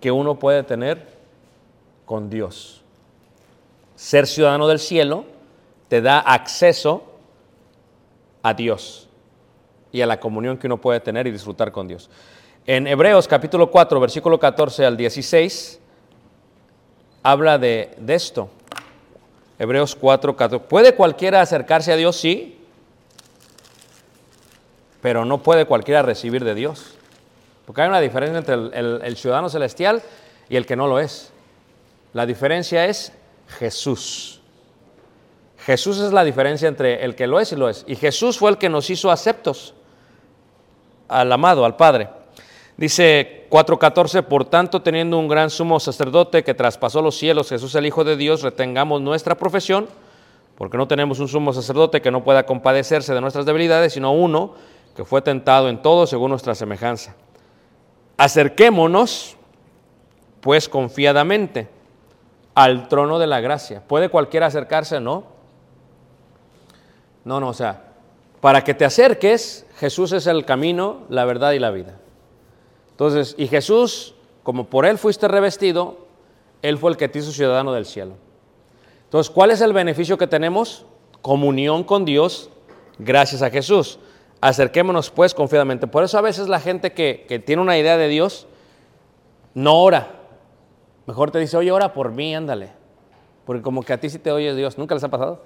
que 0.00 0.10
uno 0.10 0.38
puede 0.38 0.62
tener 0.62 1.06
con 2.04 2.30
Dios. 2.30 2.82
Ser 3.96 4.26
ciudadano 4.26 4.66
del 4.68 4.78
cielo 4.78 5.24
te 5.88 6.00
da 6.00 6.20
acceso 6.20 7.02
a 8.46 8.54
Dios 8.54 9.08
y 9.90 10.02
a 10.02 10.06
la 10.06 10.20
comunión 10.20 10.56
que 10.56 10.68
uno 10.68 10.80
puede 10.80 11.00
tener 11.00 11.26
y 11.26 11.32
disfrutar 11.32 11.72
con 11.72 11.88
Dios. 11.88 12.08
En 12.64 12.86
Hebreos 12.86 13.26
capítulo 13.26 13.72
4, 13.72 13.98
versículo 13.98 14.38
14 14.38 14.86
al 14.86 14.96
16, 14.96 15.80
habla 17.24 17.58
de, 17.58 17.96
esto. 18.06 18.48
Hebreos 19.58 19.96
4, 19.96 20.36
14. 20.36 20.64
¿Puede 20.68 20.94
cualquiera 20.94 21.40
acercarse 21.40 21.92
a 21.92 21.96
Dios? 21.96 22.16
Sí. 22.16 22.56
Pero 25.02 25.24
no 25.24 25.42
puede 25.42 25.64
cualquiera 25.64 26.02
recibir 26.02 26.44
de 26.44 26.54
Dios. 26.54 26.94
Porque 27.64 27.82
hay 27.82 27.88
una 27.88 28.00
diferencia 28.00 28.38
entre 28.38 29.08
el 29.08 29.16
ciudadano 29.16 29.48
celestial 29.48 30.02
y 30.48 30.54
el 30.54 30.66
que 30.66 30.76
no 30.76 30.86
lo 30.86 31.00
es. 31.00 31.32
La 32.12 32.26
diferencia 32.26 32.84
es 32.84 33.12
Jesús. 33.58 34.35
Jesús 35.66 35.98
es 35.98 36.12
la 36.12 36.22
diferencia 36.22 36.68
entre 36.68 37.04
el 37.04 37.16
que 37.16 37.26
lo 37.26 37.40
es 37.40 37.50
y 37.50 37.56
lo 37.56 37.68
es. 37.68 37.84
Y 37.88 37.96
Jesús 37.96 38.38
fue 38.38 38.50
el 38.50 38.56
que 38.56 38.68
nos 38.68 38.88
hizo 38.88 39.10
aceptos 39.10 39.74
al 41.08 41.32
amado, 41.32 41.64
al 41.64 41.74
Padre. 41.74 42.08
Dice 42.76 43.48
4.14, 43.50 44.22
por 44.22 44.44
tanto, 44.44 44.82
teniendo 44.82 45.18
un 45.18 45.26
gran 45.26 45.50
sumo 45.50 45.80
sacerdote 45.80 46.44
que 46.44 46.54
traspasó 46.54 47.02
los 47.02 47.16
cielos, 47.16 47.48
Jesús 47.48 47.74
el 47.74 47.84
Hijo 47.84 48.04
de 48.04 48.16
Dios, 48.16 48.42
retengamos 48.42 49.00
nuestra 49.00 49.34
profesión, 49.34 49.88
porque 50.56 50.78
no 50.78 50.86
tenemos 50.86 51.18
un 51.18 51.26
sumo 51.26 51.52
sacerdote 51.52 52.00
que 52.00 52.12
no 52.12 52.22
pueda 52.22 52.46
compadecerse 52.46 53.12
de 53.12 53.20
nuestras 53.20 53.44
debilidades, 53.44 53.94
sino 53.94 54.12
uno 54.12 54.54
que 54.94 55.04
fue 55.04 55.20
tentado 55.20 55.68
en 55.68 55.82
todo 55.82 56.06
según 56.06 56.30
nuestra 56.30 56.54
semejanza. 56.54 57.16
Acerquémonos, 58.18 59.36
pues, 60.40 60.68
confiadamente 60.68 61.68
al 62.54 62.86
trono 62.86 63.18
de 63.18 63.26
la 63.26 63.40
gracia. 63.40 63.82
¿Puede 63.84 64.10
cualquiera 64.10 64.46
acercarse? 64.46 65.00
No. 65.00 65.34
No, 67.26 67.40
no, 67.40 67.48
o 67.48 67.54
sea, 67.54 67.82
para 68.40 68.62
que 68.62 68.72
te 68.72 68.84
acerques, 68.84 69.66
Jesús 69.78 70.12
es 70.12 70.28
el 70.28 70.44
camino, 70.44 71.02
la 71.08 71.24
verdad 71.24 71.52
y 71.52 71.58
la 71.58 71.72
vida. 71.72 71.98
Entonces, 72.92 73.34
y 73.36 73.48
Jesús, 73.48 74.14
como 74.44 74.66
por 74.66 74.86
Él 74.86 74.96
fuiste 74.96 75.26
revestido, 75.26 76.06
Él 76.62 76.78
fue 76.78 76.92
el 76.92 76.96
que 76.96 77.08
te 77.08 77.18
hizo 77.18 77.32
ciudadano 77.32 77.72
del 77.72 77.84
cielo. 77.84 78.12
Entonces, 79.02 79.28
¿cuál 79.28 79.50
es 79.50 79.60
el 79.60 79.72
beneficio 79.72 80.16
que 80.16 80.28
tenemos? 80.28 80.86
Comunión 81.20 81.82
con 81.82 82.04
Dios 82.04 82.48
gracias 83.00 83.42
a 83.42 83.50
Jesús. 83.50 83.98
Acerquémonos 84.40 85.10
pues 85.10 85.34
confiadamente. 85.34 85.88
Por 85.88 86.04
eso 86.04 86.18
a 86.18 86.22
veces 86.22 86.46
la 86.46 86.60
gente 86.60 86.92
que, 86.92 87.26
que 87.28 87.40
tiene 87.40 87.60
una 87.60 87.76
idea 87.76 87.96
de 87.96 88.06
Dios 88.06 88.46
no 89.52 89.82
ora. 89.82 90.12
Mejor 91.06 91.32
te 91.32 91.40
dice, 91.40 91.56
oye, 91.56 91.72
ora 91.72 91.92
por 91.92 92.12
mí, 92.12 92.36
ándale. 92.36 92.70
Porque 93.44 93.62
como 93.62 93.82
que 93.82 93.92
a 93.92 93.98
ti 93.98 94.10
sí 94.10 94.20
te 94.20 94.30
oye 94.30 94.54
Dios. 94.54 94.78
¿Nunca 94.78 94.94
les 94.94 95.02
ha 95.02 95.08
pasado? 95.08 95.42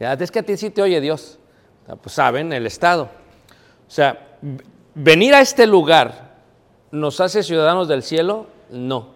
Ya, 0.00 0.12
es 0.14 0.30
que 0.30 0.40
a 0.40 0.42
ti 0.42 0.56
sí 0.56 0.70
te 0.70 0.82
oye 0.82 1.00
Dios. 1.00 1.38
Pues 2.02 2.14
saben, 2.14 2.52
el 2.52 2.66
Estado. 2.66 3.04
O 3.04 3.90
sea, 3.90 4.38
venir 4.94 5.34
a 5.34 5.40
este 5.40 5.66
lugar 5.66 6.32
nos 6.90 7.20
hace 7.20 7.42
ciudadanos 7.42 7.88
del 7.88 8.02
cielo, 8.02 8.46
no, 8.70 9.10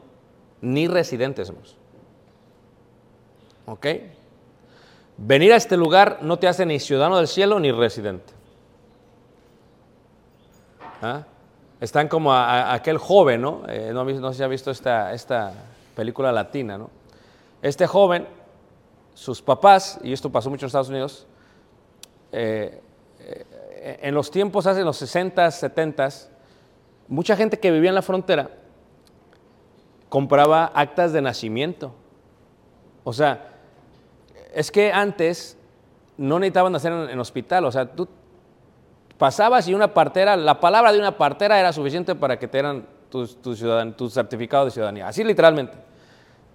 ni 0.60 0.86
residentes. 0.88 1.52
¿Ok? 3.66 3.86
Venir 5.18 5.52
a 5.52 5.56
este 5.56 5.76
lugar 5.76 6.18
no 6.22 6.38
te 6.38 6.46
hace 6.48 6.66
ni 6.66 6.78
ciudadano 6.78 7.16
del 7.16 7.28
cielo 7.28 7.58
ni 7.58 7.72
residente. 7.72 8.32
¿Ah? 11.02 11.24
Están 11.80 12.08
como 12.08 12.32
a- 12.32 12.72
aquel 12.72 12.98
joven, 12.98 13.42
¿no? 13.42 13.62
Eh, 13.68 13.90
no, 13.92 14.04
no 14.04 14.32
sé 14.32 14.38
si 14.38 14.42
ha 14.42 14.48
visto 14.48 14.70
esta, 14.70 15.12
esta 15.12 15.52
película 15.94 16.32
latina, 16.32 16.78
¿no? 16.78 16.90
Este 17.62 17.86
joven, 17.86 18.26
sus 19.16 19.40
papás, 19.40 19.98
y 20.02 20.12
esto 20.12 20.30
pasó 20.30 20.50
mucho 20.50 20.66
en 20.66 20.68
Estados 20.68 20.90
Unidos, 20.90 21.26
eh, 22.32 22.82
eh, 23.18 23.98
en 24.02 24.14
los 24.14 24.30
tiempos 24.30 24.66
hace 24.66 24.84
los 24.84 24.98
60, 24.98 25.50
70, 25.50 26.08
mucha 27.08 27.34
gente 27.34 27.58
que 27.58 27.70
vivía 27.70 27.88
en 27.88 27.94
la 27.94 28.02
frontera 28.02 28.50
compraba 30.10 30.70
actas 30.74 31.14
de 31.14 31.22
nacimiento. 31.22 31.94
O 33.04 33.14
sea, 33.14 33.54
es 34.52 34.70
que 34.70 34.92
antes 34.92 35.56
no 36.18 36.38
necesitaban 36.38 36.72
nacer 36.72 36.92
en, 36.92 37.08
en 37.08 37.18
hospital. 37.18 37.64
O 37.64 37.72
sea, 37.72 37.90
tú 37.90 38.06
pasabas 39.16 39.66
y 39.66 39.72
una 39.72 39.94
partera, 39.94 40.36
la 40.36 40.60
palabra 40.60 40.92
de 40.92 40.98
una 40.98 41.16
partera 41.16 41.58
era 41.58 41.72
suficiente 41.72 42.14
para 42.14 42.38
que 42.38 42.48
te 42.48 42.58
dieran 42.58 42.86
tu, 43.08 43.26
tu, 43.26 43.56
tu 43.92 44.10
certificado 44.10 44.66
de 44.66 44.72
ciudadanía. 44.72 45.08
Así 45.08 45.24
literalmente. 45.24 45.86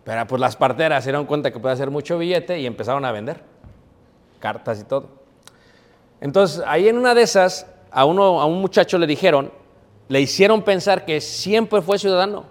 Pero 0.04 0.26
pues 0.28 0.40
las 0.42 0.56
parteras 0.56 1.04
se 1.04 1.10
dieron 1.12 1.26
cuenta 1.26 1.52
que 1.52 1.60
puede 1.60 1.74
hacer 1.74 1.92
mucho 1.92 2.18
billete 2.18 2.60
y 2.60 2.66
empezaron 2.66 3.06
a 3.06 3.12
vender 3.12 3.42
cartas 4.40 4.80
y 4.80 4.84
todo. 4.84 5.10
Entonces, 6.20 6.64
ahí 6.66 6.88
en 6.88 6.98
una 6.98 7.14
de 7.14 7.22
esas, 7.22 7.68
a, 7.92 8.06
uno, 8.06 8.42
a 8.42 8.46
un 8.46 8.62
muchacho 8.62 8.98
le 8.98 9.08
dijeron, 9.08 9.52
le 10.08 10.22
hicieron 10.22 10.62
pensar 10.64 11.06
que 11.06 11.22
siempre 11.22 11.82
fue 11.82 11.98
ciudadano. 12.00 12.46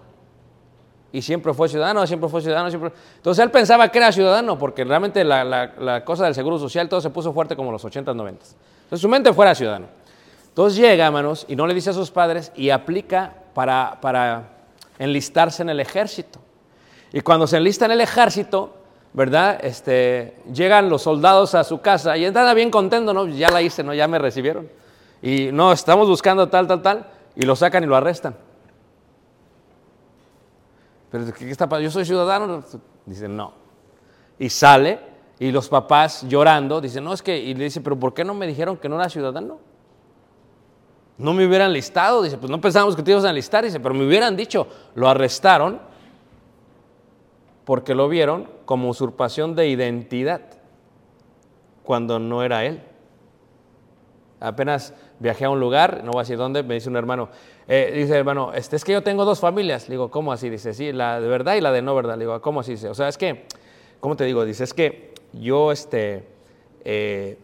Y 1.12 1.22
siempre 1.22 1.52
fue 1.52 1.68
ciudadano, 1.68 2.06
siempre 2.06 2.28
fue 2.28 2.40
ciudadano, 2.40 2.70
siempre... 2.70 2.92
Entonces 3.16 3.42
él 3.42 3.50
pensaba 3.50 3.88
que 3.88 3.98
era 3.98 4.12
ciudadano, 4.12 4.56
porque 4.56 4.84
realmente 4.84 5.24
la, 5.24 5.42
la- 5.42 5.72
la 5.78 6.04
cosa 6.04 6.24
del 6.24 6.36
seguro 6.36 6.56
social, 6.58 6.88
todo 6.88 7.00
se 7.00 7.10
puso 7.10 7.32
fuerte 7.32 7.56
como 7.56 7.72
los 7.72 7.84
80, 7.84 8.14
90. 8.14 8.44
Entonces 8.84 9.00
su 9.00 9.08
mente 9.08 9.32
fuera 9.32 9.52
ciudadano. 9.56 9.86
Entonces 10.48 10.78
llega, 10.78 11.06
hermanos, 11.06 11.46
y 11.48 11.56
no 11.56 11.66
le 11.66 11.74
dice 11.74 11.90
a 11.90 11.94
sus 11.94 12.12
padres, 12.12 12.52
y 12.54 12.70
aplica 12.70 13.34
para, 13.54 13.98
para 14.00 14.50
enlistarse 15.00 15.62
en 15.62 15.70
el 15.70 15.80
ejército. 15.80 16.38
Y 17.12 17.20
cuando 17.20 17.46
se 17.46 17.56
enlista 17.56 17.86
en 17.86 17.92
el 17.92 18.00
ejército, 18.00 18.74
¿verdad? 19.12 19.58
Este, 19.64 20.36
llegan 20.52 20.88
los 20.88 21.02
soldados 21.02 21.54
a 21.54 21.64
su 21.64 21.80
casa 21.80 22.16
y 22.16 22.24
entra 22.24 22.52
bien 22.54 22.70
contento, 22.70 23.12
¿no? 23.12 23.26
Ya 23.26 23.50
la 23.50 23.62
hice, 23.62 23.82
¿no? 23.82 23.92
Ya 23.92 24.06
me 24.06 24.18
recibieron. 24.18 24.68
Y 25.22 25.50
no, 25.52 25.72
estamos 25.72 26.08
buscando 26.08 26.48
tal, 26.48 26.66
tal, 26.66 26.82
tal, 26.82 27.06
y 27.34 27.42
lo 27.42 27.56
sacan 27.56 27.82
y 27.82 27.86
lo 27.86 27.96
arrestan. 27.96 28.34
Pero 31.10 31.32
¿qué 31.34 31.50
está 31.50 31.68
pasando? 31.68 31.84
Yo 31.84 31.90
soy 31.90 32.04
ciudadano. 32.04 32.62
Dicen, 33.04 33.36
no. 33.36 33.52
Y 34.38 34.48
sale, 34.48 35.00
y 35.38 35.50
los 35.50 35.68
papás 35.68 36.24
llorando, 36.28 36.80
dicen, 36.80 37.02
no, 37.02 37.12
es 37.12 37.22
que, 37.22 37.36
y 37.36 37.54
le 37.54 37.64
dice, 37.64 37.80
pero 37.80 37.98
¿por 37.98 38.14
qué 38.14 38.24
no 38.24 38.34
me 38.34 38.46
dijeron 38.46 38.76
que 38.76 38.88
no 38.88 38.96
era 38.96 39.08
ciudadano? 39.08 39.58
No 41.18 41.34
me 41.34 41.46
hubieran 41.46 41.72
listado, 41.72 42.22
dice, 42.22 42.38
pues 42.38 42.50
no 42.50 42.60
pensábamos 42.60 42.96
que 42.96 43.02
te 43.02 43.10
ibas 43.10 43.24
a 43.24 43.30
enlistar, 43.30 43.64
dice, 43.64 43.80
pero 43.80 43.94
me 43.94 44.06
hubieran 44.06 44.36
dicho, 44.36 44.66
lo 44.94 45.08
arrestaron 45.08 45.89
porque 47.64 47.94
lo 47.94 48.08
vieron 48.08 48.48
como 48.64 48.88
usurpación 48.88 49.54
de 49.54 49.68
identidad, 49.68 50.42
cuando 51.84 52.18
no 52.18 52.42
era 52.42 52.64
él. 52.64 52.82
Apenas 54.38 54.94
viajé 55.18 55.44
a 55.44 55.50
un 55.50 55.60
lugar, 55.60 56.02
no 56.04 56.12
voy 56.12 56.20
a 56.20 56.22
decir 56.22 56.38
dónde, 56.38 56.62
me 56.62 56.74
dice 56.74 56.88
un 56.88 56.96
hermano, 56.96 57.28
eh, 57.68 57.92
dice 57.94 58.16
hermano, 58.16 58.52
este, 58.54 58.76
es 58.76 58.84
que 58.84 58.92
yo 58.92 59.02
tengo 59.02 59.24
dos 59.24 59.40
familias. 59.40 59.88
Le 59.88 59.94
digo, 59.94 60.10
¿cómo 60.10 60.32
así? 60.32 60.48
Dice, 60.48 60.72
sí, 60.72 60.92
la 60.92 61.20
de 61.20 61.28
verdad 61.28 61.54
y 61.56 61.60
la 61.60 61.72
de 61.72 61.82
no 61.82 61.94
verdad. 61.94 62.16
Le 62.16 62.24
digo, 62.24 62.40
¿cómo 62.40 62.60
así? 62.60 62.72
Dice, 62.72 62.88
o 62.88 62.94
sea, 62.94 63.08
es 63.08 63.18
que, 63.18 63.44
¿cómo 64.00 64.16
te 64.16 64.24
digo? 64.24 64.44
Dice, 64.44 64.64
es 64.64 64.74
que 64.74 65.14
yo 65.32 65.72
este, 65.72 66.24
eh, 66.84 67.38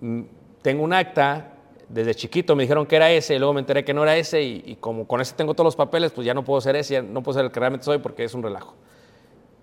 mm, 0.00 0.22
tengo 0.62 0.84
un 0.84 0.92
acta, 0.92 1.52
desde 1.88 2.14
chiquito 2.14 2.54
me 2.54 2.64
dijeron 2.64 2.86
que 2.86 2.96
era 2.96 3.10
ese 3.10 3.34
y 3.34 3.38
luego 3.38 3.54
me 3.54 3.60
enteré 3.60 3.84
que 3.84 3.94
no 3.94 4.02
era 4.02 4.16
ese 4.16 4.42
y, 4.42 4.62
y 4.66 4.76
como 4.76 5.06
con 5.06 5.20
ese 5.20 5.34
tengo 5.34 5.54
todos 5.54 5.64
los 5.64 5.76
papeles, 5.76 6.12
pues 6.12 6.26
ya 6.26 6.34
no 6.34 6.44
puedo 6.44 6.60
ser 6.60 6.76
ese, 6.76 6.94
ya 6.94 7.02
no 7.02 7.22
puedo 7.22 7.38
ser 7.38 7.46
el 7.46 7.50
que 7.50 7.60
realmente 7.60 7.84
soy 7.84 7.98
porque 7.98 8.24
es 8.24 8.34
un 8.34 8.42
relajo. 8.42 8.74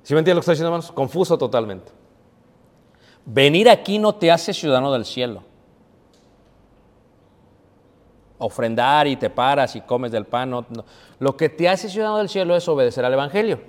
¿Sí 0.05 0.13
me 0.13 0.19
entiendes 0.19 0.35
lo 0.35 0.39
que 0.41 0.43
estoy 0.43 0.53
diciendo, 0.53 0.67
hermanos? 0.67 0.91
Confuso 0.91 1.35
totalmente. 1.35 1.91
Venir 3.25 3.67
aquí 3.71 3.97
no 3.97 4.13
te 4.13 4.31
hace 4.31 4.53
ciudadano 4.53 4.93
del 4.93 5.03
cielo. 5.03 5.41
Ofrendar 8.37 9.07
y 9.07 9.15
te 9.15 9.31
paras 9.31 9.75
y 9.75 9.81
comes 9.81 10.11
del 10.11 10.25
pan. 10.25 10.51
no- 10.51 10.63
no. 10.69 10.85
Lo 11.17 11.35
que 11.35 11.49
te 11.49 11.67
hace 11.67 11.89
ciudadano 11.89 12.19
del 12.19 12.29
cielo 12.29 12.55
es 12.55 12.67
obedecer 12.67 13.03
al 13.03 13.13
Evangelio. 13.13 13.59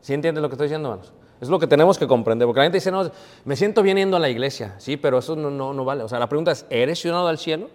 ¿Sí 0.00 0.14
entiendes 0.14 0.40
lo 0.40 0.48
que 0.48 0.54
estoy 0.54 0.68
diciendo, 0.68 0.88
hermanos? 0.90 1.12
Es 1.38 1.50
lo 1.50 1.58
que 1.58 1.66
tenemos 1.66 1.98
que 1.98 2.06
comprender. 2.06 2.46
Porque 2.46 2.60
la 2.60 2.64
gente 2.64 2.78
dice, 2.78 2.90
no, 2.90 3.10
me 3.44 3.56
siento 3.56 3.82
bien 3.82 3.98
yendo 3.98 4.16
a 4.16 4.20
la 4.20 4.30
iglesia. 4.30 4.74
Sí, 4.78 4.96
pero 4.96 5.18
eso 5.18 5.36
no, 5.36 5.50
no, 5.50 5.74
no 5.74 5.84
vale. 5.84 6.02
O 6.02 6.08
sea, 6.08 6.18
la 6.18 6.30
pregunta 6.30 6.52
es, 6.52 6.64
¿eres 6.70 6.98
ciudadano 6.98 7.26
del 7.28 7.36
cielo? 7.36 7.68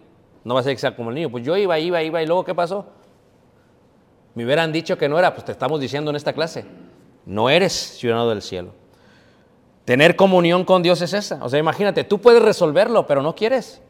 No 0.43 0.55
va 0.55 0.61
a 0.61 0.63
ser 0.63 0.73
que 0.73 0.79
sea 0.79 0.95
como 0.95 1.09
el 1.11 1.15
niño. 1.15 1.29
Pues 1.29 1.45
yo 1.45 1.55
iba, 1.57 1.77
iba, 1.77 2.01
iba 2.01 2.23
y 2.23 2.25
luego, 2.25 2.43
¿qué 2.43 2.55
pasó? 2.55 2.87
Me 4.33 4.45
hubieran 4.45 4.71
dicho 4.71 4.97
que 4.97 5.09
no 5.09 5.19
era, 5.19 5.33
pues 5.33 5.45
te 5.45 5.51
estamos 5.51 5.79
diciendo 5.79 6.09
en 6.09 6.15
esta 6.15 6.33
clase, 6.33 6.65
no 7.25 7.49
eres 7.49 7.73
ciudadano 7.73 8.29
del 8.29 8.41
cielo. 8.41 8.71
Tener 9.85 10.15
comunión 10.15 10.63
con 10.63 10.83
Dios 10.83 11.01
es 11.01 11.13
esa. 11.13 11.43
O 11.43 11.49
sea, 11.49 11.59
imagínate, 11.59 12.03
tú 12.03 12.19
puedes 12.19 12.41
resolverlo, 12.41 13.05
pero 13.07 13.21
no 13.21 13.35
quieres. 13.35 13.81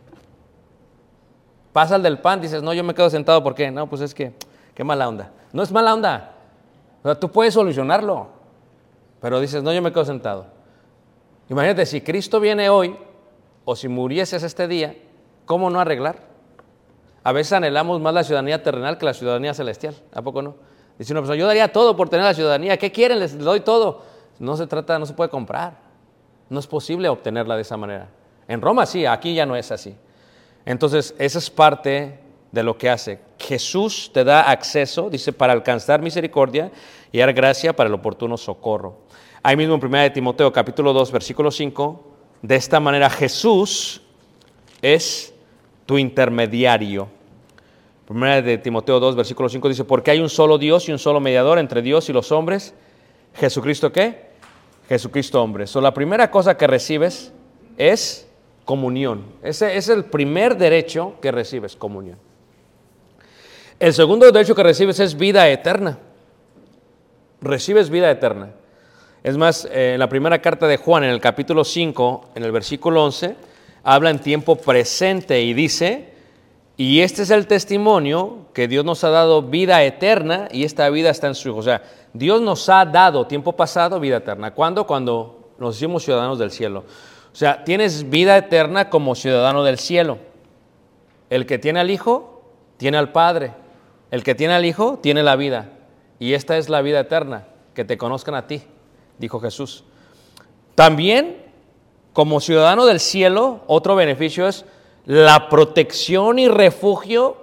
Pasa 1.73 1.95
el 1.95 2.03
del 2.03 2.19
pan, 2.19 2.41
dices, 2.41 2.63
no, 2.63 2.73
yo 2.73 2.83
me 2.83 2.93
quedo 2.93 3.09
sentado, 3.09 3.43
¿por 3.43 3.55
qué? 3.55 3.71
No, 3.71 3.87
pues 3.87 4.01
es 4.01 4.13
que, 4.13 4.33
qué 4.73 4.83
mala 4.83 5.07
onda. 5.07 5.31
No 5.53 5.63
es 5.63 5.71
mala 5.71 5.93
onda. 5.93 6.35
O 7.03 7.07
sea, 7.07 7.19
tú 7.19 7.29
puedes 7.29 7.53
solucionarlo, 7.53 8.29
pero 9.21 9.39
dices, 9.39 9.63
no, 9.63 9.71
yo 9.73 9.81
me 9.81 9.91
quedo 9.91 10.05
sentado. 10.05 10.47
Imagínate, 11.49 11.85
si 11.85 12.01
Cristo 12.01 12.39
viene 12.39 12.69
hoy, 12.69 12.95
o 13.65 13.75
si 13.75 13.87
murieses 13.87 14.43
este 14.43 14.67
día, 14.67 14.95
¿cómo 15.45 15.69
no 15.69 15.79
arreglar? 15.79 16.30
A 17.23 17.31
veces 17.31 17.53
anhelamos 17.53 18.01
más 18.01 18.13
la 18.13 18.23
ciudadanía 18.23 18.63
terrenal 18.63 18.97
que 18.97 19.05
la 19.05 19.13
ciudadanía 19.13 19.53
celestial. 19.53 19.95
¿A 20.13 20.21
poco 20.21 20.41
no? 20.41 20.55
Dice 20.97 21.13
una 21.13 21.21
persona, 21.21 21.37
yo 21.37 21.47
daría 21.47 21.71
todo 21.71 21.95
por 21.95 22.09
tener 22.09 22.25
la 22.25 22.33
ciudadanía. 22.33 22.77
¿Qué 22.77 22.91
quieren? 22.91 23.19
Les 23.19 23.37
doy 23.37 23.61
todo. 23.61 24.03
No 24.39 24.57
se 24.57 24.67
trata, 24.67 24.97
no 24.97 25.05
se 25.05 25.13
puede 25.13 25.29
comprar. 25.29 25.77
No 26.49 26.59
es 26.59 26.67
posible 26.67 27.09
obtenerla 27.09 27.55
de 27.55 27.61
esa 27.61 27.77
manera. 27.77 28.09
En 28.47 28.61
Roma 28.61 28.85
sí, 28.85 29.05
aquí 29.05 29.33
ya 29.33 29.45
no 29.45 29.55
es 29.55 29.71
así. 29.71 29.95
Entonces, 30.65 31.15
esa 31.17 31.39
es 31.39 31.49
parte 31.49 32.19
de 32.51 32.63
lo 32.63 32.77
que 32.77 32.89
hace. 32.89 33.19
Jesús 33.39 34.11
te 34.13 34.23
da 34.23 34.49
acceso, 34.49 35.09
dice, 35.09 35.31
para 35.31 35.53
alcanzar 35.53 36.01
misericordia 36.01 36.71
y 37.11 37.19
dar 37.19 37.33
gracia 37.33 37.75
para 37.75 37.87
el 37.87 37.93
oportuno 37.93 38.37
socorro. 38.37 38.97
Ahí 39.43 39.55
mismo 39.55 39.75
en 39.75 39.83
1 39.83 39.97
de 39.97 40.09
Timoteo 40.09 40.51
capítulo 40.51 40.93
2, 40.93 41.11
versículo 41.11 41.49
5, 41.49 42.03
de 42.41 42.55
esta 42.55 42.79
manera 42.79 43.09
Jesús 43.09 44.01
es 44.81 45.33
tu 45.91 45.97
intermediario. 45.97 47.09
1 48.07 48.41
de 48.43 48.57
Timoteo 48.59 48.97
2, 48.97 49.13
versículo 49.13 49.49
5 49.49 49.67
dice, 49.67 49.83
porque 49.83 50.11
hay 50.11 50.21
un 50.21 50.29
solo 50.29 50.57
Dios 50.57 50.87
y 50.87 50.93
un 50.93 50.99
solo 50.99 51.19
mediador 51.19 51.59
entre 51.59 51.81
Dios 51.81 52.07
y 52.07 52.13
los 52.13 52.31
hombres. 52.31 52.73
¿Jesucristo 53.33 53.91
qué? 53.91 54.27
Jesucristo 54.87 55.43
hombre. 55.43 55.67
So, 55.67 55.81
la 55.81 55.93
primera 55.93 56.31
cosa 56.31 56.55
que 56.55 56.65
recibes 56.65 57.33
es 57.77 58.25
comunión. 58.63 59.25
Ese 59.43 59.75
es 59.75 59.89
el 59.89 60.05
primer 60.05 60.57
derecho 60.57 61.15
que 61.21 61.29
recibes, 61.29 61.75
comunión. 61.75 62.17
El 63.77 63.93
segundo 63.93 64.31
derecho 64.31 64.55
que 64.55 64.63
recibes 64.63 64.97
es 65.01 65.17
vida 65.17 65.49
eterna. 65.49 65.99
Recibes 67.41 67.89
vida 67.89 68.09
eterna. 68.09 68.51
Es 69.23 69.35
más, 69.35 69.65
eh, 69.65 69.95
en 69.95 69.99
la 69.99 70.07
primera 70.07 70.41
carta 70.41 70.67
de 70.67 70.77
Juan, 70.77 71.03
en 71.03 71.09
el 71.09 71.19
capítulo 71.19 71.65
5, 71.65 72.29
en 72.35 72.43
el 72.45 72.53
versículo 72.53 73.03
11, 73.03 73.50
habla 73.83 74.09
en 74.09 74.19
tiempo 74.19 74.55
presente 74.55 75.41
y 75.41 75.53
dice, 75.53 76.11
y 76.77 77.01
este 77.01 77.23
es 77.23 77.29
el 77.29 77.47
testimonio 77.47 78.47
que 78.53 78.67
Dios 78.67 78.83
nos 78.85 79.03
ha 79.03 79.09
dado 79.09 79.43
vida 79.43 79.83
eterna 79.83 80.47
y 80.51 80.63
esta 80.63 80.89
vida 80.89 81.09
está 81.09 81.27
en 81.27 81.35
su 81.35 81.49
Hijo. 81.49 81.57
O 81.57 81.63
sea, 81.63 81.83
Dios 82.13 82.41
nos 82.41 82.67
ha 82.69 82.85
dado 82.85 83.27
tiempo 83.27 83.55
pasado 83.55 83.99
vida 83.99 84.17
eterna. 84.17 84.53
¿Cuándo? 84.53 84.87
Cuando 84.87 85.51
nos 85.59 85.75
hicimos 85.75 86.03
ciudadanos 86.03 86.39
del 86.39 86.51
cielo. 86.51 86.85
O 87.31 87.35
sea, 87.35 87.63
tienes 87.63 88.09
vida 88.09 88.37
eterna 88.37 88.89
como 88.89 89.15
ciudadano 89.15 89.63
del 89.63 89.77
cielo. 89.77 90.17
El 91.29 91.45
que 91.45 91.59
tiene 91.59 91.79
al 91.79 91.91
Hijo, 91.91 92.43
tiene 92.77 92.97
al 92.97 93.11
Padre. 93.11 93.53
El 94.09 94.23
que 94.23 94.35
tiene 94.35 94.53
al 94.53 94.65
Hijo, 94.65 94.99
tiene 95.01 95.23
la 95.23 95.35
vida. 95.35 95.69
Y 96.19 96.33
esta 96.33 96.57
es 96.57 96.69
la 96.69 96.81
vida 96.81 96.99
eterna, 96.99 97.47
que 97.73 97.85
te 97.85 97.97
conozcan 97.97 98.35
a 98.35 98.45
ti, 98.45 98.61
dijo 99.17 99.39
Jesús. 99.39 99.83
También, 100.75 101.50
como 102.13 102.39
ciudadano 102.39 102.85
del 102.85 102.99
cielo, 102.99 103.61
otro 103.67 103.95
beneficio 103.95 104.47
es 104.47 104.65
la 105.05 105.49
protección 105.49 106.39
y 106.39 106.47
refugio 106.47 107.37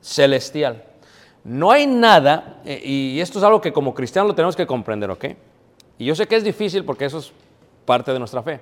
celestial. 0.00 0.84
No 1.44 1.70
hay 1.70 1.86
nada, 1.86 2.60
eh, 2.64 2.80
y 2.84 3.20
esto 3.20 3.38
es 3.38 3.44
algo 3.44 3.60
que 3.60 3.72
como 3.72 3.94
cristianos 3.94 4.28
lo 4.28 4.34
tenemos 4.34 4.56
que 4.56 4.66
comprender, 4.66 5.10
¿ok? 5.10 5.24
Y 5.98 6.04
yo 6.04 6.14
sé 6.14 6.26
que 6.26 6.36
es 6.36 6.44
difícil 6.44 6.84
porque 6.84 7.04
eso 7.04 7.18
es 7.18 7.32
parte 7.84 8.12
de 8.12 8.18
nuestra 8.18 8.42
fe. 8.42 8.60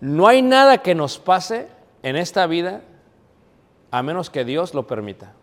No 0.00 0.26
hay 0.26 0.42
nada 0.42 0.78
que 0.78 0.94
nos 0.94 1.18
pase 1.18 1.68
en 2.02 2.16
esta 2.16 2.46
vida 2.46 2.80
a 3.90 4.02
menos 4.02 4.30
que 4.30 4.44
Dios 4.44 4.74
lo 4.74 4.86
permita. 4.86 5.34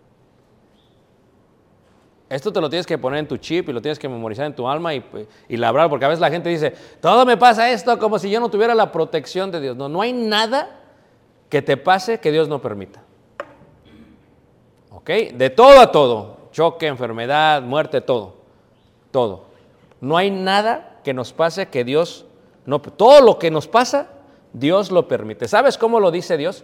Esto 2.29 2.53
te 2.53 2.61
lo 2.61 2.69
tienes 2.69 2.85
que 2.85 2.97
poner 2.97 3.19
en 3.19 3.27
tu 3.27 3.37
chip 3.37 3.69
y 3.69 3.73
lo 3.73 3.81
tienes 3.81 3.97
que 3.97 4.07
memorizar 4.07 4.45
en 4.45 4.55
tu 4.55 4.67
alma 4.67 4.93
y, 4.93 5.03
y, 5.47 5.57
labrar, 5.57 5.89
porque 5.89 6.05
a 6.05 6.09
veces 6.09 6.21
la 6.21 6.29
gente 6.29 6.49
dice, 6.49 6.73
todo 7.01 7.25
me 7.25 7.37
pasa 7.37 7.71
esto 7.71 7.97
como 7.97 8.19
si 8.19 8.29
yo 8.29 8.39
no 8.39 8.49
tuviera 8.49 8.75
la 8.75 8.91
protección 8.91 9.49
de 9.51 9.59
Dios. 9.59 9.75
No, 9.75 9.89
no 9.89 10.01
hay 10.01 10.13
nada 10.13 10.79
que 11.49 11.63
te 11.63 11.75
pase 11.75 12.19
que 12.19 12.31
Dios 12.31 12.47
no 12.47 12.61
permita. 12.61 13.01
¿Ok? 14.91 15.09
De 15.33 15.49
todo 15.49 15.79
a 15.79 15.91
todo, 15.91 16.37
choque, 16.51 16.85
enfermedad, 16.85 17.63
muerte, 17.63 17.99
todo. 17.99 18.35
Todo. 19.09 19.45
No 19.99 20.15
hay 20.15 20.29
nada 20.29 20.99
que 21.03 21.13
nos 21.13 21.33
pase 21.33 21.69
que 21.69 21.83
Dios 21.83 22.25
no... 22.65 22.79
Todo 22.79 23.21
lo 23.21 23.39
que 23.39 23.49
nos 23.49 23.67
pasa, 23.67 24.09
Dios 24.53 24.91
lo 24.91 25.07
permite. 25.07 25.47
¿Sabes 25.47 25.77
cómo 25.77 25.99
lo 25.99 26.11
dice 26.11 26.37
Dios? 26.37 26.63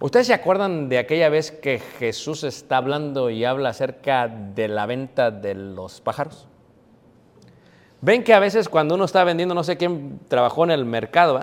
¿Ustedes 0.00 0.28
se 0.28 0.34
acuerdan 0.34 0.88
de 0.88 0.98
aquella 0.98 1.28
vez 1.28 1.50
que 1.50 1.80
Jesús 1.80 2.44
está 2.44 2.76
hablando 2.76 3.30
y 3.30 3.44
habla 3.44 3.70
acerca 3.70 4.28
de 4.28 4.68
la 4.68 4.86
venta 4.86 5.32
de 5.32 5.54
los 5.56 6.00
pájaros? 6.00 6.46
Ven 8.00 8.22
que 8.22 8.32
a 8.32 8.38
veces 8.38 8.68
cuando 8.68 8.94
uno 8.94 9.06
está 9.06 9.24
vendiendo, 9.24 9.56
no 9.56 9.64
sé 9.64 9.76
quién 9.76 10.20
trabajó 10.28 10.62
en 10.62 10.70
el 10.70 10.84
mercado, 10.84 11.40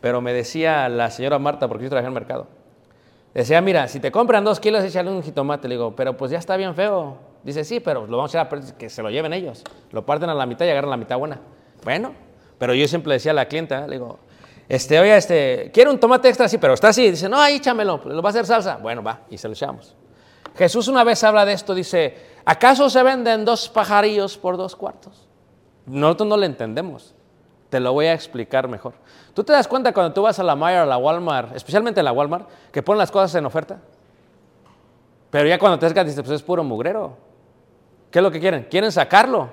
pero 0.00 0.20
me 0.20 0.32
decía 0.32 0.88
la 0.88 1.08
señora 1.10 1.38
Marta, 1.38 1.68
porque 1.68 1.84
yo 1.84 1.90
trabajé 1.90 2.06
en 2.06 2.12
el 2.12 2.20
mercado, 2.20 2.48
decía, 3.32 3.60
mira, 3.60 3.86
si 3.86 4.00
te 4.00 4.10
compran 4.10 4.42
dos 4.42 4.58
kilos, 4.58 4.82
échale 4.82 5.12
un 5.12 5.22
jitomate. 5.22 5.68
Le 5.68 5.76
digo, 5.76 5.94
pero 5.94 6.16
pues 6.16 6.32
ya 6.32 6.38
está 6.38 6.56
bien 6.56 6.74
feo. 6.74 7.16
Dice, 7.44 7.62
sí, 7.62 7.78
pero 7.78 8.08
lo 8.08 8.16
vamos 8.16 8.34
a 8.34 8.42
echar 8.42 8.58
a 8.58 8.76
que 8.76 8.90
se 8.90 9.02
lo 9.02 9.10
lleven 9.10 9.32
ellos. 9.32 9.62
Lo 9.92 10.04
parten 10.04 10.28
a 10.30 10.34
la 10.34 10.46
mitad 10.46 10.66
y 10.66 10.70
agarran 10.70 10.90
la 10.90 10.96
mitad 10.96 11.16
buena. 11.16 11.38
Bueno, 11.84 12.12
pero 12.58 12.74
yo 12.74 12.88
siempre 12.88 13.12
decía 13.12 13.30
a 13.30 13.34
la 13.34 13.46
clienta, 13.46 13.86
le 13.86 13.96
digo, 13.96 14.18
este, 14.68 14.98
oye, 14.98 15.16
este, 15.16 15.70
quiero 15.72 15.90
un 15.90 15.98
tomate 15.98 16.28
extra, 16.28 16.48
sí, 16.48 16.58
pero 16.58 16.74
está 16.74 16.88
así. 16.88 17.10
Dice, 17.10 17.28
no, 17.28 17.40
ahí 17.40 17.56
échamelo, 17.56 18.00
lo 18.04 18.22
va 18.22 18.28
a 18.28 18.30
hacer 18.30 18.46
salsa. 18.46 18.76
Bueno, 18.76 19.02
va, 19.02 19.20
y 19.28 19.38
se 19.38 19.48
lo 19.48 19.54
echamos. 19.54 19.94
Jesús 20.56 20.88
una 20.88 21.04
vez 21.04 21.22
habla 21.24 21.44
de 21.44 21.52
esto, 21.52 21.74
dice, 21.74 22.16
¿acaso 22.44 22.88
se 22.88 23.02
venden 23.02 23.44
dos 23.44 23.68
pajarillos 23.68 24.38
por 24.38 24.56
dos 24.56 24.76
cuartos? 24.76 25.28
Nosotros 25.86 26.28
no 26.28 26.36
lo 26.36 26.46
entendemos. 26.46 27.14
Te 27.68 27.80
lo 27.80 27.92
voy 27.92 28.06
a 28.06 28.14
explicar 28.14 28.68
mejor. 28.68 28.94
¿Tú 29.34 29.42
te 29.42 29.52
das 29.52 29.66
cuenta 29.66 29.92
cuando 29.92 30.12
tú 30.12 30.22
vas 30.22 30.38
a 30.38 30.44
la 30.44 30.54
Meijer, 30.54 30.82
a 30.82 30.86
la 30.86 30.96
Walmart, 30.96 31.56
especialmente 31.56 32.00
en 32.00 32.04
la 32.04 32.12
Walmart, 32.12 32.48
que 32.70 32.82
ponen 32.82 33.00
las 33.00 33.10
cosas 33.10 33.34
en 33.34 33.44
oferta? 33.44 33.80
Pero 35.30 35.48
ya 35.48 35.58
cuando 35.58 35.78
te 35.78 35.86
acercas 35.86 36.06
dices, 36.06 36.22
pues 36.22 36.36
es 36.36 36.42
puro 36.42 36.62
mugrero. 36.62 37.16
¿Qué 38.12 38.20
es 38.20 38.22
lo 38.22 38.30
que 38.30 38.38
quieren? 38.38 38.68
Quieren 38.70 38.92
sacarlo. 38.92 39.50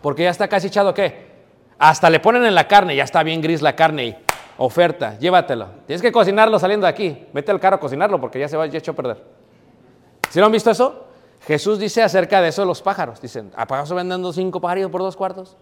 Porque 0.00 0.22
ya 0.22 0.30
está 0.30 0.46
casi 0.46 0.68
echado, 0.68 0.94
¿qué? 0.94 1.28
Hasta 1.76 2.08
le 2.08 2.20
ponen 2.20 2.44
en 2.44 2.54
la 2.54 2.68
carne, 2.68 2.94
ya 2.94 3.02
está 3.02 3.24
bien 3.24 3.40
gris 3.40 3.62
la 3.62 3.74
carne 3.74 4.04
y 4.04 4.16
oferta, 4.62 5.18
llévatelo. 5.18 5.68
Tienes 5.86 6.02
que 6.02 6.12
cocinarlo 6.12 6.58
saliendo 6.58 6.84
de 6.84 6.90
aquí. 6.90 7.26
Vete 7.32 7.50
al 7.50 7.58
carro 7.58 7.76
a 7.76 7.80
cocinarlo 7.80 8.20
porque 8.20 8.38
ya 8.38 8.46
se 8.46 8.58
va 8.58 8.66
ya 8.66 8.78
hecho 8.78 8.90
a 8.90 8.94
perder. 8.94 9.24
¿Sí 10.28 10.38
lo 10.38 10.46
han 10.46 10.52
visto 10.52 10.70
eso? 10.70 11.06
Jesús 11.46 11.78
dice 11.78 12.02
acerca 12.02 12.42
de 12.42 12.48
eso 12.48 12.60
de 12.60 12.66
los 12.66 12.82
pájaros. 12.82 13.22
Dicen, 13.22 13.50
¿acaso 13.56 13.94
vendiendo 13.94 14.30
cinco 14.34 14.60
pajarillos 14.60 14.90
por 14.90 15.00
dos 15.00 15.16
cuartos? 15.16 15.56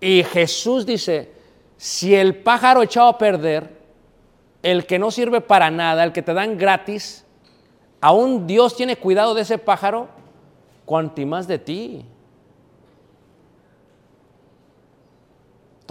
Y 0.00 0.24
Jesús 0.24 0.84
dice, 0.84 1.32
si 1.76 2.16
el 2.16 2.42
pájaro 2.42 2.82
echado 2.82 3.06
a 3.06 3.16
perder, 3.16 3.80
el 4.64 4.84
que 4.84 4.98
no 4.98 5.12
sirve 5.12 5.40
para 5.40 5.70
nada, 5.70 6.02
el 6.02 6.12
que 6.12 6.22
te 6.22 6.34
dan 6.34 6.58
gratis, 6.58 7.24
aún 8.00 8.48
Dios 8.48 8.74
tiene 8.74 8.96
cuidado 8.96 9.34
de 9.34 9.42
ese 9.42 9.56
pájaro, 9.56 10.08
cuanti 10.84 11.24
más 11.26 11.46
de 11.46 11.60
ti. 11.60 12.04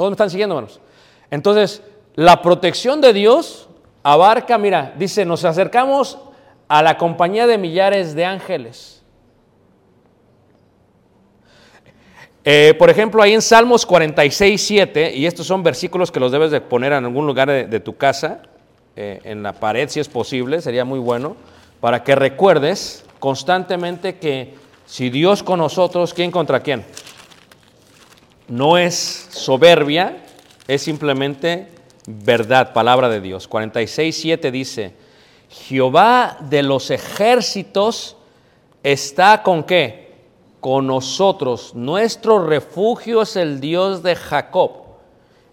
Todos 0.02 0.10
me 0.10 0.16
están 0.16 0.32
siguiendo, 0.32 0.56
hermanos. 0.58 0.80
Entonces, 1.30 1.84
la 2.16 2.42
protección 2.42 3.02
de 3.02 3.14
Dios 3.14 3.70
abarca, 4.02 4.58
mira, 4.58 4.96
dice, 4.98 5.26
nos 5.26 5.46
acercamos 5.46 6.18
a 6.68 6.82
la 6.82 6.98
compañía 6.98 7.46
de 7.46 7.60
millares 7.60 8.16
de 8.16 8.26
ángeles. 8.26 9.04
Eh, 12.44 12.74
por 12.80 12.90
ejemplo, 12.90 13.22
ahí 13.22 13.34
en 13.34 13.44
Salmos 13.44 13.86
46, 13.86 14.60
7, 14.60 15.16
y 15.16 15.28
estos 15.28 15.46
son 15.46 15.62
versículos 15.62 16.12
que 16.12 16.20
los 16.20 16.32
debes 16.32 16.50
de 16.50 16.62
poner 16.62 16.94
en 16.94 17.06
algún 17.06 17.28
lugar 17.28 17.48
de, 17.52 17.80
tu 17.80 17.96
casa, 17.96 18.42
eh, 18.96 19.20
en 19.24 19.44
la 19.44 19.54
pared 19.54 19.88
si 19.88 20.00
es 20.00 20.10
posible, 20.10 20.62
sería 20.64 20.84
muy 20.84 20.98
bueno, 20.98 21.36
para 21.80 22.04
que 22.04 22.16
recuerdes 22.16 23.06
constantemente 23.20 24.18
que 24.18 24.56
si 24.88 25.12
Dios 25.12 25.44
con 25.44 25.60
nosotros, 25.60 26.12
¿quién 26.16 26.32
contra 26.32 26.62
quién? 26.62 26.86
No 28.52 28.78
es 28.78 29.30
soberbia, 29.32 30.18
es 30.68 30.82
simplemente 30.82 31.70
verdad, 32.06 32.74
palabra 32.74 33.08
de 33.08 33.22
Dios. 33.22 33.48
46, 33.48 34.14
7 34.14 34.52
dice, 34.52 34.94
Jehová 35.50 36.38
de 36.42 36.62
los 36.62 36.92
ejércitos 36.92 38.18
está 38.84 39.42
con 39.42 39.64
qué? 39.64 40.12
Con 40.60 40.86
nosotros. 40.86 41.74
Nuestro 41.76 42.46
refugio 42.46 43.22
es 43.22 43.38
el 43.38 43.62
Dios 43.62 44.04
de 44.04 44.18
Jacob. 44.18 44.72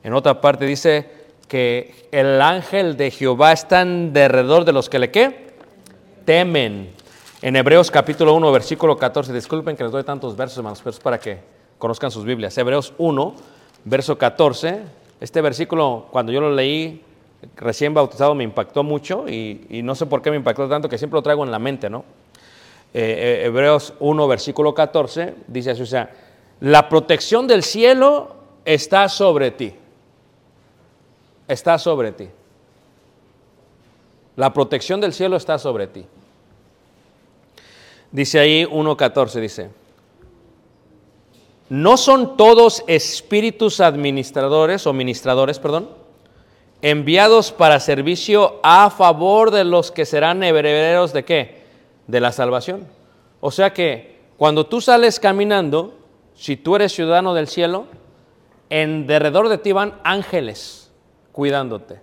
En 0.02 0.12
otra 0.12 0.40
parte 0.40 0.64
dice 0.66 1.08
que 1.46 2.08
el 2.10 2.42
ángel 2.42 2.96
de 2.96 3.12
Jehová 3.12 3.52
está 3.52 3.82
en 3.82 4.12
derredor 4.12 4.64
de 4.64 4.72
los 4.72 4.88
que 4.88 4.98
le 4.98 5.12
qué? 5.12 5.54
Temen. 6.24 6.90
En 7.42 7.54
Hebreos 7.54 7.92
capítulo 7.92 8.34
1, 8.34 8.50
versículo 8.50 8.96
14, 8.96 9.32
disculpen 9.32 9.76
que 9.76 9.84
les 9.84 9.92
doy 9.92 10.02
tantos 10.02 10.36
versos, 10.36 10.58
hermanos, 10.58 10.80
pero 10.80 10.90
es 10.90 10.98
para 10.98 11.20
que 11.20 11.57
conozcan 11.78 12.10
sus 12.10 12.24
Biblias. 12.24 12.56
Hebreos 12.58 12.92
1, 12.98 13.34
verso 13.84 14.18
14. 14.18 14.82
Este 15.20 15.40
versículo, 15.40 16.06
cuando 16.10 16.32
yo 16.32 16.40
lo 16.40 16.52
leí 16.54 17.02
recién 17.56 17.94
bautizado, 17.94 18.34
me 18.34 18.44
impactó 18.44 18.82
mucho 18.82 19.28
y, 19.28 19.80
no 19.84 19.94
sé 19.94 20.06
por 20.06 20.22
qué 20.22 20.30
me 20.30 20.36
impactó 20.36 20.68
tanto, 20.68 20.88
que 20.88 20.98
siempre 20.98 21.16
lo 21.16 21.22
traigo 21.22 21.44
en 21.44 21.50
la 21.50 21.58
mente, 21.58 21.88
¿no? 21.88 22.04
Eh, 22.94 23.40
eh, 23.42 23.46
Hebreos 23.46 23.94
1, 24.00 24.28
versículo 24.28 24.74
14, 24.74 25.34
dice 25.46 25.72
así, 25.72 25.82
o 25.82 25.86
sea, 25.86 26.10
la 26.60 26.88
protección 26.88 27.46
del 27.46 27.62
cielo 27.62 28.34
está 28.64 29.08
sobre 29.08 29.50
ti. 29.50 29.74
Está 31.46 31.78
sobre 31.78 32.12
ti. 32.12 32.28
La 34.36 34.52
protección 34.52 35.00
del 35.00 35.12
cielo 35.12 35.36
está 35.36 35.58
sobre 35.58 35.86
ti. 35.86 36.06
Dice 38.10 38.38
ahí 38.38 38.64
1.14, 38.64 39.40
dice, 39.40 39.70
no 41.68 41.96
son 41.96 42.36
todos 42.36 42.82
espíritus 42.86 43.80
administradores 43.80 44.86
o 44.86 44.92
ministradores, 44.92 45.58
perdón. 45.58 45.90
enviados 46.80 47.50
para 47.50 47.80
servicio 47.80 48.60
a 48.62 48.90
favor 48.90 49.50
de 49.50 49.64
los 49.64 49.90
que 49.90 50.06
serán 50.06 50.42
herederos 50.42 51.12
de 51.12 51.24
qué? 51.24 51.62
De 52.06 52.20
la 52.20 52.32
salvación. 52.32 52.86
O 53.40 53.50
sea 53.50 53.72
que 53.72 54.18
cuando 54.36 54.66
tú 54.66 54.80
sales 54.80 55.18
caminando, 55.18 55.98
si 56.34 56.56
tú 56.56 56.76
eres 56.76 56.92
ciudadano 56.92 57.34
del 57.34 57.48
cielo, 57.48 57.86
en 58.70 59.06
derredor 59.06 59.48
de 59.48 59.58
ti 59.58 59.72
van 59.72 59.98
ángeles 60.04 60.90
cuidándote. 61.32 62.00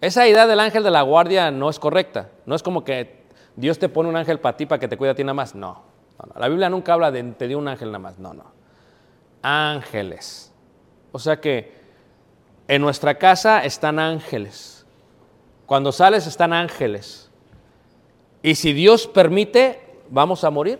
Esa 0.00 0.26
idea 0.26 0.46
del 0.46 0.60
ángel 0.60 0.82
de 0.82 0.90
la 0.90 1.02
guardia 1.02 1.50
no 1.50 1.68
es 1.68 1.78
correcta. 1.78 2.30
No 2.46 2.54
es 2.54 2.62
como 2.62 2.84
que 2.84 3.20
Dios 3.56 3.78
te 3.78 3.88
pone 3.88 4.08
un 4.08 4.16
ángel 4.16 4.40
para 4.40 4.56
ti 4.56 4.66
para 4.66 4.80
que 4.80 4.88
te 4.88 4.96
cuide 4.96 5.10
a 5.10 5.14
ti 5.14 5.22
nada 5.22 5.34
más. 5.34 5.54
No, 5.54 5.82
La 6.38 6.48
Biblia 6.48 6.68
nunca 6.68 6.92
habla 6.92 7.10
de 7.10 7.22
te 7.22 7.48
dio 7.48 7.58
un 7.58 7.68
ángel 7.68 7.88
nada 7.88 7.98
más. 7.98 8.18
No, 8.18 8.34
no. 8.34 8.44
Ángeles. 9.42 10.52
O 11.12 11.18
sea 11.18 11.40
que 11.40 11.72
en 12.68 12.82
nuestra 12.82 13.16
casa 13.18 13.64
están 13.64 13.98
ángeles. 13.98 14.86
Cuando 15.66 15.92
sales 15.92 16.26
están 16.26 16.52
ángeles. 16.52 17.30
Y 18.42 18.54
si 18.54 18.72
Dios 18.72 19.06
permite, 19.06 19.80
vamos 20.08 20.44
a 20.44 20.50
morir. 20.50 20.78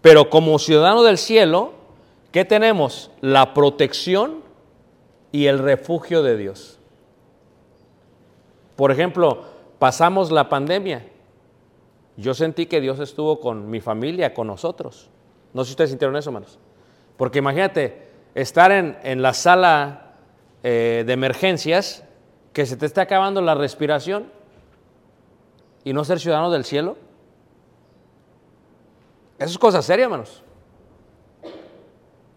Pero 0.00 0.28
como 0.28 0.58
ciudadano 0.58 1.02
del 1.02 1.18
cielo, 1.18 1.72
¿qué 2.30 2.44
tenemos? 2.44 3.10
La 3.20 3.54
protección 3.54 4.42
y 5.32 5.46
el 5.46 5.58
refugio 5.58 6.22
de 6.22 6.36
Dios. 6.36 6.78
Por 8.76 8.90
ejemplo, 8.90 9.44
pasamos 9.78 10.30
la 10.30 10.48
pandemia. 10.48 11.06
Yo 12.16 12.34
sentí 12.34 12.66
que 12.66 12.80
Dios 12.80 13.00
estuvo 13.00 13.40
con 13.40 13.68
mi 13.70 13.80
familia, 13.80 14.34
con 14.34 14.46
nosotros. 14.46 15.10
No 15.52 15.62
sé 15.64 15.68
si 15.68 15.72
ustedes 15.72 15.90
sintieron 15.90 16.16
eso, 16.16 16.30
hermanos. 16.30 16.58
Porque 17.16 17.38
imagínate, 17.38 18.08
estar 18.34 18.70
en, 18.72 18.98
en 19.02 19.22
la 19.22 19.32
sala 19.32 20.14
eh, 20.62 21.04
de 21.06 21.12
emergencias, 21.12 22.04
que 22.54 22.64
se 22.66 22.76
te 22.76 22.86
está 22.86 23.02
acabando 23.02 23.42
la 23.42 23.54
respiración 23.54 24.30
y 25.84 25.92
no 25.92 26.04
ser 26.04 26.20
ciudadano 26.20 26.50
del 26.50 26.64
cielo. 26.64 26.96
Eso 29.38 29.50
es 29.50 29.58
cosa 29.58 29.82
seria, 29.82 30.04
hermanos. 30.04 30.42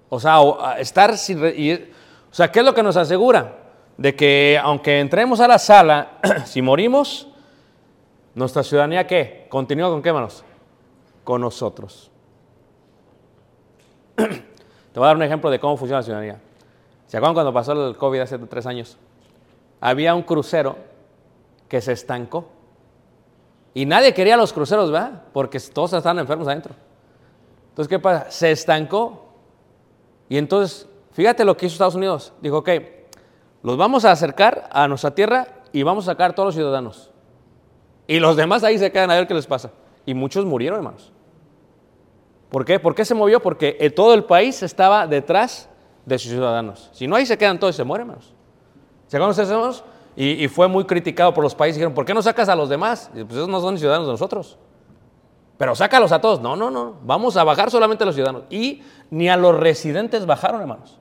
O 0.09 0.19
sea, 0.19 0.39
estar 0.79 1.17
sin... 1.17 1.41
o 1.41 2.33
sea, 2.33 2.51
¿qué 2.51 2.59
es 2.59 2.65
lo 2.65 2.73
que 2.73 2.83
nos 2.83 2.97
asegura? 2.97 3.59
De 3.97 4.15
que 4.15 4.59
aunque 4.61 4.99
entremos 4.99 5.39
a 5.39 5.47
la 5.47 5.59
sala, 5.59 6.19
si 6.45 6.61
morimos, 6.61 7.26
nuestra 8.37 8.61
ciudadanía, 8.61 9.07
¿qué? 9.07 9.47
Continúa 9.49 9.89
con 9.89 10.03
qué, 10.03 10.09
hermanos? 10.09 10.43
Con 11.23 11.41
nosotros. 11.41 12.11
Te 14.15 14.23
voy 14.93 15.03
a 15.03 15.07
dar 15.07 15.15
un 15.15 15.23
ejemplo 15.23 15.49
de 15.49 15.59
cómo 15.59 15.75
funciona 15.75 16.01
la 16.01 16.03
ciudadanía. 16.03 16.39
¿Se 17.07 17.17
acuerdan 17.17 17.33
cuando 17.33 17.51
pasó 17.51 17.71
el 17.87 17.97
COVID 17.97 18.19
hace 18.19 18.37
tres 18.37 18.67
años? 18.67 18.95
Había 19.81 20.13
un 20.13 20.21
crucero 20.21 20.77
que 21.67 21.81
se 21.81 21.93
estancó. 21.93 22.47
Y 23.73 23.87
nadie 23.87 24.13
quería 24.13 24.37
los 24.37 24.53
cruceros, 24.53 24.91
¿verdad? 24.91 25.23
Porque 25.33 25.59
todos 25.59 25.93
estaban 25.93 26.19
enfermos 26.19 26.47
adentro. 26.47 26.75
Entonces, 27.69 27.89
¿qué 27.89 27.97
pasa? 27.97 28.29
Se 28.29 28.51
estancó. 28.51 29.29
Y 30.29 30.37
entonces, 30.37 30.87
fíjate 31.11 31.43
lo 31.43 31.57
que 31.57 31.65
hizo 31.65 31.73
Estados 31.73 31.95
Unidos. 31.95 32.33
Dijo, 32.39 32.59
ok, 32.59 32.69
los 33.63 33.77
vamos 33.77 34.05
a 34.05 34.11
acercar 34.11 34.69
a 34.71 34.87
nuestra 34.87 35.15
tierra 35.15 35.47
y 35.71 35.81
vamos 35.81 36.07
a 36.07 36.11
sacar 36.11 36.31
a 36.31 36.35
todos 36.35 36.49
los 36.49 36.55
ciudadanos. 36.55 37.11
Y 38.07 38.19
los 38.19 38.35
demás 38.35 38.63
ahí 38.63 38.77
se 38.77 38.91
quedan 38.91 39.11
a 39.11 39.15
ver 39.15 39.27
qué 39.27 39.33
les 39.33 39.45
pasa. 39.45 39.71
Y 40.05 40.13
muchos 40.13 40.45
murieron, 40.45 40.77
hermanos. 40.77 41.11
¿Por 42.49 42.63
qué? 42.63 42.79
¿Por 42.79 42.95
qué 42.95 43.03
se 43.03 43.13
movió? 43.13 43.41
Porque 43.41 43.75
eh, 43.79 43.89
todo 43.89 44.13
el 44.13 44.23
país 44.23 44.63
estaba 44.63 45.05
detrás 45.05 45.69
de 46.05 46.17
sus 46.17 46.31
ciudadanos. 46.31 46.89
Si 46.93 47.05
no, 47.05 47.17
ahí 47.17 47.25
se 47.25 47.37
quedan 47.37 47.59
todos 47.59 47.75
y 47.75 47.77
se 47.77 47.83
mueren, 47.83 48.07
hermanos. 48.07 48.33
¿Se 49.07 49.17
acuerdan 49.17 49.31
ustedes, 49.31 49.49
hermanos? 49.49 49.83
Y, 50.15 50.43
y 50.43 50.47
fue 50.47 50.67
muy 50.67 50.85
criticado 50.85 51.33
por 51.33 51.43
los 51.43 51.53
países. 51.53 51.75
Dijeron, 51.75 51.93
¿por 51.93 52.05
qué 52.05 52.13
no 52.13 52.21
sacas 52.21 52.47
a 52.47 52.55
los 52.55 52.69
demás? 52.69 53.11
Y, 53.13 53.23
pues 53.25 53.35
esos 53.35 53.49
no 53.49 53.59
son 53.59 53.77
ciudadanos 53.77 54.07
de 54.07 54.13
nosotros. 54.13 54.57
Pero 55.57 55.75
sácalos 55.75 56.11
a 56.11 56.21
todos. 56.21 56.39
No, 56.39 56.55
no, 56.55 56.71
no. 56.71 56.95
Vamos 57.03 57.35
a 57.35 57.43
bajar 57.43 57.69
solamente 57.69 58.03
a 58.03 58.07
los 58.07 58.15
ciudadanos. 58.15 58.43
Y 58.49 58.83
ni 59.09 59.27
a 59.27 59.35
los 59.35 59.59
residentes 59.59 60.25
bajaron, 60.25 60.61
hermanos. 60.61 60.99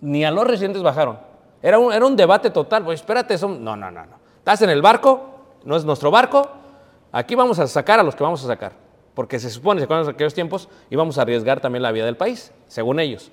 Ni 0.00 0.24
a 0.24 0.30
los 0.30 0.46
residentes 0.46 0.82
bajaron. 0.82 1.18
Era 1.60 1.78
un, 1.78 1.92
era 1.92 2.06
un 2.06 2.16
debate 2.16 2.50
total. 2.50 2.84
Pues 2.84 3.00
espérate, 3.00 3.36
son... 3.36 3.62
no, 3.62 3.76
no, 3.76 3.90
no, 3.90 4.06
no. 4.06 4.16
Estás 4.38 4.62
en 4.62 4.70
el 4.70 4.80
barco, 4.80 5.39
no 5.64 5.76
es 5.76 5.84
nuestro 5.84 6.10
barco. 6.10 6.48
Aquí 7.12 7.34
vamos 7.34 7.58
a 7.58 7.66
sacar 7.66 8.00
a 8.00 8.02
los 8.02 8.14
que 8.14 8.22
vamos 8.22 8.42
a 8.44 8.46
sacar. 8.46 8.72
Porque 9.14 9.38
se 9.38 9.50
supone, 9.50 9.80
se 9.80 9.84
acuerdan 9.84 10.08
aquellos 10.08 10.34
tiempos, 10.34 10.68
íbamos 10.88 11.18
a 11.18 11.22
arriesgar 11.22 11.60
también 11.60 11.82
la 11.82 11.92
vida 11.92 12.04
del 12.04 12.16
país, 12.16 12.52
según 12.68 13.00
ellos. 13.00 13.30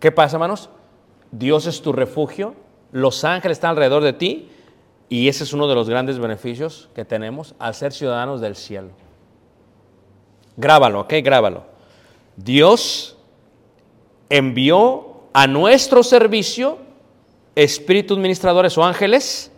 ¿Qué 0.00 0.10
pasa, 0.10 0.36
hermanos? 0.36 0.68
Dios 1.30 1.66
es 1.66 1.80
tu 1.80 1.92
refugio, 1.92 2.54
los 2.90 3.24
ángeles 3.24 3.56
están 3.56 3.70
alrededor 3.70 4.02
de 4.02 4.12
ti 4.12 4.50
y 5.08 5.28
ese 5.28 5.44
es 5.44 5.52
uno 5.52 5.68
de 5.68 5.74
los 5.74 5.88
grandes 5.88 6.18
beneficios 6.18 6.90
que 6.94 7.04
tenemos 7.04 7.54
al 7.58 7.74
ser 7.74 7.92
ciudadanos 7.92 8.40
del 8.40 8.56
cielo. 8.56 8.90
Grábalo, 10.56 11.00
¿ok? 11.00 11.14
Grábalo. 11.22 11.64
Dios 12.36 13.16
envió 14.28 15.22
a 15.32 15.46
nuestro 15.46 16.02
servicio 16.02 16.78
espíritus 17.54 18.18
ministradores 18.18 18.76
o 18.76 18.84
ángeles 18.84 19.52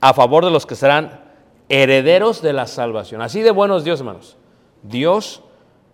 a 0.00 0.12
favor 0.14 0.44
de 0.44 0.50
los 0.50 0.66
que 0.66 0.74
serán 0.74 1.25
herederos 1.68 2.42
de 2.42 2.52
la 2.52 2.66
salvación. 2.66 3.22
Así 3.22 3.42
de 3.42 3.50
buenos 3.50 3.84
Dios, 3.84 4.00
hermanos. 4.00 4.36
Dios 4.82 5.42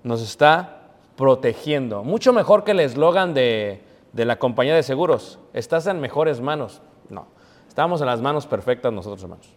nos 0.02 0.22
está 0.22 0.82
protegiendo. 1.16 2.04
Mucho 2.04 2.32
mejor 2.32 2.64
que 2.64 2.72
el 2.72 2.80
eslogan 2.80 3.34
de, 3.34 3.82
de 4.12 4.24
la 4.24 4.38
compañía 4.38 4.74
de 4.74 4.82
seguros. 4.82 5.38
Estás 5.52 5.86
en 5.86 6.00
mejores 6.00 6.40
manos. 6.40 6.80
No, 7.08 7.26
estamos 7.68 8.00
en 8.00 8.06
las 8.06 8.20
manos 8.20 8.46
perfectas 8.46 8.92
nosotros, 8.92 9.22
hermanos. 9.22 9.48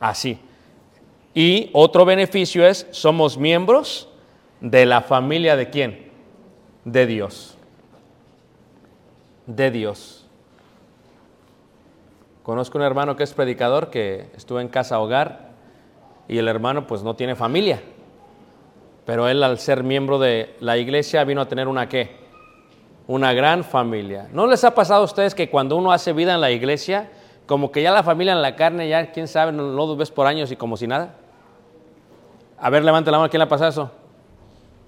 Así. 0.00 0.38
Y 1.34 1.70
otro 1.72 2.04
beneficio 2.04 2.66
es, 2.66 2.86
somos 2.90 3.38
miembros 3.38 4.08
de 4.60 4.86
la 4.86 5.02
familia 5.02 5.56
de 5.56 5.70
quién? 5.70 6.10
De 6.84 7.06
Dios. 7.06 7.56
De 9.46 9.70
Dios. 9.70 10.17
Conozco 12.48 12.78
un 12.78 12.84
hermano 12.84 13.14
que 13.14 13.24
es 13.24 13.34
predicador 13.34 13.90
que 13.90 14.30
estuvo 14.34 14.58
en 14.58 14.68
casa 14.68 14.98
hogar 15.00 15.50
y 16.28 16.38
el 16.38 16.48
hermano 16.48 16.86
pues 16.86 17.02
no 17.02 17.14
tiene 17.14 17.36
familia. 17.36 17.82
Pero 19.04 19.28
él 19.28 19.42
al 19.42 19.58
ser 19.58 19.84
miembro 19.84 20.18
de 20.18 20.56
la 20.60 20.78
iglesia 20.78 21.22
vino 21.24 21.42
a 21.42 21.46
tener 21.46 21.68
una 21.68 21.90
qué? 21.90 22.16
Una 23.06 23.34
gran 23.34 23.64
familia. 23.64 24.28
¿No 24.32 24.46
les 24.46 24.64
ha 24.64 24.74
pasado 24.74 25.02
a 25.02 25.04
ustedes 25.04 25.34
que 25.34 25.50
cuando 25.50 25.76
uno 25.76 25.92
hace 25.92 26.14
vida 26.14 26.32
en 26.32 26.40
la 26.40 26.50
iglesia, 26.50 27.10
como 27.44 27.70
que 27.70 27.82
ya 27.82 27.92
la 27.92 28.02
familia 28.02 28.32
en 28.32 28.40
la 28.40 28.56
carne, 28.56 28.88
ya 28.88 29.12
quién 29.12 29.28
sabe, 29.28 29.52
no 29.52 29.64
lo 29.64 29.94
ves 29.94 30.10
por 30.10 30.26
años 30.26 30.50
y 30.50 30.56
como 30.56 30.78
si 30.78 30.86
nada? 30.86 31.16
A 32.58 32.70
ver, 32.70 32.82
levante 32.82 33.10
la 33.10 33.18
mano, 33.18 33.28
¿quién 33.28 33.40
le 33.40 33.44
ha 33.44 33.48
pasado 33.50 33.68
eso? 33.68 33.90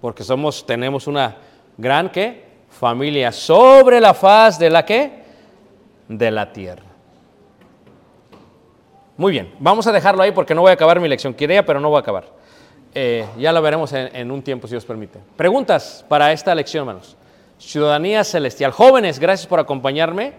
Porque 0.01 0.25
somos, 0.25 0.65
tenemos 0.65 1.07
una 1.07 1.37
gran 1.77 2.09
qué? 2.09 2.43
Familia 2.71 3.31
sobre 3.33 4.01
la 4.01 4.15
faz 4.15 4.59
de 4.59 4.71
la 4.71 4.83
qué? 4.83 5.25
De 6.09 6.31
la 6.31 6.51
tierra. 6.51 6.90
Muy 9.21 9.33
bien, 9.33 9.53
vamos 9.59 9.87
a 9.87 9.93
dejarlo 9.93 10.23
ahí 10.23 10.33
porque 10.33 10.55
no 10.55 10.63
voy 10.63 10.71
a 10.71 10.73
acabar 10.73 10.99
mi 10.99 11.07
lección. 11.07 11.35
Quería, 11.35 11.67
pero 11.67 11.79
no 11.79 11.91
voy 11.91 11.99
a 11.99 12.01
acabar. 12.01 12.25
Eh, 12.95 13.27
ya 13.37 13.53
lo 13.53 13.61
veremos 13.61 13.93
en, 13.93 14.09
en 14.17 14.31
un 14.31 14.41
tiempo, 14.41 14.67
si 14.67 14.73
Dios 14.73 14.87
permite. 14.87 15.19
Preguntas 15.37 16.03
para 16.09 16.33
esta 16.33 16.55
lección, 16.55 16.89
hermanos. 16.89 17.19
Ciudadanía 17.59 18.25
celestial. 18.25 18.71
Jóvenes, 18.71 19.19
gracias 19.19 19.47
por 19.47 19.61
acompañarme. 19.61 20.33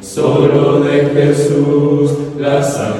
Solo 0.00 0.80
de 0.80 1.10
Jesús, 1.10 2.10
la 2.38 2.62
sangre 2.62 2.95